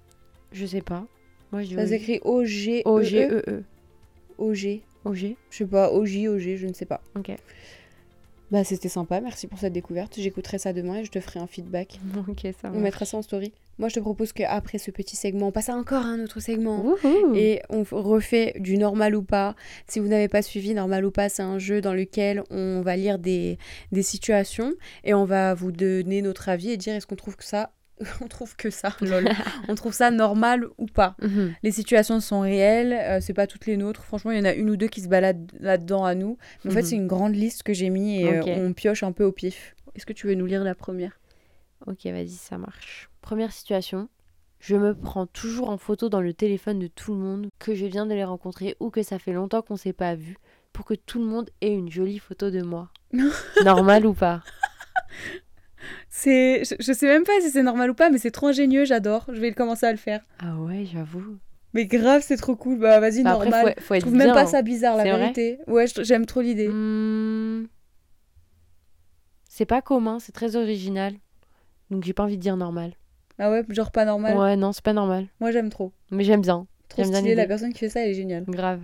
Je 0.52 0.66
sais 0.66 0.82
pas. 0.82 1.06
Moi, 1.52 1.62
je 1.62 1.74
Ça 1.74 1.82
OJ. 1.82 1.88
s'écrit 1.88 2.20
O-G. 2.24 2.82
O-G-E-E. 2.84 3.64
O-G. 4.38 4.82
O-G 5.04 5.36
Je 5.50 5.56
sais 5.56 5.66
pas, 5.66 5.90
O-J, 5.90 6.28
O-G, 6.28 6.56
je 6.56 6.66
ne 6.68 6.72
sais 6.74 6.84
pas. 6.84 7.00
Ok. 7.16 7.32
Bah, 8.50 8.64
c'était 8.64 8.88
sympa, 8.88 9.20
merci 9.20 9.46
pour 9.46 9.58
cette 9.58 9.72
découverte. 9.72 10.14
J'écouterai 10.18 10.58
ça 10.58 10.72
demain 10.72 10.96
et 10.96 11.04
je 11.04 11.10
te 11.10 11.20
ferai 11.20 11.38
un 11.38 11.46
feedback. 11.46 12.00
Ok, 12.28 12.46
ça 12.60 12.70
On 12.74 12.80
mettra 12.80 13.04
ça 13.04 13.16
en 13.16 13.22
story. 13.22 13.52
Moi, 13.78 13.88
je 13.88 13.94
te 13.94 14.00
propose 14.00 14.32
qu'après 14.32 14.78
ce 14.78 14.90
petit 14.90 15.16
segment, 15.16 15.48
on 15.48 15.52
passe 15.52 15.68
à 15.70 15.74
encore 15.74 16.04
un 16.04 16.22
autre 16.22 16.40
segment. 16.40 16.82
Wouhou. 16.84 17.34
Et 17.34 17.62
on 17.70 17.82
refait 17.82 18.54
du 18.58 18.76
normal 18.76 19.14
ou 19.14 19.22
pas. 19.22 19.54
Si 19.86 20.00
vous 20.00 20.08
n'avez 20.08 20.28
pas 20.28 20.42
suivi, 20.42 20.74
normal 20.74 21.04
ou 21.06 21.10
pas, 21.10 21.28
c'est 21.28 21.42
un 21.42 21.58
jeu 21.58 21.80
dans 21.80 21.94
lequel 21.94 22.42
on 22.50 22.82
va 22.82 22.96
lire 22.96 23.18
des, 23.18 23.58
des 23.90 24.02
situations 24.02 24.74
et 25.04 25.14
on 25.14 25.24
va 25.24 25.54
vous 25.54 25.72
donner 25.72 26.20
notre 26.20 26.48
avis 26.48 26.70
et 26.70 26.76
dire 26.76 26.94
est-ce 26.94 27.06
qu'on 27.06 27.16
trouve 27.16 27.36
que 27.36 27.44
ça. 27.44 27.70
On 28.22 28.28
trouve 28.28 28.56
que 28.56 28.70
ça, 28.70 28.94
lol. 29.02 29.28
on 29.68 29.74
trouve 29.74 29.92
ça 29.92 30.10
normal 30.10 30.66
ou 30.78 30.86
pas. 30.86 31.16
Mhm. 31.22 31.54
Les 31.62 31.70
situations 31.72 32.20
sont 32.20 32.40
réelles, 32.40 32.92
euh, 32.92 33.20
c'est 33.20 33.34
pas 33.34 33.46
toutes 33.46 33.66
les 33.66 33.76
nôtres. 33.76 34.04
Franchement, 34.04 34.30
il 34.30 34.38
y 34.38 34.40
en 34.40 34.44
a 34.44 34.54
une 34.54 34.70
ou 34.70 34.76
deux 34.76 34.88
qui 34.88 35.00
se 35.02 35.08
baladent 35.08 35.50
là-dedans 35.60 36.04
à 36.04 36.14
nous. 36.14 36.38
Mais 36.64 36.70
en 36.70 36.74
fait, 36.74 36.80
Mhm. 36.80 36.86
c'est 36.86 36.96
une 36.96 37.06
grande 37.06 37.34
liste 37.34 37.62
que 37.62 37.72
j'ai 37.74 37.90
mis 37.90 38.20
et 38.22 38.38
euh, 38.38 38.42
on 38.46 38.72
pioche 38.72 39.02
un 39.02 39.12
peu 39.12 39.24
au 39.24 39.32
pif. 39.32 39.74
Est-ce 39.94 40.06
que 40.06 40.12
tu 40.12 40.26
veux 40.26 40.34
nous 40.34 40.46
lire 40.46 40.64
la 40.64 40.74
première? 40.74 41.18
Ok, 41.86 42.04
vas-y, 42.06 42.28
ça 42.30 42.58
marche. 42.58 43.10
Première 43.22 43.52
situation. 43.52 44.08
Je 44.60 44.76
me 44.76 44.94
prends 44.94 45.26
toujours 45.26 45.70
en 45.70 45.78
photo 45.78 46.08
dans 46.10 46.20
le 46.20 46.34
téléphone 46.34 46.78
de 46.78 46.86
tout 46.86 47.12
le 47.14 47.18
monde, 47.20 47.48
que 47.58 47.74
je 47.74 47.86
viens 47.86 48.04
de 48.06 48.12
les 48.14 48.24
rencontrer 48.24 48.76
ou 48.78 48.90
que 48.90 49.02
ça 49.02 49.18
fait 49.18 49.32
longtemps 49.32 49.62
qu'on 49.62 49.76
s'est 49.76 49.94
pas 49.94 50.14
vu, 50.14 50.36
pour 50.74 50.84
que 50.84 50.92
tout 50.94 51.18
le 51.18 51.24
monde 51.24 51.48
ait 51.62 51.72
une 51.72 51.90
jolie 51.90 52.18
photo 52.18 52.50
de 52.50 52.60
moi. 52.62 52.90
Normal 53.64 54.04
ou 54.06 54.12
pas? 54.14 54.42
C'est, 56.08 56.64
je, 56.64 56.74
je 56.78 56.92
sais 56.92 57.06
même 57.06 57.24
pas 57.24 57.32
si 57.40 57.50
c'est 57.50 57.62
normal 57.62 57.90
ou 57.90 57.94
pas, 57.94 58.10
mais 58.10 58.18
c'est 58.18 58.30
trop 58.30 58.48
ingénieux, 58.48 58.84
j'adore. 58.84 59.24
Je 59.32 59.40
vais 59.40 59.52
commencer 59.52 59.86
à 59.86 59.92
le 59.92 59.98
faire. 59.98 60.20
Ah 60.38 60.56
ouais, 60.56 60.84
j'avoue. 60.92 61.38
Mais 61.72 61.86
grave, 61.86 62.22
c'est 62.26 62.36
trop 62.36 62.56
cool. 62.56 62.78
Bah 62.78 62.98
vas-y, 63.00 63.22
Bah, 63.22 63.32
après, 63.32 63.48
normal. 63.50 63.74
faut, 63.78 63.82
faut 63.84 63.94
Je 63.94 63.98
être 63.98 64.02
trouve 64.02 64.14
même 64.16 64.32
pas 64.32 64.42
hein. 64.42 64.46
ça 64.46 64.62
bizarre, 64.62 64.96
la 64.96 65.04
vérité. 65.04 65.58
Ouais, 65.68 65.86
je- 65.86 66.02
j'aime 66.02 66.26
trop 66.26 66.40
l'idée. 66.40 66.68
Hmm. 66.68 67.66
C'est 69.48 69.66
pas 69.66 69.82
commun, 69.82 70.18
c'est 70.20 70.32
très 70.32 70.56
original. 70.56 71.14
Donc 71.90 72.04
j'ai 72.04 72.12
pas 72.12 72.22
envie 72.24 72.36
de 72.36 72.42
dire 72.42 72.56
normal. 72.56 72.92
Ah 73.38 73.50
ouais, 73.50 73.62
genre 73.70 73.90
pas 73.90 74.04
normal. 74.04 74.36
Ouais, 74.36 74.56
non, 74.56 74.72
c'est 74.72 74.84
pas 74.84 74.92
normal. 74.92 75.26
Moi, 75.40 75.50
j'aime 75.50 75.70
trop. 75.70 75.92
Mais 76.10 76.24
j'aime 76.24 76.40
bien. 76.42 76.66
Trop 76.88 77.02
bien 77.08 77.22
la 77.34 77.46
personne 77.46 77.72
qui 77.72 77.78
fait 77.80 77.88
ça, 77.88 78.00
elle 78.00 78.10
est 78.10 78.14
géniale. 78.14 78.44
Grave. 78.48 78.80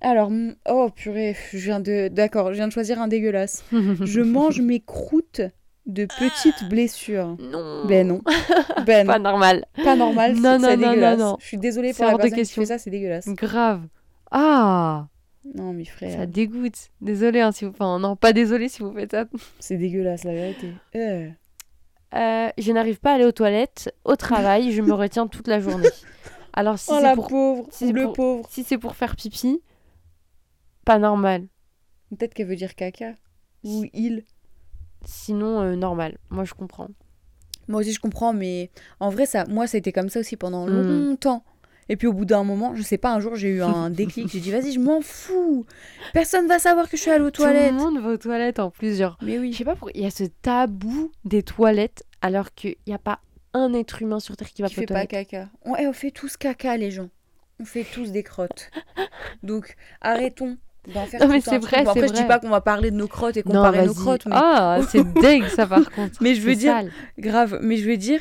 Alors, 0.00 0.30
oh 0.68 0.90
purée, 0.94 1.36
je 1.52 1.58
viens 1.58 1.80
de. 1.80 2.08
D'accord, 2.08 2.48
je 2.50 2.54
viens 2.54 2.68
de 2.68 2.72
choisir 2.72 3.00
un 3.02 3.08
dégueulasse. 3.08 3.64
je 3.72 4.20
mange 4.20 4.60
mes 4.60 4.80
croûtes 4.80 5.42
de 5.88 6.04
petites 6.06 6.68
blessures. 6.68 7.36
Non. 7.40 7.84
Ben 7.86 8.06
non. 8.06 8.20
Ben 8.86 9.06
Pas 9.06 9.18
non. 9.18 9.30
normal. 9.30 9.64
Pas 9.82 9.96
normal, 9.96 10.34
Non, 10.36 10.58
non, 10.58 10.76
non, 10.76 10.96
non, 10.96 11.16
non. 11.16 11.36
Je 11.40 11.46
suis 11.46 11.58
désolée 11.58 11.92
pour 11.92 12.04
la 12.04 12.12
de 12.12 12.16
personne 12.16 12.30
qui 12.30 12.36
question. 12.36 12.62
fait 12.62 12.66
ça, 12.66 12.78
c'est 12.78 12.90
dégueulasse. 12.90 13.26
Grave. 13.28 13.82
Ah 14.30 15.08
Non, 15.54 15.72
mais 15.72 15.84
frère, 15.84 16.18
Ça 16.20 16.26
dégoûte. 16.26 16.90
Désolée, 17.00 17.40
hein, 17.40 17.52
si 17.52 17.64
vous... 17.64 17.70
Enfin, 17.72 17.98
non, 17.98 18.16
pas 18.16 18.32
désolée 18.32 18.68
si 18.68 18.82
vous 18.82 18.92
faites 18.92 19.10
ça. 19.12 19.24
c'est 19.60 19.76
dégueulasse, 19.76 20.24
la 20.24 20.32
vérité. 20.34 20.72
Euh. 20.94 21.28
Euh, 22.14 22.48
je 22.56 22.72
n'arrive 22.72 23.00
pas 23.00 23.12
à 23.12 23.14
aller 23.16 23.24
aux 23.26 23.32
toilettes. 23.32 23.94
Au 24.04 24.16
travail, 24.16 24.72
je 24.72 24.80
me 24.82 24.92
retiens 24.94 25.26
toute 25.26 25.48
la 25.48 25.60
journée. 25.60 25.88
Alors, 26.52 26.78
si 26.78 26.90
oh 26.90 26.96
c'est 26.96 27.02
la 27.02 27.14
pour... 27.14 27.28
pauvre, 27.28 27.66
si 27.70 27.92
le 27.92 28.04
pour- 28.04 28.12
pauvre. 28.14 28.48
Si 28.50 28.62
c'est 28.64 28.78
pour 28.78 28.94
faire 28.96 29.16
pipi, 29.16 29.60
pas 30.84 30.98
normal. 30.98 31.46
Peut-être 32.10 32.32
qu'elle 32.34 32.46
veut 32.48 32.56
dire 32.56 32.74
caca. 32.74 33.12
Ou 33.64 33.84
il. 33.92 34.24
Sinon, 35.04 35.60
euh, 35.62 35.76
normal. 35.76 36.18
Moi, 36.30 36.44
je 36.44 36.54
comprends. 36.54 36.88
Moi 37.68 37.80
aussi, 37.80 37.92
je 37.92 38.00
comprends, 38.00 38.32
mais 38.32 38.70
en 39.00 39.10
vrai, 39.10 39.26
ça, 39.26 39.44
moi, 39.48 39.66
ça 39.66 39.76
a 39.76 39.78
été 39.78 39.92
comme 39.92 40.08
ça 40.08 40.20
aussi 40.20 40.36
pendant 40.36 40.66
Mm. 40.66 41.08
longtemps. 41.08 41.44
Et 41.90 41.96
puis 41.96 42.06
au 42.06 42.12
bout 42.12 42.26
d'un 42.26 42.44
moment, 42.44 42.74
je 42.74 42.82
sais 42.82 42.98
pas, 42.98 43.12
un 43.14 43.20
jour, 43.20 43.34
j'ai 43.36 43.48
eu 43.48 43.62
un 43.62 43.88
déclic. 43.90 44.28
J'ai 44.28 44.40
dit, 44.40 44.50
vas-y, 44.50 44.72
je 44.72 44.80
m'en 44.80 45.00
fous. 45.00 45.64
Personne 46.12 46.46
va 46.46 46.58
savoir 46.58 46.88
que 46.90 46.96
je 46.98 47.02
suis 47.02 47.10
allée 47.10 47.24
aux 47.24 47.30
toilettes. 47.30 47.70
Tout 47.70 47.78
le 47.78 47.92
monde 47.92 48.02
va 48.02 48.10
aux 48.10 48.16
toilettes 48.18 48.58
en 48.58 48.70
plus. 48.70 48.98
Genre, 48.98 49.16
Mais 49.22 49.36
je 49.36 49.40
oui. 49.40 49.54
sais 49.54 49.64
pas 49.64 49.72
pourquoi. 49.74 49.92
Il 49.94 50.02
y 50.02 50.06
a 50.06 50.10
ce 50.10 50.24
tabou 50.24 51.10
des 51.24 51.42
toilettes 51.42 52.04
alors 52.20 52.52
qu'il 52.54 52.76
n'y 52.86 52.92
a 52.94 52.98
pas 52.98 53.20
un 53.54 53.72
être 53.72 54.02
humain 54.02 54.20
sur 54.20 54.36
Terre 54.36 54.50
qui 54.52 54.60
va 54.60 54.68
Qui 54.68 54.74
pas 54.74 54.80
aux 54.80 54.86
fait 54.86 54.92
pas 54.94 55.06
caca. 55.06 55.48
On, 55.64 55.72
on 55.78 55.92
fait 55.94 56.10
tous 56.10 56.36
caca, 56.36 56.76
les 56.76 56.90
gens. 56.90 57.08
On 57.60 57.64
fait 57.64 57.84
tous 57.84 58.12
des 58.12 58.22
crottes. 58.22 58.70
Donc, 59.42 59.74
arrêtons 60.02 60.58
faire 60.92 61.20
Non, 61.20 61.28
mais 61.28 61.40
c'est 61.40 61.58
vrai, 61.58 61.82
Bon, 61.84 61.90
après, 61.90 62.00
c'est 62.02 62.08
je 62.08 62.12
dis 62.12 62.18
vrai. 62.20 62.28
pas 62.28 62.38
qu'on 62.38 62.48
va 62.50 62.60
parler 62.60 62.90
de 62.90 62.96
nos 62.96 63.08
crottes 63.08 63.36
et 63.36 63.42
Non, 63.46 63.52
comparer 63.54 63.86
nos 63.86 63.94
crottes, 63.94 64.26
mais 64.26 64.32
Ah, 64.36 64.80
c'est 64.88 65.04
deg 65.14 65.46
ça 65.48 65.66
par 65.66 65.90
contre. 65.90 66.14
Mais 66.20 66.34
je 66.34 66.40
veux 66.42 66.54
dire- 66.54 66.72
sale. 66.74 66.90
grave. 67.18 67.58
Mais 67.62 67.76
je 67.76 67.88
veux 67.88 67.96
dire 67.96 68.20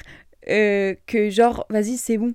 euh, 0.50 0.96
que, 1.06 1.30
genre, 1.30 1.66
vas-y, 1.70 1.98
c'est 1.98 2.18
bon. 2.18 2.34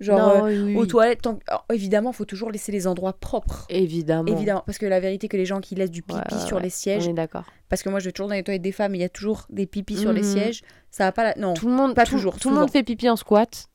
Genre, 0.00 0.18
Non, 0.18 0.46
euh, 0.46 0.64
oui, 0.66 0.76
aux 0.76 0.86
toilettes, 0.86 1.22
tant... 1.22 1.38
alors, 1.48 1.64
évidemment, 1.72 2.12
faut 2.12 2.24
toujours 2.24 2.52
laisser 2.52 2.70
les 2.70 2.86
endroits 2.86 3.14
propres. 3.14 3.66
Évidemment. 3.68 4.28
Évidemment, 4.32 4.62
parce 4.64 4.78
que 4.78 4.86
la 4.86 5.00
vérité 5.00 5.26
que 5.26 5.36
les 5.36 5.44
gens 5.46 5.60
qui 5.60 5.74
laissent 5.74 5.90
du 5.90 6.02
pipi 6.02 6.14
Ouais, 6.14 6.34
ouais, 6.38 6.46
sur 6.46 6.56
ouais. 6.58 6.62
les 6.62 6.68
On 6.68 6.70
sièges, 6.70 7.08
est 7.08 7.12
d'accord. 7.14 7.44
parce 7.68 7.82
que 7.82 7.88
moi 7.88 7.98
je 7.98 8.04
vais 8.04 8.12
toujours 8.12 8.28
dans 8.28 8.34
les 8.36 8.44
toilettes 8.44 8.62
des 8.62 8.70
femmes, 8.70 8.94
il 8.94 9.00
y 9.00 9.04
a 9.04 9.08
toujours 9.08 9.46
des 9.50 9.66
pipis 9.66 9.96
sur 9.96 10.12
les 10.12 10.20
Mhm. 10.22 10.26
sièges, 10.32 10.62
ça 10.92 11.02
va 11.04 11.10
pas 11.12 11.24
la... 11.24 11.34
Non, 11.36 11.54
Tout 11.54 11.66
le 11.66 11.74
monde, 11.74 11.96
pas 11.96 12.04
tout- 12.04 12.12
toujours, 12.12 12.38
Tout 12.38 12.50
le 12.50 12.54
monde 12.56 12.70
fait 12.70 12.84
pipi 12.84 13.08
en 13.10 13.16
squat. 13.16 13.66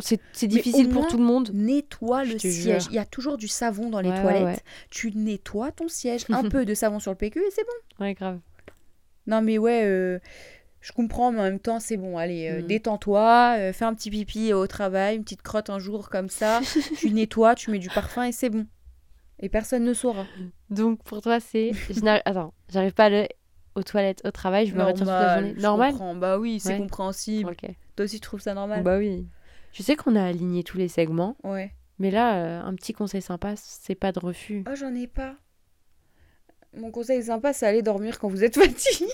C'est 0.00 0.46
difficile 0.46 0.88
pour 0.88 1.06
tout 1.06 1.16
le 1.16 1.24
monde. 1.24 1.50
nettoie 1.52 2.24
le 2.24 2.38
siège. 2.38 2.82
jure. 2.82 2.90
Il 2.90 2.94
y 2.94 2.98
a 2.98 3.04
toujours 3.04 3.38
du 3.38 3.48
savon 3.48 3.90
dans 3.90 4.00
les 4.00 4.10
Ouais, 4.10 4.16
ouais, 4.16 4.22
toilettes. 4.22 4.44
ouais. 4.46 4.62
Tu 4.90 5.12
nettoies 5.14 5.72
ton 5.72 5.88
siège, 5.88 6.24
un 6.30 6.48
peu 6.48 6.64
de 6.64 6.74
savon 6.74 6.98
sur 6.98 7.10
le 7.10 7.16
PQ 7.16 7.40
et 7.40 7.50
c'est 7.50 7.64
bon. 7.64 8.04
Ouais, 8.04 8.14
grave. 8.14 8.38
Non, 9.26 9.40
mais 9.40 9.58
ouais, 9.58 9.82
euh, 9.84 10.18
je 10.80 10.92
comprends, 10.92 11.32
mais 11.32 11.40
en 11.40 11.44
même 11.44 11.60
temps, 11.60 11.80
c'est 11.80 11.96
bon. 11.96 12.18
Allez, 12.18 12.48
euh, 12.48 12.62
mm. 12.62 12.66
détends-toi, 12.66 13.54
euh, 13.58 13.72
fais 13.72 13.84
un 13.84 13.94
petit 13.94 14.10
pipi 14.10 14.52
au 14.52 14.66
travail, 14.66 15.16
une 15.16 15.22
petite 15.22 15.42
crotte 15.42 15.70
un 15.70 15.78
jour 15.78 16.10
comme 16.10 16.28
ça. 16.28 16.60
tu 16.98 17.10
nettoies, 17.10 17.54
tu 17.54 17.70
mets 17.70 17.78
du 17.78 17.88
parfum 17.88 18.24
et 18.24 18.32
c'est 18.32 18.50
bon. 18.50 18.66
Et 19.38 19.48
personne 19.48 19.84
ne 19.84 19.94
saura. 19.94 20.26
Donc 20.70 21.02
pour 21.02 21.22
toi, 21.22 21.40
c'est. 21.40 21.72
Attends, 22.24 22.52
j'arrive 22.68 22.92
pas 22.92 23.04
à 23.04 23.06
aller 23.06 23.28
aux 23.74 23.82
toilettes 23.82 24.20
au 24.24 24.30
travail, 24.30 24.66
je 24.66 24.74
me 24.74 24.82
retire 24.82 24.98
toute 24.98 25.06
la 25.06 25.40
journée. 25.40 25.54
Normal? 25.54 25.94
Bah 26.16 26.38
oui, 26.38 26.60
c'est 26.60 26.76
compréhensible. 26.76 27.56
Toi 27.96 28.04
aussi, 28.04 28.16
tu 28.16 28.20
trouves 28.20 28.40
ça 28.40 28.54
normal? 28.54 28.82
Bah 28.82 28.98
oui. 28.98 29.26
Je 29.72 29.82
sais 29.82 29.96
qu'on 29.96 30.16
a 30.16 30.24
aligné 30.24 30.62
tous 30.62 30.78
les 30.78 30.88
segments. 30.88 31.36
Ouais. 31.44 31.72
Mais 31.98 32.10
là, 32.10 32.62
un 32.64 32.74
petit 32.74 32.92
conseil 32.92 33.22
sympa, 33.22 33.54
c'est 33.56 33.94
pas 33.94 34.12
de 34.12 34.18
refus. 34.18 34.64
Oh, 34.68 34.74
j'en 34.74 34.94
ai 34.94 35.06
pas. 35.06 35.36
Mon 36.76 36.90
conseil 36.90 37.22
sympa, 37.22 37.52
c'est 37.52 37.66
aller 37.66 37.82
dormir 37.82 38.18
quand 38.18 38.28
vous 38.28 38.44
êtes 38.44 38.54
fatigué. 38.60 39.10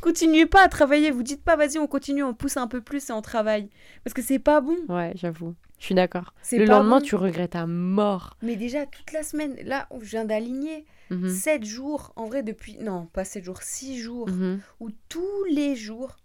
Continuez 0.00 0.46
pas 0.46 0.64
à 0.64 0.68
travailler. 0.68 1.10
Vous 1.10 1.22
dites 1.22 1.42
pas, 1.42 1.56
vas-y, 1.56 1.78
on 1.78 1.86
continue, 1.86 2.22
on 2.22 2.34
pousse 2.34 2.56
un 2.56 2.66
peu 2.66 2.80
plus 2.80 3.08
et 3.10 3.12
on 3.12 3.22
travaille. 3.22 3.68
Parce 4.04 4.14
que 4.14 4.22
c'est 4.22 4.38
pas 4.38 4.60
bon. 4.60 4.76
Ouais, 4.88 5.12
j'avoue. 5.16 5.54
Je 5.78 5.84
suis 5.84 5.94
d'accord. 5.94 6.32
Le 6.52 6.64
lendemain, 6.64 7.00
tu 7.00 7.16
regrettes 7.16 7.56
à 7.56 7.66
mort. 7.66 8.36
Mais 8.42 8.56
déjà, 8.56 8.86
toute 8.86 9.12
la 9.12 9.22
semaine, 9.22 9.56
là, 9.64 9.86
je 10.00 10.08
viens 10.10 10.24
d'aligner 10.24 10.86
7 11.10 11.60
mhm. 11.60 11.66
jours, 11.66 12.12
en 12.16 12.26
vrai, 12.26 12.42
depuis. 12.42 12.78
Non, 12.78 13.06
pas 13.12 13.24
7 13.24 13.44
jours, 13.44 13.62
6 13.62 13.98
jours, 13.98 14.28
mhm. 14.28 14.60
où 14.80 14.90
tous 15.08 15.44
les 15.50 15.76
jours, 15.76 16.16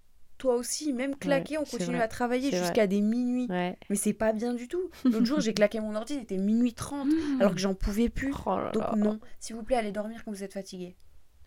toi 0.42 0.56
aussi, 0.56 0.92
même 0.92 1.16
claqué, 1.16 1.60
on 1.60 1.66
continue 1.66 2.02
à 2.02 2.08
travailler 2.08 2.50
jusqu'à 2.50 2.88
des 2.88 3.00
minuit. 3.00 3.48
Mais 3.48 3.78
c'est 3.94 4.14
pas 4.14 4.34
bien 4.34 4.56
du 4.56 4.68
tout. 4.68 4.90
L'autre 5.06 5.26
jour, 5.26 5.40
j'ai 5.40 5.54
claqué 5.54 5.80
mon 5.80 5.94
ordi, 5.96 6.16
il 6.16 6.22
était 6.22 6.38
minuit 6.38 6.74
30, 6.74 7.08
hmm. 7.08 7.42
alors 7.42 7.54
que 7.54 7.60
j'en 7.60 7.76
pouvais 7.76 8.10
plus. 8.10 8.34
Oh 8.48 8.58
Donc, 8.74 8.96
non, 8.96 9.20
s'il 9.40 9.56
vous 9.56 9.62
plaît, 9.62 9.76
allez 9.76 9.92
dormir 9.92 10.24
quand 10.26 10.32
vous 10.32 10.44
êtes 10.44 10.54
fatigué. 10.54 10.96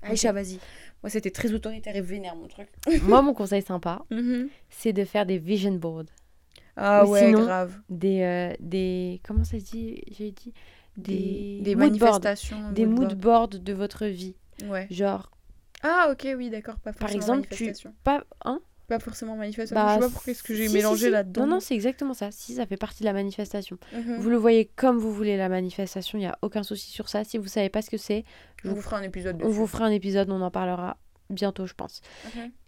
Aïcha, 0.03 0.31
vas-y. 0.31 0.61
Moi, 1.03 1.11
c'était 1.11 1.33
très 1.33 1.53
autoritaire 1.53 1.97
et 1.97 2.03
vénère, 2.03 2.37
mon 2.37 2.47
truc. 2.47 2.69
Moi, 3.03 3.21
mon 3.21 3.35
conseil 3.35 3.63
sympa, 3.63 4.05
mhm. 4.11 4.49
c'est 4.71 4.93
de 4.93 5.05
faire 5.05 5.27
des 5.27 5.39
vision 5.39 5.73
boards. 5.73 6.05
Ah 6.77 7.05
ouais, 7.05 7.33
grave. 7.33 7.81
Des, 7.89 8.23
euh, 8.23 8.55
des. 8.61 9.21
Comment 9.27 9.43
ça 9.43 9.59
se 9.59 9.65
dit 9.65 10.03
J'ai 10.09 10.31
dit. 10.31 10.53
Des, 10.97 11.59
des, 11.63 11.75
manifestations. 11.75 12.71
des 12.71 12.87
mood 12.87 13.15
boards 13.15 13.49
de 13.49 13.73
votre 13.73 14.07
vie. 14.07 14.37
Ouais. 14.69 14.87
Genre. 14.91 15.33
Ah, 15.83 16.11
ok, 16.13 16.29
oui, 16.37 16.49
d'accord. 16.49 16.77
Pas 16.77 16.93
Par 16.93 17.11
exemple, 17.11 17.49
tu. 17.51 17.73
Pas. 18.05 18.25
Hein? 18.45 18.61
Pas 18.87 18.99
forcément 18.99 19.37
manifestation. 19.37 19.75
Bah, 19.75 19.97
je 19.97 20.03
sais 20.03 20.07
pas 20.07 20.13
pourquoi 20.13 20.31
est-ce 20.33 20.43
que 20.43 20.55
j'ai 20.55 20.69
mélangé 20.69 21.11
là-dedans. 21.11 21.43
Non, 21.43 21.55
non, 21.55 21.61
c'est 21.61 21.75
exactement 21.75 22.15
ça. 22.15 22.31
Si, 22.31 22.55
ça 22.55 22.67
fait 22.67 22.77
partie 22.77 23.01
de 23.01 23.07
la 23.07 23.13
manifestation. 23.13 23.79
Mhm. 23.93 24.19
Vous 24.19 24.31
le 24.31 24.37
voyez 24.37 24.71
comme 24.77 24.99
vous 24.99 25.13
voulez, 25.13 25.37
la 25.37 25.49
manifestation. 25.49 26.19
Il 26.19 26.23
n'y 26.23 26.27
a 26.27 26.39
aucun 26.43 26.63
souci 26.63 26.91
sur 26.91 27.09
ça. 27.09 27.25
Si 27.25 27.39
vous 27.39 27.49
savez 27.49 27.69
pas 27.69 27.83
ce 27.83 27.91
que 27.91 27.97
c'est, 27.97 28.25
je 28.63 28.69
vous 28.69 28.81
ferai 28.81 28.97
un 28.97 29.03
épisode. 29.03 29.41
On 29.43 29.49
vous 29.49 29.67
fera 29.67 29.87
un 29.87 29.91
épisode, 29.91 30.31
on 30.31 30.41
en 30.41 30.51
parlera 30.51 30.97
bientôt, 31.31 31.67
je 31.67 31.75
pense. 31.75 32.01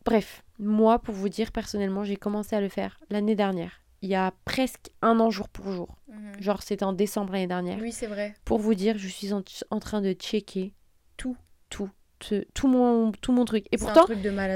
Bref, 0.05 0.43
moi, 0.59 0.99
pour 0.99 1.15
vous 1.15 1.29
dire, 1.29 1.53
personnellement, 1.53 2.05
j'ai 2.05 2.17
commencé 2.17 2.57
à 2.57 2.61
le 2.61 2.69
faire 2.69 2.99
l'année 3.11 3.35
dernière. 3.35 3.83
Il 4.03 4.11
y 4.11 4.15
a 4.15 4.33
presque 4.45 4.91
un 5.03 5.19
an 5.21 5.31
jour 5.31 5.49
pour 5.49 5.73
jour. 5.73 5.97
Mhm. 6.09 6.41
Genre, 6.41 6.63
c'était 6.63 6.85
en 6.85 6.93
décembre 6.93 7.33
l'année 7.33 7.47
dernière. 7.47 7.79
Oui, 7.81 7.93
c'est 7.93 8.07
vrai. 8.07 8.35
Pour 8.45 8.59
vous 8.59 8.75
dire, 8.75 8.99
je 8.99 9.09
suis 9.09 9.33
en 9.33 9.81
train 9.81 10.01
de 10.01 10.13
checker 10.13 10.75
tout, 11.17 11.37
tout, 11.71 11.91
tout 12.19 12.69
mon, 12.69 13.13
tout 13.13 13.33
mon 13.33 13.45
truc. 13.45 13.67
Et 13.73 13.77
pourtant, 13.77 14.07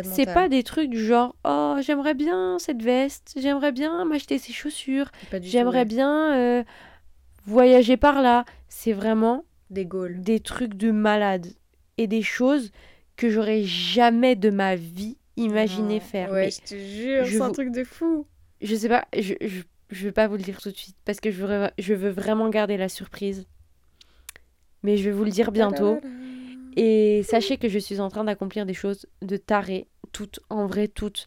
c'est 0.02 0.26
pas 0.26 0.48
des 0.48 0.62
trucs 0.62 0.90
du 0.90 1.04
genre 1.04 1.36
Oh, 1.44 1.76
j'aimerais 1.80 2.14
bien 2.14 2.58
cette 2.58 2.82
veste, 2.82 3.34
j'aimerais 3.36 3.72
bien 3.72 4.04
m'acheter 4.04 4.38
ces 4.38 4.52
chaussures, 4.52 5.10
j'aimerais 5.42 5.84
bien 5.84 6.34
euh, 6.36 6.64
voyager 7.46 7.96
par 7.96 8.22
là. 8.22 8.44
C'est 8.68 8.92
vraiment 8.92 9.44
des 9.70 9.84
goals. 9.84 10.20
Des 10.20 10.40
trucs 10.40 10.74
de 10.74 10.90
malade. 10.90 11.46
Et 11.98 12.06
des 12.06 12.22
choses 12.22 12.72
que 13.16 13.28
j'aurais 13.28 13.62
jamais 13.64 14.36
de 14.36 14.48
ma 14.50 14.74
vie 14.74 15.18
imaginé 15.36 16.00
faire. 16.00 16.30
Ouais, 16.30 16.50
je 16.50 16.60
te 16.60 16.74
jure, 16.78 17.26
c'est 17.26 17.40
un 17.40 17.52
truc 17.52 17.70
de 17.72 17.84
fou. 17.84 18.26
Je 18.62 18.74
sais 18.74 18.88
pas, 18.88 19.04
je, 19.14 19.34
je, 19.40 19.62
je 19.90 20.04
vais 20.04 20.12
pas 20.12 20.26
vous 20.26 20.36
le 20.36 20.42
dire 20.42 20.60
tout 20.60 20.70
de 20.70 20.76
suite 20.76 20.96
parce 21.04 21.20
que 21.20 21.30
je 21.30 21.44
veux, 21.44 21.68
je 21.78 21.94
veux 21.94 22.10
vraiment 22.10 22.48
garder 22.48 22.76
la 22.76 22.88
surprise. 22.88 23.46
Mais 24.82 24.96
je 24.96 25.04
vais 25.04 25.10
vous 25.10 25.24
le 25.24 25.30
dire 25.30 25.52
bientôt. 25.52 26.00
Et 26.76 27.22
sachez 27.24 27.56
que 27.56 27.68
je 27.68 27.78
suis 27.78 28.00
en 28.00 28.08
train 28.08 28.24
d'accomplir 28.24 28.66
des 28.66 28.74
choses 28.74 29.06
de 29.22 29.36
taré, 29.36 29.88
toutes, 30.12 30.40
en 30.50 30.66
vrai, 30.66 30.88
toutes. 30.88 31.26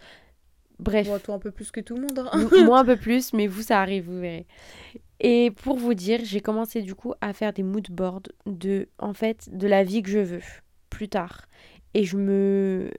Bref. 0.80 1.08
Moi, 1.08 1.20
toi 1.20 1.36
un 1.36 1.40
peu 1.40 1.52
plus 1.52 1.72
que 1.72 1.80
tout 1.80 1.96
le 1.96 2.02
monde. 2.02 2.28
Hein. 2.32 2.50
Moi 2.66 2.80
un 2.80 2.86
peu 2.86 2.98
plus, 2.98 3.34
mais 3.34 3.48
vous, 3.48 3.62
ça 3.62 3.82
arrive, 3.82 4.06
vous 4.06 4.20
verrez. 4.20 4.46
Et 5.20 5.52
pour 5.52 5.78
vous 5.78 5.94
dire, 5.94 6.20
j'ai 6.24 6.42
commencé 6.42 6.82
du 6.82 6.96
coup 6.96 7.14
à 7.22 7.34
faire 7.34 7.54
des 7.54 7.64
mood 7.64 7.88
boards 7.90 8.24
de, 8.46 8.90
en 9.00 9.14
fait, 9.14 9.50
de 9.52 9.68
la 9.68 9.84
vie 9.84 10.02
que 10.02 10.10
je 10.10 10.20
veux 10.20 10.42
plus 10.90 11.08
tard. 11.08 11.48
Et 11.94 12.04
je 12.04 12.18
me. 12.18 12.92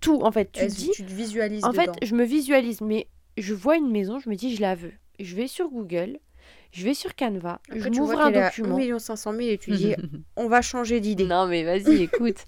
Tout, 0.00 0.22
en 0.22 0.32
fait, 0.32 0.50
tu 0.52 0.66
dis. 0.66 0.90
Tu 0.94 1.04
te 1.04 1.12
visualises. 1.12 1.64
En 1.64 1.72
fait, 1.72 1.90
je 2.02 2.14
me 2.14 2.24
visualise, 2.24 2.80
mais 2.80 3.08
je 3.36 3.52
vois 3.52 3.76
une 3.76 3.90
maison, 3.90 4.18
je 4.18 4.30
me 4.30 4.36
dis, 4.36 4.54
je 4.54 4.62
la 4.62 4.74
veux. 4.74 4.92
Je 5.18 5.36
vais 5.36 5.46
sur 5.46 5.68
Google, 5.68 6.18
je 6.72 6.84
vais 6.84 6.94
sur 6.94 7.14
Canva, 7.14 7.60
je 7.74 7.88
m'ouvre 7.88 8.20
un 8.20 8.30
document. 8.30 8.78
1 8.78 8.98
500 8.98 9.32
000 9.32 9.42
et 9.42 9.58
tu 9.58 9.70
dis 9.72 9.94
on 10.36 10.48
va 10.48 10.62
changer 10.62 11.00
d'idée. 11.00 11.26
Non 11.26 11.46
mais 11.46 11.64
vas-y, 11.64 12.02
écoute. 12.02 12.44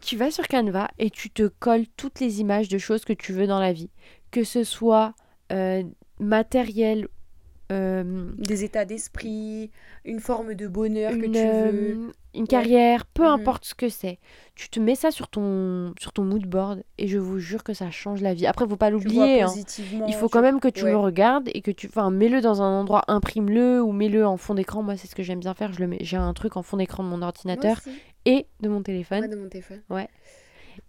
tu 0.00 0.16
vas 0.16 0.30
sur 0.30 0.46
Canva 0.48 0.88
et 0.98 1.10
tu 1.10 1.30
te 1.30 1.48
colles 1.48 1.86
toutes 1.96 2.20
les 2.20 2.40
images 2.40 2.68
de 2.68 2.78
choses 2.78 3.04
que 3.04 3.12
tu 3.12 3.32
veux 3.32 3.46
dans 3.46 3.60
la 3.60 3.72
vie. 3.72 3.90
Que 4.30 4.44
ce 4.44 4.64
soit 4.64 5.14
euh, 5.52 5.82
matériel 6.18 7.08
euh, 7.72 8.30
des 8.38 8.62
états 8.62 8.84
d'esprit, 8.84 9.70
une 10.04 10.20
forme 10.20 10.54
de 10.54 10.68
bonheur 10.68 11.10
que 11.12 11.26
tu 11.26 11.32
veux. 11.32 11.36
Euh, 11.36 12.10
une 12.34 12.46
carrière, 12.46 13.06
peu 13.06 13.24
mhm. 13.24 13.30
importe 13.30 13.64
ce 13.64 13.74
que 13.74 13.88
c'est. 13.88 14.18
Tu 14.54 14.68
te 14.68 14.78
mets 14.78 14.94
ça 14.94 15.10
sur 15.10 15.26
ton, 15.28 15.92
sur 15.98 16.12
ton 16.12 16.22
mood 16.22 16.46
board 16.46 16.84
et 16.98 17.08
je 17.08 17.18
vous 17.18 17.38
jure 17.38 17.64
que 17.64 17.74
ça 17.74 17.90
change 17.90 18.22
la 18.22 18.34
vie. 18.34 18.46
Après, 18.46 18.68
faut 18.68 18.76
pas 18.76 18.90
l'oublier. 18.90 19.42
Hein. 19.42 19.52
Il 20.06 20.14
faut 20.14 20.28
quand 20.28 20.42
même 20.42 20.60
que 20.60 20.68
tu 20.68 20.84
le 20.84 20.96
regardes 20.96 21.48
et 21.54 21.60
que 21.60 21.70
tu. 21.70 21.88
Enfin, 21.88 22.10
mets-le 22.10 22.40
dans 22.40 22.62
un 22.62 22.80
endroit, 22.80 23.02
imprime-le 23.08 23.82
ou 23.82 23.90
mets-le 23.90 24.24
en 24.26 24.36
fond 24.36 24.54
d'écran. 24.54 24.82
Moi, 24.82 24.96
c'est 24.96 25.08
ce 25.08 25.16
que 25.16 25.22
j'aime 25.22 25.40
bien 25.40 25.54
faire. 25.54 25.72
Je 25.72 25.80
le 25.80 25.88
mets. 25.88 25.98
J'ai 26.00 26.16
un 26.16 26.34
truc 26.34 26.56
en 26.56 26.62
fond 26.62 26.76
d'écran 26.76 27.02
de 27.02 27.08
mon 27.08 27.22
ordinateur 27.22 27.80
et 28.26 28.46
de 28.60 28.68
mon 28.68 28.82
téléphone. 28.82 29.22
Ouais, 29.22 29.28
de 29.28 29.36
mon 29.36 29.48
téléphone. 29.48 29.82
Ouais. 29.90 30.08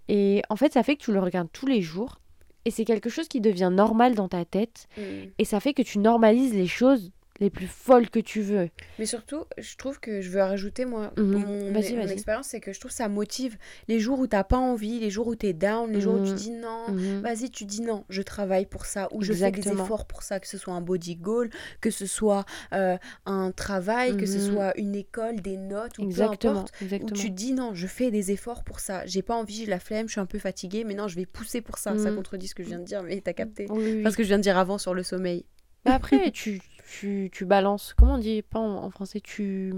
Et 0.09 0.43
en 0.49 0.55
fait, 0.55 0.73
ça 0.73 0.83
fait 0.83 0.95
que 0.95 1.03
tu 1.03 1.11
le 1.11 1.19
regardes 1.19 1.49
tous 1.51 1.65
les 1.65 1.81
jours 1.81 2.19
et 2.67 2.71
c'est 2.71 2.83
quelque 2.83 3.09
chose 3.09 3.29
qui 3.29 3.39
devient 3.39 3.69
normal 3.71 4.13
dans 4.13 4.27
ta 4.27 4.43
tête. 4.43 4.89
Mm. 4.97 5.01
Et 5.39 5.45
ça 5.45 5.61
fait 5.61 5.73
que 5.73 5.81
tu 5.81 5.99
normalises 5.99 6.53
les 6.53 6.67
choses 6.67 7.11
les 7.39 7.49
plus 7.49 7.67
folles 7.67 8.09
que 8.09 8.19
tu 8.19 8.41
veux. 8.41 8.69
Mais 8.99 9.05
surtout, 9.05 9.45
je 9.57 9.75
trouve 9.75 9.99
que 9.99 10.21
je 10.21 10.29
veux 10.29 10.41
rajouter, 10.41 10.85
moi, 10.85 11.11
mhm. 11.17 11.71
mon, 11.71 11.75
expérience, 11.75 12.47
c'est 12.47 12.59
que 12.59 12.73
je 12.73 12.79
trouve 12.79 12.91
ça 12.91 13.07
motive 13.09 13.57
les 13.87 13.99
jours 13.99 14.19
où 14.19 14.27
t'as 14.27 14.43
pas 14.43 14.57
envie, 14.57 14.99
les 14.99 15.09
jours 15.09 15.27
où 15.27 15.35
t'es 15.35 15.53
down, 15.53 15.91
les 15.91 16.01
jours 16.01 16.15
où 16.15 16.23
tu 16.23 16.31
mhm. 16.31 16.35
dis 16.35 16.51
non, 16.51 16.85
mhm. 16.89 17.21
vas-y, 17.21 17.49
tu 17.49 17.65
dis 17.65 17.81
non, 17.81 18.05
je 18.09 18.21
travaille 18.21 18.65
pour 18.65 18.85
ça, 18.85 19.07
ou 19.11 19.21
je 19.21 19.33
fais 19.33 19.51
des 19.51 19.67
efforts 19.67 20.05
pour 20.05 20.23
ça, 20.23 20.39
que 20.39 20.47
ce 20.47 20.57
soit 20.57 20.73
un 20.73 20.81
body 20.81 21.15
goal, 21.15 21.49
que 21.81 21.91
ce 21.91 22.05
soit 22.05 22.45
euh, 22.73 22.97
un 23.25 23.51
travail, 23.51 24.17
que 24.17 24.25
ce 24.25 24.39
soit 24.39 24.77
une 24.77 24.95
école, 24.95 25.41
des 25.41 25.57
notes, 25.57 25.97
ou 25.99 26.03
Exactement. 26.03 26.65
peu 26.79 26.85
importe, 26.85 27.03
où 27.03 27.11
tu 27.11 27.29
dis 27.29 27.53
non, 27.53 27.73
je 27.73 27.87
fais 27.87 28.11
des 28.11 28.31
efforts 28.31 28.63
pour 28.63 28.79
ça, 28.79 29.05
j'ai 29.05 29.21
pas 29.21 29.35
envie, 29.35 29.55
j'ai 29.55 29.65
la 29.65 29.79
flemme, 29.79 30.07
je 30.07 30.13
suis 30.13 30.21
un 30.21 30.25
peu 30.25 30.39
fatiguée, 30.39 30.83
mais 30.83 30.93
non, 30.93 31.07
je 31.07 31.15
vais 31.15 31.25
pousser 31.25 31.61
pour 31.61 31.77
ça. 31.77 31.97
Ça 31.97 32.11
contredit 32.11 32.47
ce 32.47 32.55
que 32.55 32.63
je 32.63 32.69
viens 32.69 32.79
de 32.79 32.85
dire, 32.85 33.03
mais 33.03 33.21
t'as 33.21 33.33
capté. 33.33 33.67
Parce 34.03 34.15
que 34.15 34.23
je 34.23 34.27
viens 34.27 34.37
de 34.37 34.43
dire 34.43 34.57
avant 34.57 34.77
sur 34.77 34.93
le 34.93 35.03
sommeil. 35.03 35.45
après, 35.85 36.31
tu, 36.31 36.61
tu, 36.87 37.29
tu 37.31 37.45
balances. 37.45 37.93
Comment 37.95 38.15
on 38.15 38.17
dit 38.17 38.41
pas 38.41 38.59
en, 38.59 38.89
français 38.89 39.19
Tu. 39.19 39.73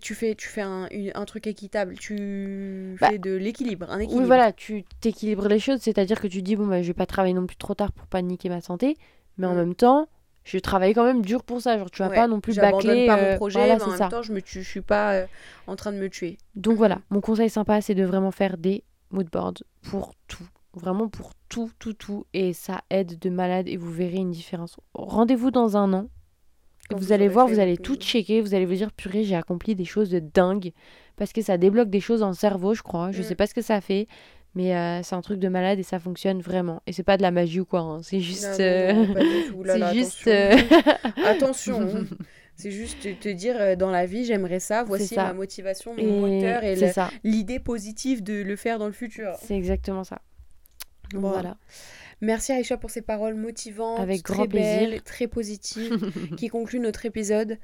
Tu 0.00 0.14
fais, 0.14 0.34
tu 0.34 0.48
fais 0.48 0.60
un, 0.60 0.88
un 1.14 1.24
truc 1.24 1.46
équitable, 1.46 1.96
tu 1.96 2.96
bah, 3.00 3.10
fais 3.10 3.18
de 3.18 3.32
l'équilibre, 3.32 3.88
un 3.88 4.00
équilibre. 4.00 4.22
Oui, 4.22 4.26
voilà, 4.26 4.52
tu 4.52 4.82
t'équilibres 5.00 5.46
les 5.46 5.60
choses, 5.60 5.78
c'est-à-dire 5.82 6.20
que 6.20 6.26
tu 6.26 6.42
dis, 6.42 6.56
bon, 6.56 6.66
bah, 6.66 6.82
je 6.82 6.88
vais 6.88 6.94
pas 6.94 7.06
travailler 7.06 7.32
non 7.32 7.46
plus 7.46 7.56
trop 7.56 7.74
tard 7.74 7.92
pour 7.92 8.08
pas 8.08 8.20
niquer 8.20 8.48
ma 8.48 8.60
santé, 8.60 8.96
mais 9.38 9.46
en 9.46 9.54
mm. 9.54 9.56
même 9.56 9.74
temps, 9.76 10.08
je 10.42 10.58
travaille 10.58 10.94
quand 10.94 11.04
même 11.04 11.22
dur 11.22 11.44
pour 11.44 11.60
ça. 11.60 11.78
Genre, 11.78 11.92
tu 11.92 12.02
vas 12.02 12.10
pas 12.10 12.26
non 12.26 12.40
plus 12.40 12.56
bâcler. 12.56 13.06
pas 13.06 13.16
mon 13.16 13.22
euh, 13.22 13.36
projet, 13.36 13.76
mais 13.76 13.82
en 13.82 13.96
même 13.96 14.08
temps, 14.08 14.22
je 14.22 14.32
me 14.32 14.40
je 14.44 14.60
suis 14.60 14.80
pas 14.80 15.12
euh, 15.12 15.26
en 15.68 15.76
train 15.76 15.92
de 15.92 15.98
me 15.98 16.10
tuer. 16.10 16.38
Donc 16.56 16.76
voilà, 16.76 16.98
mon 17.10 17.20
conseil 17.20 17.48
sympa, 17.48 17.80
c'est 17.80 17.94
de 17.94 18.04
vraiment 18.04 18.32
faire 18.32 18.58
des 18.58 18.82
moodboards 19.12 19.62
pour 19.82 20.14
tout. 20.26 20.48
Vraiment 20.76 21.08
pour 21.08 21.32
tout, 21.48 21.70
tout, 21.78 21.92
tout. 21.92 22.26
Et 22.32 22.52
ça 22.52 22.82
aide 22.90 23.18
de 23.18 23.30
malade 23.30 23.68
et 23.68 23.76
vous 23.76 23.90
verrez 23.90 24.16
une 24.16 24.30
différence. 24.30 24.76
Rendez-vous 24.94 25.50
dans 25.50 25.76
un 25.76 25.92
an. 25.92 26.08
vous, 26.90 27.12
allez 27.12 27.28
voir, 27.28 27.46
vous 27.46 27.60
allez 27.60 27.76
tout 27.76 27.96
checker. 27.96 28.40
Vous 28.40 28.54
allez 28.54 28.66
vous 28.66 28.74
dire, 28.74 28.92
purée, 28.92 29.24
j'ai 29.24 29.36
accompli 29.36 29.74
des 29.74 29.84
choses 29.84 30.10
de 30.10 30.18
dingue. 30.18 30.72
Parce 31.16 31.32
que 31.32 31.42
ça 31.42 31.58
débloque 31.58 31.90
des 31.90 32.00
choses 32.00 32.22
en 32.22 32.32
cerveau, 32.32 32.74
je 32.74 32.82
crois. 32.82 33.12
Je 33.12 33.20
mm. 33.20 33.24
sais 33.24 33.34
pas 33.34 33.46
ce 33.46 33.54
que 33.54 33.62
ça 33.62 33.80
fait. 33.80 34.08
Mais 34.56 34.76
euh, 34.76 35.02
c'est 35.02 35.16
un 35.16 35.20
truc 35.20 35.40
de 35.40 35.48
malade 35.48 35.78
et 35.78 35.82
ça 35.82 35.98
fonctionne 35.98 36.40
vraiment. 36.40 36.80
Et 36.86 36.92
c'est 36.92 37.02
pas 37.02 37.16
de 37.16 37.22
la 37.22 37.30
magie 37.30 37.60
ou 37.60 37.64
quoi. 37.64 37.80
Hein. 37.80 38.02
C'est 38.02 38.20
juste. 38.20 38.54
c'est 38.54 38.94
juste. 39.92 40.30
Attention. 41.24 41.80
Hein. 41.94 42.04
C'est 42.56 42.70
juste 42.70 43.18
te 43.18 43.28
dire 43.28 43.76
dans 43.76 43.90
la 43.90 44.06
vie, 44.06 44.24
j'aimerais 44.24 44.60
ça, 44.60 44.84
voici 44.84 45.16
ma 45.16 45.32
motivation, 45.32 45.94
mon 45.96 46.20
moteur 46.20 46.62
et 46.62 46.76
l'idée 47.24 47.58
positive 47.58 48.22
de 48.22 48.42
le 48.42 48.54
faire 48.54 48.78
dans 48.78 48.86
le 48.86 48.92
futur. 48.92 49.34
C'est 49.42 49.56
exactement 49.56 50.04
ça. 50.04 50.22
Voilà. 51.20 51.56
Merci 52.20 52.52
Aïcha 52.52 52.76
pour 52.76 52.90
ces 52.90 53.02
paroles 53.02 53.34
motivantes, 53.34 54.00
Avec 54.00 54.22
très 54.22 54.34
grand 54.34 54.46
plaisir. 54.46 54.88
belles, 54.88 55.02
très 55.02 55.26
positives, 55.26 55.98
qui 56.38 56.48
concluent 56.48 56.78
notre 56.80 57.04
épisode. 57.06 57.58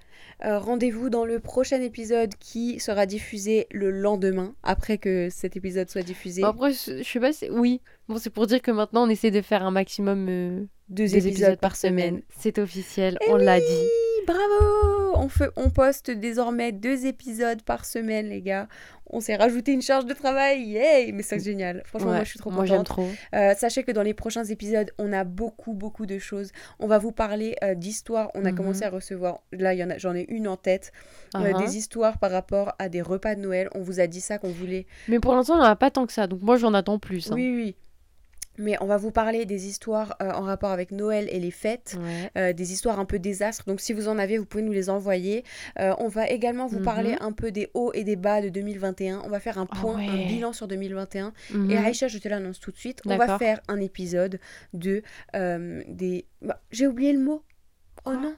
Euh, 0.44 0.58
Rendez-vous 0.58 1.08
dans 1.08 1.24
le 1.24 1.38
prochain 1.40 1.80
épisode 1.80 2.34
qui 2.40 2.78
sera 2.80 3.06
diffusé 3.06 3.68
le 3.70 3.90
lendemain, 3.90 4.54
après 4.62 4.98
que 4.98 5.28
cet 5.30 5.56
épisode 5.56 5.88
soit 5.88 6.02
diffusé. 6.02 6.42
Bon, 6.42 6.48
après, 6.48 6.72
je 6.72 6.98
je 6.98 7.02
sais 7.04 7.20
pas, 7.20 7.32
si- 7.32 7.48
oui. 7.48 7.80
Bon, 8.08 8.18
c'est 8.18 8.28
pour 8.30 8.46
dire 8.46 8.60
que 8.60 8.72
maintenant, 8.72 9.06
on 9.06 9.08
essaie 9.08 9.30
de 9.30 9.40
faire 9.40 9.62
un 9.64 9.70
maximum 9.70 10.26
euh, 10.28 10.64
Deux 10.88 11.06
des 11.06 11.26
épisodes, 11.28 11.58
par 11.58 11.76
semaine. 11.76 12.20
C'est 12.36 12.58
officiel, 12.58 13.16
Eh 13.26 13.30
on 13.30 13.36
l'a 13.36 13.60
dit. 13.60 13.88
Bravo 14.26 14.99
on, 15.20 15.28
fait, 15.28 15.50
on 15.56 15.70
poste 15.70 16.10
désormais 16.10 16.72
deux 16.72 17.06
épisodes 17.06 17.62
par 17.62 17.84
semaine, 17.84 18.28
les 18.28 18.42
gars. 18.42 18.68
On 19.12 19.20
s'est 19.20 19.34
rajouté 19.36 19.72
une 19.72 19.82
charge 19.82 20.06
de 20.06 20.14
travail. 20.14 20.62
Yay 20.62 21.10
Mais 21.12 21.22
c'est 21.22 21.40
génial. 21.40 21.82
Franchement, 21.84 22.10
Ouais, 22.10 22.16
moi, 22.16 22.24
je 22.24 22.30
suis 22.30 22.38
trop 22.38 22.50
Moi, 22.50 22.64
j'aime 22.64 22.78
contente. 22.84 22.86
trop. 23.08 23.08
Euh, 23.34 23.54
sachez 23.56 23.82
que 23.82 23.90
dans 23.90 24.02
les 24.02 24.14
prochains 24.14 24.44
épisodes, 24.44 24.90
on 24.98 25.12
a 25.12 25.24
beaucoup, 25.24 25.72
beaucoup 25.74 26.06
de 26.06 26.18
choses. 26.18 26.52
On 26.78 26.86
va 26.86 26.98
vous 26.98 27.10
parler 27.12 27.56
euh, 27.64 27.74
d'histoires. 27.74 28.30
On 28.34 28.44
a 28.44 28.50
Mhm. 28.50 28.56
commencé 28.56 28.84
à 28.84 28.90
recevoir, 28.90 29.40
là, 29.52 29.74
j'en 29.98 30.14
ai 30.14 30.26
une 30.28 30.46
en 30.48 30.56
tête, 30.56 30.92
Ah, 31.34 31.52
des 31.54 31.76
histoires 31.76 32.18
par 32.18 32.30
rapport 32.30 32.72
à 32.78 32.88
des 32.88 33.02
repas 33.02 33.34
de 33.34 33.40
Noël. 33.40 33.68
On 33.74 33.80
vous 33.80 33.98
a 34.00 34.06
dit 34.06 34.20
ça 34.20 34.38
qu'on 34.38 34.50
voulait. 34.50 34.86
Mais 35.08 35.18
pour 35.20 35.34
l'instant, 35.34 35.54
on 35.54 35.58
n'en 35.58 35.64
a 35.64 35.76
pas 35.76 35.90
tant 35.90 36.06
que 36.06 36.12
ça, 36.12 36.26
donc 36.28 36.42
moi, 36.42 36.56
j'en 36.56 36.72
attends 36.74 36.98
plus. 37.00 37.30
hein. 37.30 37.34
Oui, 37.34 37.52
oui. 37.54 37.76
Mais 38.58 38.76
on 38.80 38.86
va 38.86 38.96
vous 38.98 39.10
parler 39.10 39.46
des 39.46 39.68
histoires 39.68 40.16
euh, 40.20 40.30
en 40.32 40.42
rapport 40.42 40.70
avec 40.70 40.90
Noël 40.90 41.28
et 41.30 41.38
les 41.40 41.50
fêtes. 41.50 41.96
Ouais. 41.98 42.30
euh, 42.36 42.52
des 42.52 42.72
histoires 42.72 42.98
un 42.98 43.04
peu 43.06 43.18
désastres. 43.18 43.64
Donc 43.66 43.80
si 43.80 43.92
vous 43.92 44.08
en 44.08 44.18
avez, 44.18 44.36
vous 44.38 44.44
pouvez 44.44 44.62
nous 44.62 44.72
les 44.72 44.90
envoyer. 44.90 45.44
Euh, 45.78 45.94
on 45.98 46.08
va 46.08 46.28
également 46.28 46.66
vous 46.66 46.78
Mhm. 46.78 46.84
parler 46.84 47.16
un 47.20 47.32
peu 47.32 47.52
des 47.52 47.70
hauts 47.74 47.92
et 47.94 48.04
des 48.04 48.16
bas 48.16 48.42
de 48.42 48.48
2021. 48.50 49.22
On 49.24 49.28
va 49.30 49.40
faire 49.40 49.56
un 49.58 49.66
Ah 49.70 49.76
point, 49.80 49.96
un 49.98 50.16
ouais. 50.18 50.26
bilan 50.26 50.52
sur 50.52 50.68
2021. 50.68 51.32
Mhm. 51.54 51.70
Et 51.70 51.76
Aïcha, 51.78 52.08
je 52.08 52.18
te 52.18 52.28
l'annonce 52.28 52.60
tout 52.60 52.70
de 52.70 52.76
suite, 52.76 53.00
on 53.06 53.16
va 53.16 53.38
faire 53.38 53.60
un 53.68 53.80
épisode 53.80 54.38
de 54.74 55.02
des... 55.88 56.26
bah, 56.42 56.60
J'ai 56.70 56.86
oublié 56.86 57.12
le 57.12 57.20
mot. 57.20 57.42
Oh 58.04 58.12
non 58.14 58.34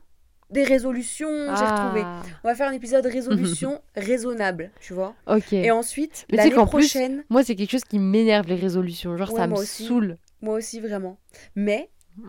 Des 0.52 0.64
résolutions, 0.64 1.28
j'ai 1.56 1.64
retrouvé. 1.64 2.02
Ah, 2.04 2.22
On 2.44 2.48
va 2.48 2.54
faire 2.54 2.68
un 2.68 2.72
épisode 2.72 3.06
résolution 3.06 3.80
raisonnable, 3.96 4.70
tu 4.80 4.92
vois. 4.92 5.14
Ok. 5.26 5.52
Et 5.52 5.70
ensuite, 5.70 6.26
l'année 6.30 6.50
plus, 6.50 6.64
prochaine, 6.66 7.24
Moi, 7.30 7.42
c'est 7.42 7.56
quelque 7.56 7.70
chose 7.70 7.84
qui 7.84 7.98
m'énerve, 7.98 8.46
les 8.48 8.54
résolutions. 8.56 9.16
Genre, 9.16 9.32
Ouais, 9.32 9.40
ça 9.40 9.46
me 9.46 9.54
aussi. 9.54 9.84
saoule. 9.86 10.18
moi 10.42 10.54
aussi 10.56 10.80
vraiment. 10.80 11.18
Mais 11.56 11.88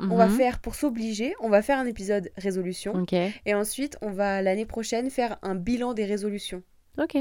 on 0.10 0.16
va 0.16 0.28
Mhm. 0.28 0.38
faire, 0.38 0.60
pour 0.60 0.76
s'obliger, 0.76 1.34
on 1.42 1.50
va 1.50 1.62
faire 1.62 1.78
un 1.78 1.86
épisode 1.86 2.30
résolution. 2.38 2.94
Ok. 2.94 3.12
Et 3.14 3.54
ensuite, 3.54 3.98
on 4.02 4.12
va 4.12 4.42
l'année 4.42 4.66
prochaine 4.66 5.10
faire 5.10 5.38
un 5.42 5.56
bilan 5.56 5.94
des 5.94 6.06
résolutions. 6.06 6.64
Ok. 6.98 7.18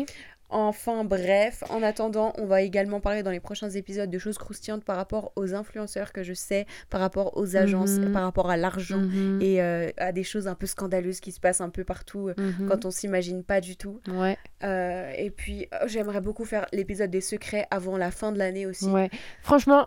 Enfin 0.55 1.03
bref, 1.05 1.65
en 1.71 1.83
attendant, 1.83 2.33
on 2.37 2.45
va 2.47 2.61
également 2.63 3.01
parler 3.01 3.23
dans 3.23 3.31
les 3.31 3.41
prochains 3.41 3.71
épisodes 3.71 4.11
de 4.11 4.19
choses 4.19 4.37
croustillantes 4.37 4.85
par 4.85 4.97
rapport 4.97 5.33
aux 5.37 5.55
influenceurs 5.55 6.13
que 6.13 6.23
je 6.23 6.35
sais, 6.35 6.67
par 6.91 7.01
rapport 7.01 7.37
aux 7.39 7.57
agences, 7.57 7.93
Mhm. 7.99 8.13
par 8.13 8.23
rapport 8.23 8.51
à 8.51 8.57
l'argent 8.59 8.99
Mhm. 8.99 9.41
et 9.41 9.63
euh, 9.63 9.91
à 9.97 10.13
des 10.13 10.25
choses 10.25 10.47
un 10.49 10.55
peu 10.55 10.67
scandaleuses 10.67 11.21
qui 11.21 11.33
se 11.33 11.41
passent 11.41 11.61
un 11.63 11.71
peu 11.71 11.85
partout 11.85 12.29
euh, 12.29 12.35
Mhm. 12.37 12.69
quand 12.69 12.85
on 12.85 12.91
s'imagine 12.91 13.43
pas 13.45 13.61
du 13.63 13.77
tout. 13.77 14.01
Ouais. 14.09 14.37
Euh, 14.63 15.11
et 15.17 15.31
puis 15.31 15.69
euh, 15.73 15.87
j'aimerais 15.89 16.21
beaucoup 16.21 16.45
faire 16.45 16.67
l'épisode 16.73 17.11
des 17.11 17.21
secrets 17.23 17.67
avant 17.71 17.97
la 17.97 18.11
fin 18.11 18.31
de 18.31 18.39
l'année 18.39 18.67
aussi. 18.67 18.87
Ouais. 18.87 19.09
Franchement, 19.43 19.87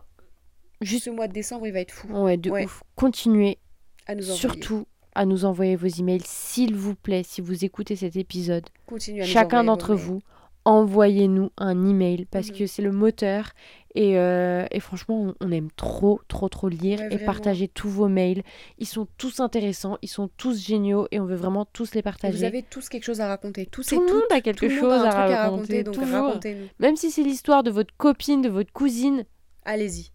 Juste 0.82 1.06
ce 1.06 1.10
mois 1.10 1.28
de 1.30 1.34
décembre, 1.34 1.66
il 1.68 1.72
va 1.74 1.80
être 1.80 1.92
fou 1.94 2.08
ouais, 2.10 2.36
de 2.36 2.50
Ouais. 2.50 2.66
ouf. 2.66 2.84
Continuez 2.96 3.60
à 4.08 4.14
nous 4.16 4.24
envoyer. 4.24 4.40
surtout 4.40 4.86
à 5.16 5.26
nous 5.26 5.46
envoyer 5.46 5.78
vos 5.78 5.88
emails, 5.88 6.22
s'il 6.26 6.76
vous 6.76 6.96
plaît, 6.96 7.24
si 7.24 7.40
vous 7.40 7.64
écoutez 7.64 7.96
cet 7.96 8.18
épisode. 8.18 8.66
Continuez 8.86 9.22
à 9.22 9.26
nous 9.26 9.32
Chacun 9.32 9.64
d'entre 9.64 9.94
mails. 9.96 10.20
Envoyez-nous 10.66 11.52
un 11.58 11.86
email 11.88 12.26
parce 12.26 12.50
Mhm. 12.50 12.58
que 12.58 12.68
c'est 12.68 12.82
le 12.82 12.92
moteur. 12.92 13.52
Et, 13.98 14.18
euh, 14.20 14.66
et 14.72 14.82
franchement, 14.82 15.34
on, 15.40 15.48
on 15.48 15.52
aime 15.54 15.70
trop, 15.78 16.20
trop, 16.28 16.50
trop 16.50 16.68
lire 16.68 17.00
Ouais, 17.00 17.14
et 17.14 17.18
partager 17.20 17.70
tous 17.70 17.88
vos 17.90 18.10
mails. 18.10 18.44
Ils 18.78 18.88
sont 18.88 19.08
tous 19.18 19.40
intéressants, 19.40 19.98
ils 20.02 20.10
sont 20.10 20.28
tous 20.36 20.62
géniaux 20.62 21.08
et 21.12 21.20
on 21.22 21.26
veut 21.26 21.38
vraiment 21.38 21.64
tous 21.64 21.94
les 21.94 22.00
Et 22.00 22.04
partager. 22.04 22.38
Vous 22.38 22.44
avez 22.44 22.62
tous 22.64 22.90
quelque 22.90 23.06
chose 23.06 23.22
à 23.22 23.30
raconter. 23.30 23.68
Tous 23.68 23.86
Tout 23.86 23.96
et 23.96 24.00
le 24.00 24.06
monde 24.14 24.24
a 24.32 24.42
quelque 24.42 24.68
chose 24.68 24.92
a 24.92 25.12
à 25.12 25.24
à 25.24 25.44
raconter, 25.50 25.84
donc 25.84 25.94
toujours. 25.96 26.26
racontez-nous. 26.28 26.68
Même 26.80 26.98
si 26.98 27.10
c'est 27.10 27.24
l'histoire 27.24 27.64
de 27.64 27.72
votre 27.72 27.96
copine, 27.96 28.42
de 28.42 28.50
votre 28.50 28.74
cousine, 28.74 29.24
Allez-y. 29.64 30.12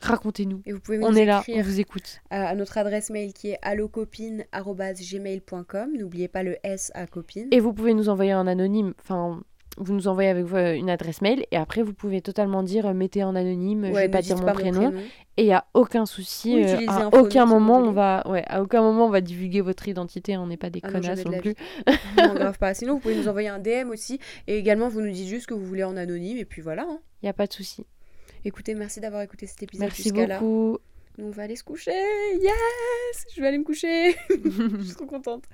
racontez-nous. 0.00 0.62
Et 0.66 0.72
vous 0.72 0.80
pouvez 0.80 0.98
nous 0.98 1.06
On 1.06 1.14
est 1.14 1.24
là, 1.24 1.44
on 1.48 1.62
vous 1.62 1.78
écoute. 1.78 2.20
à, 2.30 2.48
à 2.48 2.54
notre 2.56 2.78
adresse 2.78 3.10
mail 3.10 3.32
qui 3.32 3.50
est 3.50 3.58
allocopine.gmail.com. 3.62 5.92
N'oubliez 5.96 6.26
pas 6.28 6.42
le 6.42 6.56
S 6.64 6.90
à 6.94 7.06
copine. 7.06 7.46
Et 7.52 7.60
vous 7.60 7.72
pouvez 7.72 7.94
nous 7.94 8.08
envoyer 8.08 8.32
un 8.32 8.48
anonyme, 8.48 8.92
enfin, 9.00 9.40
vous 9.76 9.92
nous 9.94 10.06
envoyez 10.08 10.28
avec 10.30 10.46
euh, 10.52 10.74
une 10.74 10.88
adresse 10.90 11.20
mail 11.20 11.44
et 11.50 11.56
après 11.56 11.82
vous 11.82 11.92
pouvez 11.94 12.20
totalement 12.20 12.62
dire 12.62 12.86
euh, 12.86 12.94
mettez 12.94 13.24
en 13.24 13.34
anonyme, 13.34 13.86
je 13.86 13.92
Ouais, 13.92 14.02
vais 14.02 14.08
ne 14.08 14.12
pas 14.12 14.22
dire 14.22 14.36
mon 14.36 14.44
pas 14.44 14.52
prénom. 14.52 14.92
Et 15.36 15.42
il 15.42 15.46
y 15.46 15.52
a 15.52 15.64
aucun 15.74 16.06
souci, 16.06 16.54
Ou 16.54 16.64
euh, 16.64 16.76
à 16.86 17.08
aucun 17.08 17.44
vous 17.44 17.54
moment 17.54 17.78
on 17.78 17.90
va, 17.90 18.22
ouais, 18.28 18.44
à 18.46 18.62
aucun 18.62 18.82
moment 18.82 19.06
on 19.06 19.10
va 19.10 19.20
divulguer 19.20 19.60
votre 19.62 19.88
identité, 19.88 20.36
on 20.36 20.46
n'est 20.46 20.56
pas 20.56 20.70
des 20.70 20.80
Ah 20.82 20.88
non, 20.88 20.92
connasses 21.00 21.24
non 21.24 21.32
la 21.32 21.38
plus. 21.38 21.54
Non, 22.16 22.34
grave 22.34 22.58
pas. 22.58 22.72
Sinon, 22.74 22.94
vous 22.94 23.00
pouvez 23.00 23.16
nous 23.16 23.26
envoyer 23.28 23.48
un 23.48 23.58
DM 23.58 23.90
aussi. 23.90 24.20
Et 24.46 24.56
également, 24.58 24.88
vous 24.88 25.00
nous 25.00 25.10
dites 25.10 25.26
juste 25.26 25.46
que 25.46 25.54
vous 25.54 25.64
voulez 25.66 25.82
en 25.84 25.96
anonyme. 25.96 26.38
Et 26.38 26.44
puis 26.44 26.62
voilà. 26.62 26.82
hein. 26.88 27.00
Il 27.22 27.26
y 27.26 27.28
a 27.28 27.32
pas 27.32 27.46
de 27.48 27.52
souci. 27.52 27.84
Écoutez, 28.44 28.74
merci 28.74 29.00
d'avoir 29.00 29.22
écouté 29.22 29.46
cet 29.46 29.62
épisode 29.64 29.86
Merci 29.86 30.02
jusqu'à 30.04 30.26
là. 30.26 30.38
beaucoup. 30.38 30.78
Nous, 31.18 31.26
on 31.26 31.30
va 31.30 31.44
aller 31.44 31.56
se 31.56 31.62
coucher. 31.64 31.92
Yes 32.40 33.26
Je 33.34 33.40
vais 33.40 33.46
aller 33.48 33.58
me 33.58 33.64
coucher. 33.64 34.16
Je 34.30 34.82
suis 34.84 34.94
trop 34.94 35.06
contente. 35.06 35.44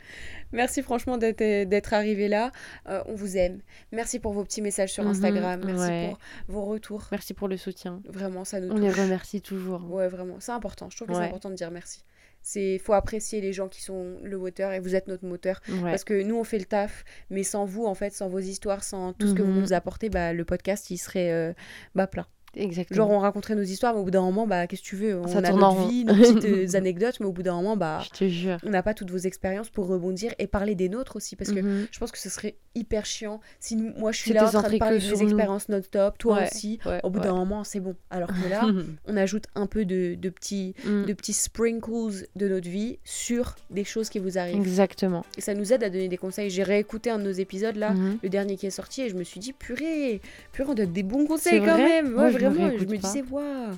Merci 0.52 0.82
franchement 0.82 1.18
d'être 1.18 1.92
arrivé 1.92 2.28
là. 2.28 2.50
Euh, 2.88 3.02
on 3.06 3.14
vous 3.14 3.36
aime. 3.36 3.60
Merci 3.92 4.18
pour 4.20 4.32
vos 4.32 4.42
petits 4.44 4.62
messages 4.62 4.92
sur 4.92 5.04
Mhm, 5.04 5.10
Instagram. 5.10 5.60
Merci 5.64 5.82
ouais. 5.82 6.08
pour 6.46 6.54
vos 6.54 6.64
retours. 6.64 7.06
Merci 7.12 7.34
pour 7.34 7.48
le 7.48 7.56
soutien. 7.56 8.00
Vraiment, 8.08 8.44
ça 8.44 8.60
nous 8.60 8.70
On 8.72 8.78
les 8.78 8.88
touche. 8.88 8.98
remercie 9.00 9.42
toujours. 9.42 9.90
Ouais, 9.92 10.08
vraiment. 10.08 10.36
C'est 10.40 10.52
important. 10.52 10.88
Je 10.90 10.96
trouve 10.96 11.08
que 11.08 11.14
c'est 11.14 11.20
important 11.20 11.50
de 11.50 11.54
dire 11.56 11.70
merci. 11.70 12.02
C'est 12.42 12.78
faut 12.78 12.94
apprécier 12.94 13.42
les 13.42 13.52
gens 13.52 13.68
qui 13.68 13.82
sont 13.82 14.16
le 14.22 14.38
moteur 14.38 14.72
et 14.72 14.80
vous 14.80 14.94
êtes 14.94 15.08
notre 15.08 15.26
moteur 15.26 15.60
Ouais. 15.68 15.90
parce 15.90 16.04
que 16.04 16.22
nous 16.22 16.36
on 16.36 16.42
fait 16.44 16.58
le 16.58 16.64
taf 16.64 17.04
mais 17.28 17.42
sans 17.42 17.66
vous 17.66 17.84
en 17.84 17.94
fait 17.94 18.14
sans 18.14 18.30
vos 18.30 18.38
histoires 18.38 18.82
sans 18.82 19.12
tout 19.12 19.26
ce 19.28 19.34
que 19.34 19.42
vous 19.42 19.52
Mhm. 19.52 19.60
nous 19.60 19.72
apportez 19.74 20.08
bah 20.08 20.32
le 20.32 20.42
podcast 20.46 20.88
il 20.90 20.96
serait 20.96 21.30
euh, 21.30 21.52
bah 21.94 22.06
plein 22.06 22.26
Exactement. 22.56 22.96
genre 22.96 23.10
on 23.10 23.18
raconterait 23.18 23.54
nos 23.54 23.62
histoires 23.62 23.94
mais 23.94 24.00
au 24.00 24.04
bout 24.04 24.10
d'un 24.10 24.22
moment 24.22 24.46
bah 24.46 24.66
qu'est-ce 24.66 24.82
que 24.82 24.86
tu 24.86 24.96
veux? 24.96 25.18
On 25.20 25.26
Ça 25.26 25.38
a 25.38 25.40
notre 25.52 25.88
vie 25.88 26.04
nos 26.04 26.14
petites 26.14 26.44
euh, 26.74 26.76
anecdotes 26.76 27.20
mais 27.20 27.26
au 27.26 27.32
bout 27.32 27.42
d'un 27.42 27.54
moment 27.54 27.76
bah 27.76 28.02
Je 28.04 28.10
te 28.10 28.28
jure. 28.28 28.58
on 28.64 28.70
n'a 28.70 28.82
pas 28.82 28.94
toutes 28.94 29.10
vos 29.10 29.18
expériences 29.18 29.70
pour 29.70 29.86
rebondir 29.86 30.32
et 30.38 30.46
parler 30.46 30.74
des 30.74 30.88
nôtres 30.88 31.16
aussi 31.16 31.36
parce 31.36 31.50
que 31.52 31.60
Mhm. 31.60 31.86
je 31.90 31.98
pense 31.98 32.10
que 32.10 32.18
ce 32.18 32.28
serait 32.28 32.56
hyper 32.74 33.04
chiant 33.06 33.40
si 33.60 33.76
nous- 33.76 33.92
moi 33.98 34.12
je 34.12 34.18
suis 34.18 34.32
là 34.32 34.46
en 34.46 34.50
train 34.50 34.68
de 34.70 34.78
parler 34.78 34.98
de 34.98 35.04
mes 35.14 35.22
expériences 35.22 35.68
non-stop 35.68 36.18
toi 36.18 36.36
Ouais, 36.38 36.48
aussi 36.50 36.78
ouais, 36.86 37.00
au 37.02 37.10
bout 37.10 37.18
ouais. 37.18 37.24
d'un 37.26 37.34
moment 37.34 37.64
c'est 37.64 37.80
bon 37.80 37.94
alors 38.10 38.28
que 38.28 38.48
là 38.48 38.62
on 39.06 39.16
ajoute 39.16 39.44
un 39.54 39.66
peu 39.66 39.84
de, 39.84 40.14
de 40.14 40.28
petits 40.28 40.74
Mm. 40.84 41.04
de 41.04 41.12
petits 41.12 41.32
sprinkles 41.32 42.26
de 42.36 42.48
notre 42.48 42.68
vie 42.68 42.98
sur 43.04 43.56
des 43.70 43.84
choses 43.84 44.08
qui 44.08 44.18
vous 44.18 44.38
arrivent. 44.38 44.56
Exactement. 44.56 45.24
Et 45.36 45.40
ça 45.40 45.54
nous 45.54 45.72
aide 45.72 45.82
à 45.84 45.90
donner 45.90 46.08
des 46.08 46.16
conseils. 46.16 46.50
J'ai 46.50 46.62
réécouté 46.62 47.10
un 47.10 47.18
de 47.18 47.24
nos 47.24 47.30
épisodes 47.32 47.76
là, 47.76 47.90
Mhm. 47.90 48.18
le 48.22 48.28
dernier 48.28 48.56
qui 48.56 48.66
est 48.66 48.70
sorti, 48.70 49.02
et 49.02 49.08
je 49.08 49.14
me 49.14 49.22
suis 49.24 49.40
dit, 49.40 49.52
purée, 49.52 50.20
purée, 50.52 50.70
on 50.70 50.74
donne 50.74 50.92
des 50.92 51.02
bons 51.02 51.26
conseils 51.26 51.58
quand 51.60 51.74
vrai? 51.74 52.02
même. 52.02 52.10
Moi, 52.12 52.30
Ouais, 52.48 52.54
je 52.54 52.58
me 52.60 52.64
vraiment, 52.66 52.78
je 52.78 52.84
me 52.86 52.96
disais, 52.96 53.22
waouh, 53.30 53.76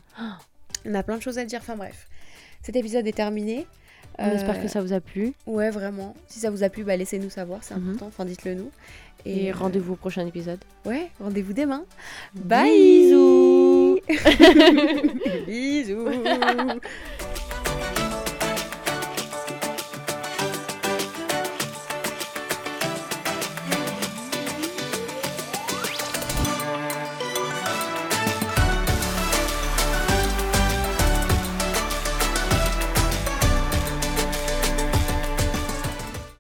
on 0.87 0.95
a 0.95 1.03
plein 1.03 1.17
de 1.17 1.23
choses 1.23 1.39
à 1.39 1.45
dire. 1.45 1.61
Enfin 1.63 1.77
bref, 1.77 2.09
cet 2.63 2.77
épisode 2.77 3.07
est 3.07 3.13
terminé. 3.17 3.67
On 4.19 4.31
espère 4.31 4.57
Euh, 4.59 4.63
que 4.63 4.69
ça 4.69 4.83
vous 4.83 4.93
a 4.93 5.01
plu. 5.01 5.33
Ouais, 5.47 5.71
vraiment. 5.71 6.15
Si 6.29 6.39
ça 6.39 6.51
vous 6.51 6.63
a 6.63 6.69
plu, 6.69 6.85
bah, 6.85 6.97
laissez-nous 6.97 7.31
savoir, 7.31 7.65
c'est 7.65 7.75
Mhm. 7.75 7.89
important. 7.91 8.07
Enfin, 8.09 8.25
dites-le 8.27 8.55
nous. 8.55 8.71
Et, 9.25 9.51
euh, 9.51 9.55
rendez-vous 9.57 9.93
au 9.95 9.97
prochain 9.97 10.27
épisode. 10.27 10.59
Ouais, 10.85 11.09
rendez-vous 11.21 11.53
demain. 11.55 11.85
Bisous 12.35 13.99
Bisous. 15.47 16.09